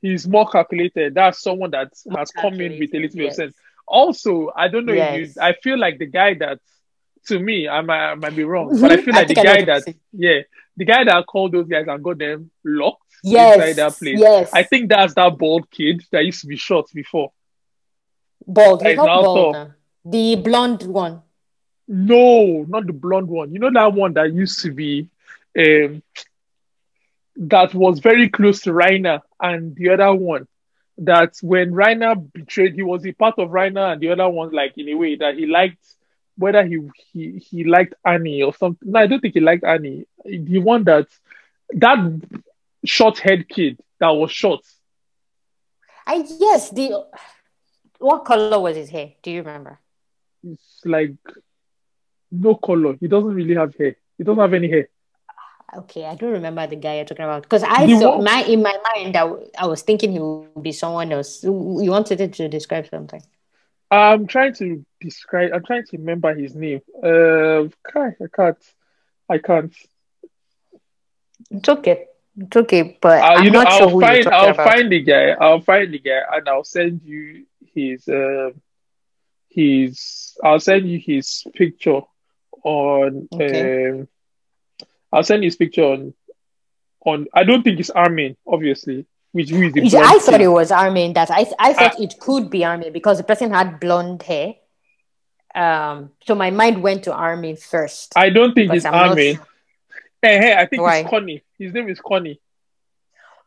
he's 0.02 0.28
more 0.28 0.48
calculated. 0.48 1.14
That's 1.14 1.40
someone 1.40 1.70
that 1.70 1.92
more 2.04 2.18
has 2.18 2.30
come 2.30 2.60
in 2.60 2.78
with 2.78 2.92
a 2.92 2.98
little 2.98 3.16
bit 3.16 3.28
of 3.28 3.34
sense. 3.34 3.54
Also, 3.86 4.50
I 4.54 4.68
don't 4.68 4.84
know 4.84 4.92
yes. 4.92 5.30
if 5.30 5.36
you. 5.36 5.42
I 5.42 5.54
feel 5.54 5.78
like 5.78 5.98
the 5.98 6.06
guy 6.06 6.34
that 6.34 6.58
to 7.28 7.38
me, 7.38 7.68
I 7.68 7.80
might, 7.82 8.10
I 8.10 8.14
might 8.16 8.36
be 8.36 8.44
wrong, 8.44 8.78
but 8.80 8.92
I 8.92 8.96
feel 9.02 9.14
like 9.14 9.30
I 9.30 9.34
the 9.34 9.34
guy 9.34 9.64
that 9.64 9.94
yeah, 10.12 10.40
the 10.76 10.84
guy 10.84 11.04
that 11.04 11.26
called 11.26 11.52
those 11.52 11.68
guys 11.68 11.86
and 11.88 12.02
got 12.02 12.18
them 12.18 12.50
locked 12.64 13.02
yes. 13.22 13.56
inside 13.56 13.76
that 13.76 13.98
place. 13.98 14.18
Yes. 14.18 14.50
I 14.52 14.64
think 14.64 14.88
that's 14.88 15.14
that 15.14 15.38
bald 15.38 15.70
kid 15.70 16.02
that 16.10 16.24
used 16.24 16.40
to 16.42 16.46
be 16.46 16.56
shot 16.56 16.86
before. 16.92 17.32
Bald, 18.46 18.82
he's 18.82 18.96
not 18.96 19.06
bald. 19.06 19.72
The 20.04 20.34
blonde 20.36 20.82
one. 20.82 21.22
No, 21.86 22.64
not 22.68 22.86
the 22.86 22.92
blonde 22.92 23.28
one. 23.28 23.52
You 23.52 23.60
know 23.60 23.70
that 23.72 23.92
one 23.92 24.14
that 24.14 24.32
used 24.32 24.62
to 24.62 24.72
be 24.72 25.08
um, 25.56 26.02
that 27.36 27.74
was 27.74 28.00
very 28.00 28.28
close 28.28 28.62
to 28.62 28.72
Reiner 28.72 29.20
and 29.42 29.76
the 29.76 29.90
other 29.90 30.14
one. 30.14 30.46
That 30.98 31.36
when 31.40 31.72
Reiner 31.72 32.14
betrayed, 32.32 32.74
he 32.74 32.82
was 32.82 33.04
a 33.06 33.12
part 33.12 33.38
of 33.38 33.48
Reiner 33.48 33.92
and 33.92 34.00
the 34.00 34.10
other 34.10 34.28
one, 34.28 34.50
like 34.52 34.76
in 34.76 34.88
a 34.90 34.94
way 34.94 35.16
that 35.16 35.36
he 35.36 35.46
liked 35.46 35.82
whether 36.36 36.64
he 36.64 36.78
he 37.12 37.38
he 37.38 37.64
liked 37.64 37.94
Annie 38.04 38.42
or 38.42 38.54
something. 38.54 38.90
No, 38.90 39.00
I 39.00 39.06
don't 39.06 39.20
think 39.20 39.34
he 39.34 39.40
liked 39.40 39.64
Annie. 39.64 40.06
The 40.24 40.58
one 40.58 40.84
that 40.84 41.08
that 41.74 41.98
short 42.84 43.18
head 43.18 43.48
kid 43.48 43.78
that 44.00 44.10
was 44.10 44.30
short. 44.30 44.60
I 46.06 46.24
yes, 46.38 46.70
the 46.70 47.06
what 47.98 48.24
color 48.24 48.60
was 48.60 48.76
his 48.76 48.90
hair? 48.90 49.12
Do 49.22 49.30
you 49.30 49.38
remember? 49.38 49.78
It's 50.44 50.80
like 50.84 51.14
no 52.30 52.54
color. 52.56 52.96
He 52.98 53.08
doesn't 53.08 53.34
really 53.34 53.54
have 53.54 53.74
hair. 53.76 53.96
He 54.18 54.24
doesn't 54.24 54.40
have 54.40 54.54
any 54.54 54.68
hair. 54.68 54.88
Okay, 55.74 56.04
I 56.04 56.14
don't 56.16 56.32
remember 56.32 56.66
the 56.66 56.76
guy 56.76 56.96
you're 56.96 57.04
talking 57.06 57.24
about 57.24 57.42
because 57.42 57.62
I 57.62 57.86
the 57.86 57.98
thought 57.98 58.22
my 58.22 58.42
in 58.42 58.62
my 58.62 58.76
mind 58.94 59.16
I, 59.16 59.32
I 59.58 59.66
was 59.66 59.82
thinking 59.82 60.12
he 60.12 60.18
would 60.18 60.62
be 60.62 60.72
someone 60.72 61.10
else. 61.12 61.42
You 61.42 61.52
wanted 61.52 62.32
to 62.34 62.48
describe 62.48 62.88
something. 62.88 63.22
I'm 63.90 64.26
trying 64.26 64.54
to 64.54 64.84
describe. 65.00 65.52
I'm 65.52 65.64
trying 65.64 65.84
to 65.86 65.96
remember 65.98 66.34
his 66.34 66.54
name. 66.54 66.80
Uh, 67.02 67.64
I 67.64 68.26
can't. 68.34 68.56
I 69.28 69.38
can't. 69.38 69.74
It's 71.50 71.68
okay. 71.68 72.06
It's 72.38 72.56
okay, 72.56 72.98
but 73.00 73.22
uh, 73.22 73.42
you 73.42 73.50
know, 73.50 73.62
I'll 73.66 73.90
sure 73.90 74.00
find. 74.00 74.26
I'll 74.28 74.50
about. 74.50 74.66
find 74.66 74.92
the 74.92 75.02
guy. 75.02 75.30
I'll 75.30 75.60
find 75.60 75.92
the 75.92 75.98
guy, 75.98 76.20
and 76.32 76.48
I'll 76.48 76.64
send 76.64 77.02
you 77.02 77.44
his. 77.74 78.08
Uh, 78.08 78.50
his. 79.48 80.36
I'll 80.42 80.60
send 80.60 80.88
you 80.88 80.98
his 80.98 81.46
picture 81.54 82.00
on. 82.64 83.28
Okay. 83.32 83.90
Um, 83.90 84.08
I'll 85.12 85.22
send 85.22 85.44
his 85.44 85.56
picture 85.56 85.84
on. 85.84 86.14
On 87.04 87.26
I 87.34 87.44
don't 87.44 87.62
think 87.62 87.80
it's 87.80 87.90
Armin, 87.90 88.36
obviously. 88.46 89.06
Which 89.32 89.50
who 89.50 89.62
is 89.62 89.72
the 89.72 89.98
I 89.98 90.18
thought 90.18 90.40
it 90.40 90.48
was 90.48 90.70
Armin. 90.70 91.14
That 91.14 91.30
I 91.30 91.46
I 91.58 91.72
thought 91.72 91.98
uh, 91.98 92.02
it 92.02 92.14
could 92.20 92.50
be 92.50 92.64
Armin 92.64 92.92
because 92.92 93.18
the 93.18 93.24
person 93.24 93.50
had 93.50 93.80
blonde 93.80 94.22
hair. 94.22 94.54
Um, 95.54 96.10
so 96.24 96.34
my 96.34 96.50
mind 96.50 96.82
went 96.82 97.04
to 97.04 97.14
Armin 97.14 97.56
first. 97.56 98.12
I 98.16 98.30
don't 98.30 98.54
think 98.54 98.72
it's 98.72 98.84
I'm 98.84 98.94
Armin. 98.94 99.36
Not... 99.36 99.48
Hey, 100.22 100.38
hey, 100.38 100.54
I 100.54 100.66
think 100.66 100.82
Why? 100.82 100.98
it's 100.98 101.10
Connie. 101.10 101.42
His 101.58 101.72
name 101.72 101.88
is 101.88 102.00
Connie. 102.00 102.40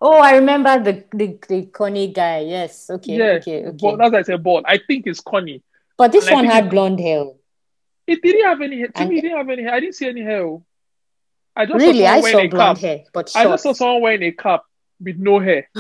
Oh, 0.02 0.18
I 0.18 0.36
remember 0.36 0.84
the 0.84 1.06
the, 1.14 1.40
the 1.48 1.66
Connie 1.68 2.12
guy. 2.12 2.40
Yes. 2.40 2.90
Okay. 2.90 3.16
Yeah. 3.16 3.40
Okay. 3.40 3.66
Okay. 3.66 3.78
But 3.80 4.02
as 4.06 4.14
I 4.14 4.22
said, 4.24 4.44
bald. 4.44 4.66
I 4.68 4.80
think 4.80 5.08
it's 5.08 5.22
Connie. 5.22 5.64
But 5.98 6.12
this 6.12 6.28
and 6.28 6.36
one 6.36 6.46
had 6.46 6.70
blonde 6.70 7.00
hair. 7.00 7.26
It 8.06 8.22
didn't 8.22 8.44
have 8.44 8.62
any 8.62 8.80
hair. 8.80 8.88
To 8.88 9.00
and 9.00 9.10
me, 9.10 9.20
it 9.20 9.22
didn't 9.22 9.38
have 9.38 9.50
any 9.50 9.64
hair. 9.64 9.74
I 9.74 9.80
didn't 9.80 9.96
see 9.96 10.08
any 10.08 10.22
hair. 10.22 10.58
I 11.56 11.66
just 11.66 11.78
really, 11.78 12.00
saw 12.00 12.12
I 12.12 12.22
saw 12.22 12.48
blonde 12.48 12.78
cap. 12.78 12.78
hair, 12.78 13.04
but 13.14 13.30
short. 13.30 13.46
I 13.46 13.50
just 13.50 13.64
saw 13.64 13.74
someone 13.74 14.02
wearing 14.02 14.24
a 14.24 14.32
cap 14.32 14.64
with 15.00 15.18
no 15.18 15.40
hair. 15.40 15.70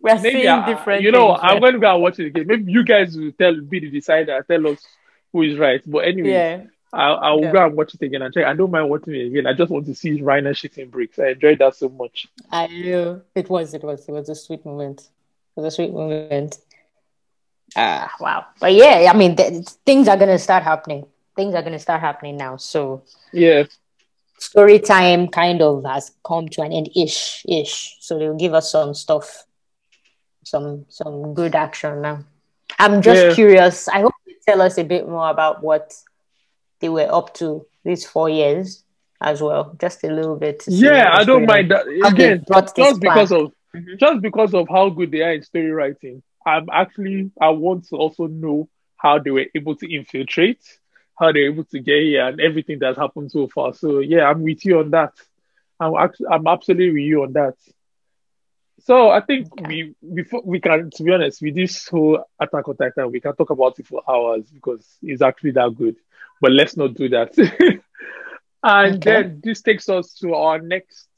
We're 0.00 0.14
Maybe 0.14 0.30
seeing 0.30 0.48
I, 0.48 0.66
different. 0.66 1.02
You 1.02 1.10
know, 1.10 1.34
things, 1.34 1.40
I'm 1.42 1.60
going 1.60 1.72
to 1.72 1.78
go 1.78 1.92
and 1.92 2.02
watch 2.02 2.20
it 2.20 2.26
again. 2.26 2.46
Maybe 2.46 2.70
you 2.70 2.84
guys 2.84 3.16
will 3.16 3.32
tell, 3.32 3.60
be 3.60 3.80
the 3.80 3.90
decider, 3.90 4.44
tell 4.48 4.68
us 4.68 4.86
who 5.32 5.42
is 5.42 5.58
right. 5.58 5.82
But 5.84 5.98
anyway, 5.98 6.30
yeah. 6.30 6.62
I, 6.92 7.10
I 7.10 7.32
will 7.32 7.42
yeah. 7.42 7.52
go 7.52 7.66
and 7.66 7.76
watch 7.76 7.94
it 7.94 8.02
again 8.02 8.22
and 8.22 8.32
check. 8.32 8.46
I 8.46 8.54
don't 8.54 8.70
mind 8.70 8.88
watching 8.88 9.14
it 9.14 9.26
again. 9.26 9.46
I 9.46 9.54
just 9.54 9.70
want 9.70 9.86
to 9.86 9.94
see 9.94 10.20
Reiner 10.20 10.52
shitting 10.52 10.90
bricks. 10.90 11.18
I 11.18 11.30
enjoyed 11.30 11.58
that 11.58 11.74
so 11.74 11.88
much. 11.88 12.28
I 12.50 12.68
know 12.68 13.22
it 13.34 13.50
was. 13.50 13.74
It 13.74 13.82
was. 13.82 14.08
It 14.08 14.12
was 14.12 14.28
a 14.28 14.34
sweet 14.34 14.64
moment. 14.64 15.00
It 15.00 15.60
was 15.60 15.72
a 15.72 15.76
sweet 15.76 15.92
moment. 15.92 16.58
Ah, 17.76 18.14
wow. 18.20 18.46
But 18.60 18.72
yeah, 18.72 19.10
I 19.12 19.16
mean, 19.16 19.36
th- 19.36 19.66
things 19.84 20.08
are 20.08 20.16
gonna 20.16 20.38
start 20.38 20.62
happening. 20.62 21.06
Things 21.36 21.54
are 21.54 21.62
gonna 21.62 21.78
start 21.78 22.00
happening 22.00 22.36
now. 22.36 22.56
So 22.56 23.02
yeah, 23.32 23.64
story 24.38 24.78
time 24.78 25.28
kind 25.28 25.60
of 25.62 25.84
has 25.84 26.12
come 26.26 26.48
to 26.48 26.62
an 26.62 26.72
end 26.72 26.90
ish 26.96 27.44
ish. 27.48 27.96
So 28.00 28.18
they'll 28.18 28.36
give 28.36 28.54
us 28.54 28.70
some 28.72 28.94
stuff, 28.94 29.44
some 30.44 30.86
some 30.88 31.34
good 31.34 31.54
action 31.54 32.02
now. 32.02 32.24
I'm 32.78 33.02
just 33.02 33.22
yeah. 33.22 33.34
curious. 33.34 33.88
I 33.88 34.00
hope 34.00 34.14
you 34.26 34.34
tell 34.46 34.62
us 34.62 34.78
a 34.78 34.84
bit 34.84 35.08
more 35.08 35.30
about 35.30 35.62
what 35.62 35.94
they 36.80 36.88
were 36.88 37.12
up 37.12 37.34
to 37.34 37.66
these 37.84 38.06
four 38.06 38.28
years 38.28 38.84
as 39.20 39.42
well. 39.42 39.76
Just 39.80 40.04
a 40.04 40.12
little 40.12 40.36
bit. 40.36 40.64
Yeah, 40.68 41.10
I 41.12 41.24
don't 41.24 41.46
mind 41.46 41.70
that. 41.70 41.86
Again, 42.04 42.44
just 42.48 43.00
because 43.00 43.32
of 43.32 43.52
mm-hmm. 43.74 43.96
just 43.98 44.22
because 44.22 44.54
of 44.54 44.68
how 44.68 44.90
good 44.90 45.10
they 45.10 45.22
are 45.22 45.32
in 45.32 45.42
story 45.42 45.70
writing. 45.70 46.22
I'm 46.46 46.68
actually 46.72 47.30
I 47.40 47.50
want 47.50 47.88
to 47.88 47.96
also 47.96 48.26
know 48.26 48.68
how 48.96 49.18
they 49.18 49.30
were 49.30 49.46
able 49.54 49.76
to 49.76 49.92
infiltrate, 49.92 50.60
how 51.18 51.32
they're 51.32 51.50
able 51.50 51.64
to 51.64 51.80
get 51.80 52.02
here, 52.02 52.26
and 52.26 52.40
everything 52.40 52.78
that's 52.78 52.98
happened 52.98 53.30
so 53.30 53.48
far. 53.48 53.74
So 53.74 54.00
yeah, 54.00 54.28
I'm 54.28 54.42
with 54.42 54.64
you 54.64 54.80
on 54.80 54.90
that. 54.90 55.12
I'm 55.80 55.94
actually 55.96 56.26
I'm 56.30 56.46
absolutely 56.46 56.92
with 56.92 57.02
you 57.02 57.22
on 57.22 57.32
that. 57.34 57.54
So 58.80 59.10
I 59.10 59.20
think 59.20 59.48
we 59.60 59.94
before 60.14 60.42
we 60.44 60.60
can 60.60 60.90
to 60.90 61.02
be 61.02 61.12
honest 61.12 61.42
with 61.42 61.54
this 61.54 61.88
whole 61.88 62.24
Attack 62.40 62.68
on 62.68 62.76
Titan, 62.76 63.10
we 63.10 63.20
can 63.20 63.34
talk 63.34 63.50
about 63.50 63.78
it 63.78 63.86
for 63.86 64.02
hours 64.08 64.48
because 64.50 64.86
it's 65.02 65.22
actually 65.22 65.52
that 65.52 65.74
good. 65.76 65.96
But 66.40 66.52
let's 66.52 66.76
not 66.76 66.94
do 66.94 67.08
that. 67.08 67.36
and 68.62 68.96
okay. 68.96 69.22
then 69.22 69.40
this 69.42 69.62
takes 69.62 69.88
us 69.88 70.14
to 70.14 70.34
our 70.34 70.60
next 70.60 71.08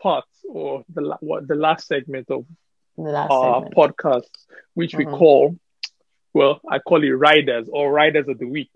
part 0.00 0.24
or 0.48 0.84
the 0.92 1.16
what 1.20 1.46
the 1.46 1.54
last 1.54 1.86
segment 1.86 2.30
of 2.30 2.44
our 2.98 3.62
segment. 3.62 3.74
podcast, 3.74 4.30
which 4.74 4.92
mm-hmm. 4.92 5.10
we 5.10 5.16
call, 5.18 5.56
well, 6.34 6.60
I 6.68 6.78
call 6.78 7.04
it 7.04 7.10
Riders 7.10 7.68
or 7.70 7.92
Riders 7.92 8.28
of 8.28 8.38
the 8.38 8.46
Week. 8.46 8.70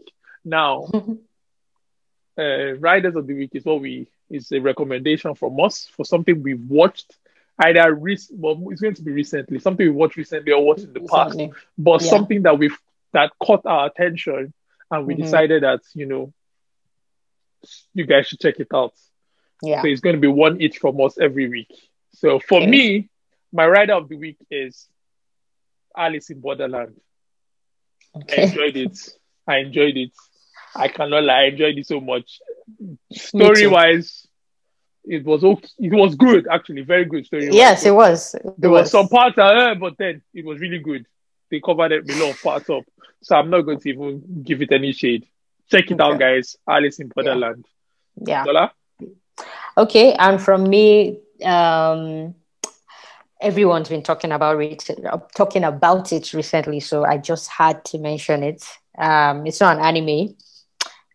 Now, 0.44 0.88
uh, 2.38 2.74
Riders 2.78 3.16
of 3.16 3.26
the 3.26 3.34
Week 3.34 3.50
is 3.54 3.64
what 3.64 3.80
we 3.80 4.08
is 4.30 4.50
a 4.50 4.60
recommendation 4.60 5.34
from 5.34 5.60
us 5.60 5.86
for 5.94 6.04
something 6.04 6.42
we've 6.42 6.68
watched 6.68 7.14
either 7.58 7.94
recent, 7.94 8.40
well, 8.40 8.60
it's 8.70 8.80
going 8.80 8.94
to 8.94 9.02
be 9.02 9.12
recently, 9.12 9.58
something 9.58 9.86
we 9.86 9.92
watched 9.92 10.16
recently 10.16 10.52
or 10.52 10.64
watched 10.64 10.84
in 10.84 10.92
the 10.92 11.00
past, 11.00 11.38
but 11.78 12.02
yeah. 12.02 12.10
something 12.10 12.42
that 12.42 12.58
we've 12.58 12.76
that 13.12 13.30
caught 13.42 13.66
our 13.66 13.86
attention, 13.86 14.52
and 14.90 15.06
we 15.06 15.14
mm-hmm. 15.14 15.24
decided 15.24 15.62
that 15.62 15.80
you 15.94 16.06
know, 16.06 16.32
you 17.94 18.06
guys 18.06 18.26
should 18.26 18.40
check 18.40 18.58
it 18.58 18.68
out. 18.72 18.94
Yeah. 19.62 19.82
So 19.82 19.88
it's 19.88 20.00
going 20.00 20.16
to 20.16 20.20
be 20.20 20.28
one 20.28 20.60
each 20.60 20.78
from 20.78 21.00
us 21.00 21.18
every 21.18 21.48
week. 21.48 21.72
So 22.14 22.40
for 22.40 22.58
okay. 22.58 22.66
me, 22.66 23.10
my 23.52 23.66
rider 23.66 23.94
of 23.94 24.08
the 24.08 24.16
week 24.16 24.38
is 24.50 24.88
Alice 25.96 26.30
in 26.30 26.40
Borderland. 26.40 27.00
Okay. 28.16 28.42
I 28.42 28.44
enjoyed 28.46 28.76
it. 28.76 28.98
I 29.46 29.58
enjoyed 29.58 29.96
it. 29.96 30.12
I 30.74 30.88
cannot 30.88 31.24
lie. 31.24 31.42
I 31.42 31.44
enjoyed 31.46 31.78
it 31.78 31.86
so 31.86 32.00
much. 32.00 32.40
Story 33.12 33.66
wise, 33.66 34.26
it 35.04 35.24
was 35.24 35.44
okay. 35.44 35.68
It 35.78 35.92
was 35.92 36.14
good, 36.14 36.46
actually, 36.50 36.82
very 36.82 37.04
good 37.04 37.26
story. 37.26 37.50
Yes, 37.52 37.84
it 37.84 37.94
was. 37.94 38.34
It 38.34 38.42
there 38.58 38.70
was. 38.70 38.82
was 38.82 38.90
some 38.90 39.08
parts, 39.08 39.38
uh, 39.38 39.74
but 39.78 39.94
then 39.98 40.22
it 40.32 40.44
was 40.44 40.60
really 40.60 40.78
good. 40.78 41.06
they 41.50 41.60
covered 41.60 41.92
lot 41.92 42.30
of 42.30 42.42
parts 42.42 42.70
up. 42.70 42.84
So 43.22 43.36
I'm 43.36 43.50
not 43.50 43.62
going 43.62 43.78
to 43.80 43.88
even 43.88 44.42
give 44.42 44.62
it 44.62 44.72
any 44.72 44.92
shade. 44.92 45.26
Check 45.70 45.90
it 45.90 46.00
okay. 46.00 46.02
out, 46.02 46.18
guys. 46.18 46.56
Alice 46.68 46.98
in 46.98 47.08
Borderland. 47.08 47.66
Yeah. 48.26 48.44
yeah. 48.46 48.68
Okay, 49.76 50.12
and 50.14 50.40
from 50.40 50.64
me, 50.64 51.18
um, 51.44 52.34
everyone's 53.40 53.88
been 53.88 54.02
talking 54.02 54.32
about 54.32 54.60
it, 54.60 54.88
talking 55.34 55.64
about 55.64 56.12
it 56.12 56.32
recently, 56.32 56.80
so 56.80 57.04
I 57.04 57.18
just 57.18 57.48
had 57.48 57.84
to 57.86 57.98
mention 57.98 58.42
it. 58.42 58.64
Um, 58.98 59.46
it's 59.46 59.60
not 59.60 59.78
an 59.78 59.84
anime, 59.84 60.36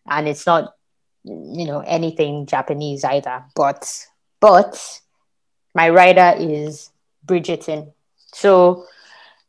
and 0.08 0.28
it's 0.28 0.46
not, 0.46 0.74
you 1.24 1.66
know, 1.66 1.80
anything 1.80 2.46
Japanese 2.46 3.04
either. 3.04 3.44
But 3.54 4.06
but 4.40 5.00
my 5.74 5.90
writer 5.90 6.34
is 6.38 6.90
Bridgerton. 7.26 7.92
So 8.32 8.86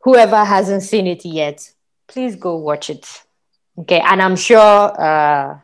whoever 0.02 0.44
hasn't 0.44 0.84
seen 0.84 1.08
it 1.08 1.26
yet, 1.26 1.72
please 2.08 2.36
go 2.36 2.58
watch 2.58 2.90
it. 2.90 3.24
Okay, 3.78 4.00
and 4.00 4.22
I'm 4.22 4.36
sure 4.36 4.60
uh, 4.60 5.60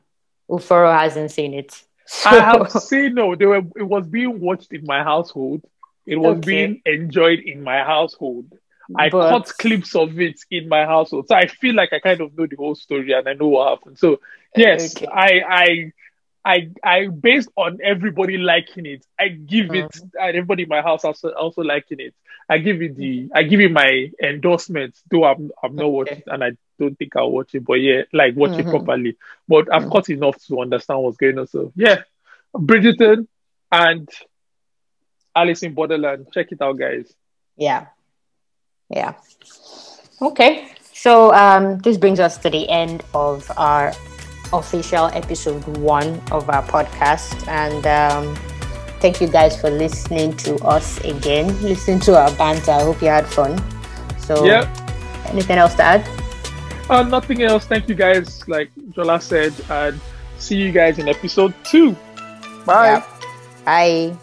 Uforo 0.49 0.97
hasn't 0.97 1.31
seen 1.31 1.53
it. 1.53 1.83
So... 2.05 2.29
I 2.29 2.39
have 2.39 2.71
seen 2.83 3.15
no. 3.15 3.35
They 3.35 3.45
were, 3.45 3.63
it 3.75 3.83
was 3.83 4.07
being 4.07 4.39
watched 4.39 4.71
in 4.71 4.85
my 4.85 5.03
household. 5.03 5.63
It 6.05 6.17
was 6.17 6.37
okay. 6.37 6.47
being 6.47 6.81
enjoyed 6.85 7.39
in 7.39 7.63
my 7.63 7.79
household. 7.79 8.53
I 8.95 9.09
but... 9.09 9.29
caught 9.29 9.57
clips 9.57 9.95
of 9.95 10.19
it 10.19 10.39
in 10.51 10.67
my 10.67 10.85
household, 10.85 11.27
so 11.27 11.35
I 11.35 11.47
feel 11.47 11.75
like 11.75 11.93
I 11.93 11.99
kind 11.99 12.21
of 12.21 12.37
know 12.37 12.47
the 12.47 12.55
whole 12.55 12.75
story 12.75 13.13
and 13.13 13.27
I 13.27 13.33
know 13.33 13.47
what 13.47 13.69
happened. 13.69 13.99
So 13.99 14.19
yes, 14.55 14.95
okay. 14.95 15.07
I 15.07 15.41
I 15.47 15.91
I 16.43 16.69
I 16.83 17.07
based 17.07 17.49
on 17.55 17.79
everybody 17.83 18.37
liking 18.37 18.85
it, 18.85 19.05
I 19.19 19.29
give 19.29 19.73
it 19.73 19.91
mm-hmm. 19.91 20.07
and 20.19 20.29
everybody 20.29 20.63
in 20.63 20.69
my 20.69 20.81
house 20.81 21.03
also 21.03 21.29
also 21.29 21.61
liking 21.61 21.99
it. 21.99 22.13
I 22.47 22.59
give 22.59 22.81
it 22.81 22.95
the 22.95 23.29
I 23.33 23.43
give 23.43 23.59
it 23.59 23.71
my 23.71 24.11
endorsement, 24.21 24.95
though 25.09 25.25
I'm 25.25 25.51
I'm 25.63 25.75
not 25.75 25.85
okay. 25.85 25.91
watching 25.91 26.23
and 26.27 26.43
I 26.43 26.51
don't 26.79 26.95
think 26.97 27.15
I'll 27.15 27.31
watch 27.31 27.55
it, 27.55 27.65
but 27.65 27.75
yeah, 27.75 28.03
like 28.13 28.35
watch 28.35 28.51
mm-hmm. 28.51 28.67
it 28.67 28.71
properly. 28.71 29.17
But 29.47 29.73
I've 29.73 29.83
mm-hmm. 29.83 29.91
caught 29.91 30.09
enough 30.09 30.43
to 30.45 30.61
understand 30.61 31.01
what's 31.01 31.17
going 31.17 31.39
on. 31.39 31.47
So 31.47 31.71
yeah. 31.75 32.03
Bridgerton 32.55 33.27
and 33.71 34.09
Alice 35.35 35.63
in 35.63 35.73
Borderland. 35.73 36.27
Check 36.33 36.51
it 36.51 36.61
out, 36.61 36.77
guys. 36.77 37.11
Yeah. 37.57 37.87
Yeah. 38.89 39.13
Okay. 40.21 40.71
So 40.93 41.33
um 41.33 41.79
this 41.79 41.97
brings 41.97 42.19
us 42.19 42.37
to 42.39 42.49
the 42.49 42.69
end 42.69 43.03
of 43.13 43.51
our 43.57 43.93
official 44.53 45.07
episode 45.13 45.63
one 45.77 46.21
of 46.31 46.49
our 46.49 46.63
podcast. 46.63 47.47
And 47.47 47.85
um, 47.87 48.35
thank 48.99 49.21
you 49.21 49.27
guys 49.27 49.59
for 49.59 49.69
listening 49.69 50.35
to 50.37 50.55
us 50.65 50.99
again, 51.03 51.47
listening 51.61 51.99
to 52.01 52.17
our 52.17 52.31
banter. 52.35 52.71
I 52.71 52.83
hope 52.83 53.01
you 53.01 53.07
had 53.07 53.25
fun. 53.25 53.61
So, 54.19 54.45
yeah. 54.45 54.65
anything 55.27 55.57
else 55.57 55.75
to 55.75 55.83
add? 55.83 56.09
Uh, 56.89 57.03
nothing 57.03 57.41
else. 57.43 57.65
Thank 57.65 57.89
you 57.89 57.95
guys, 57.95 58.47
like 58.47 58.69
Jola 58.91 59.21
said, 59.21 59.53
and 59.69 59.99
see 60.37 60.57
you 60.57 60.71
guys 60.71 60.99
in 60.99 61.07
episode 61.07 61.53
two. 61.63 61.95
Bye. 62.65 62.87
Yeah. 62.87 63.05
Bye. 63.65 64.17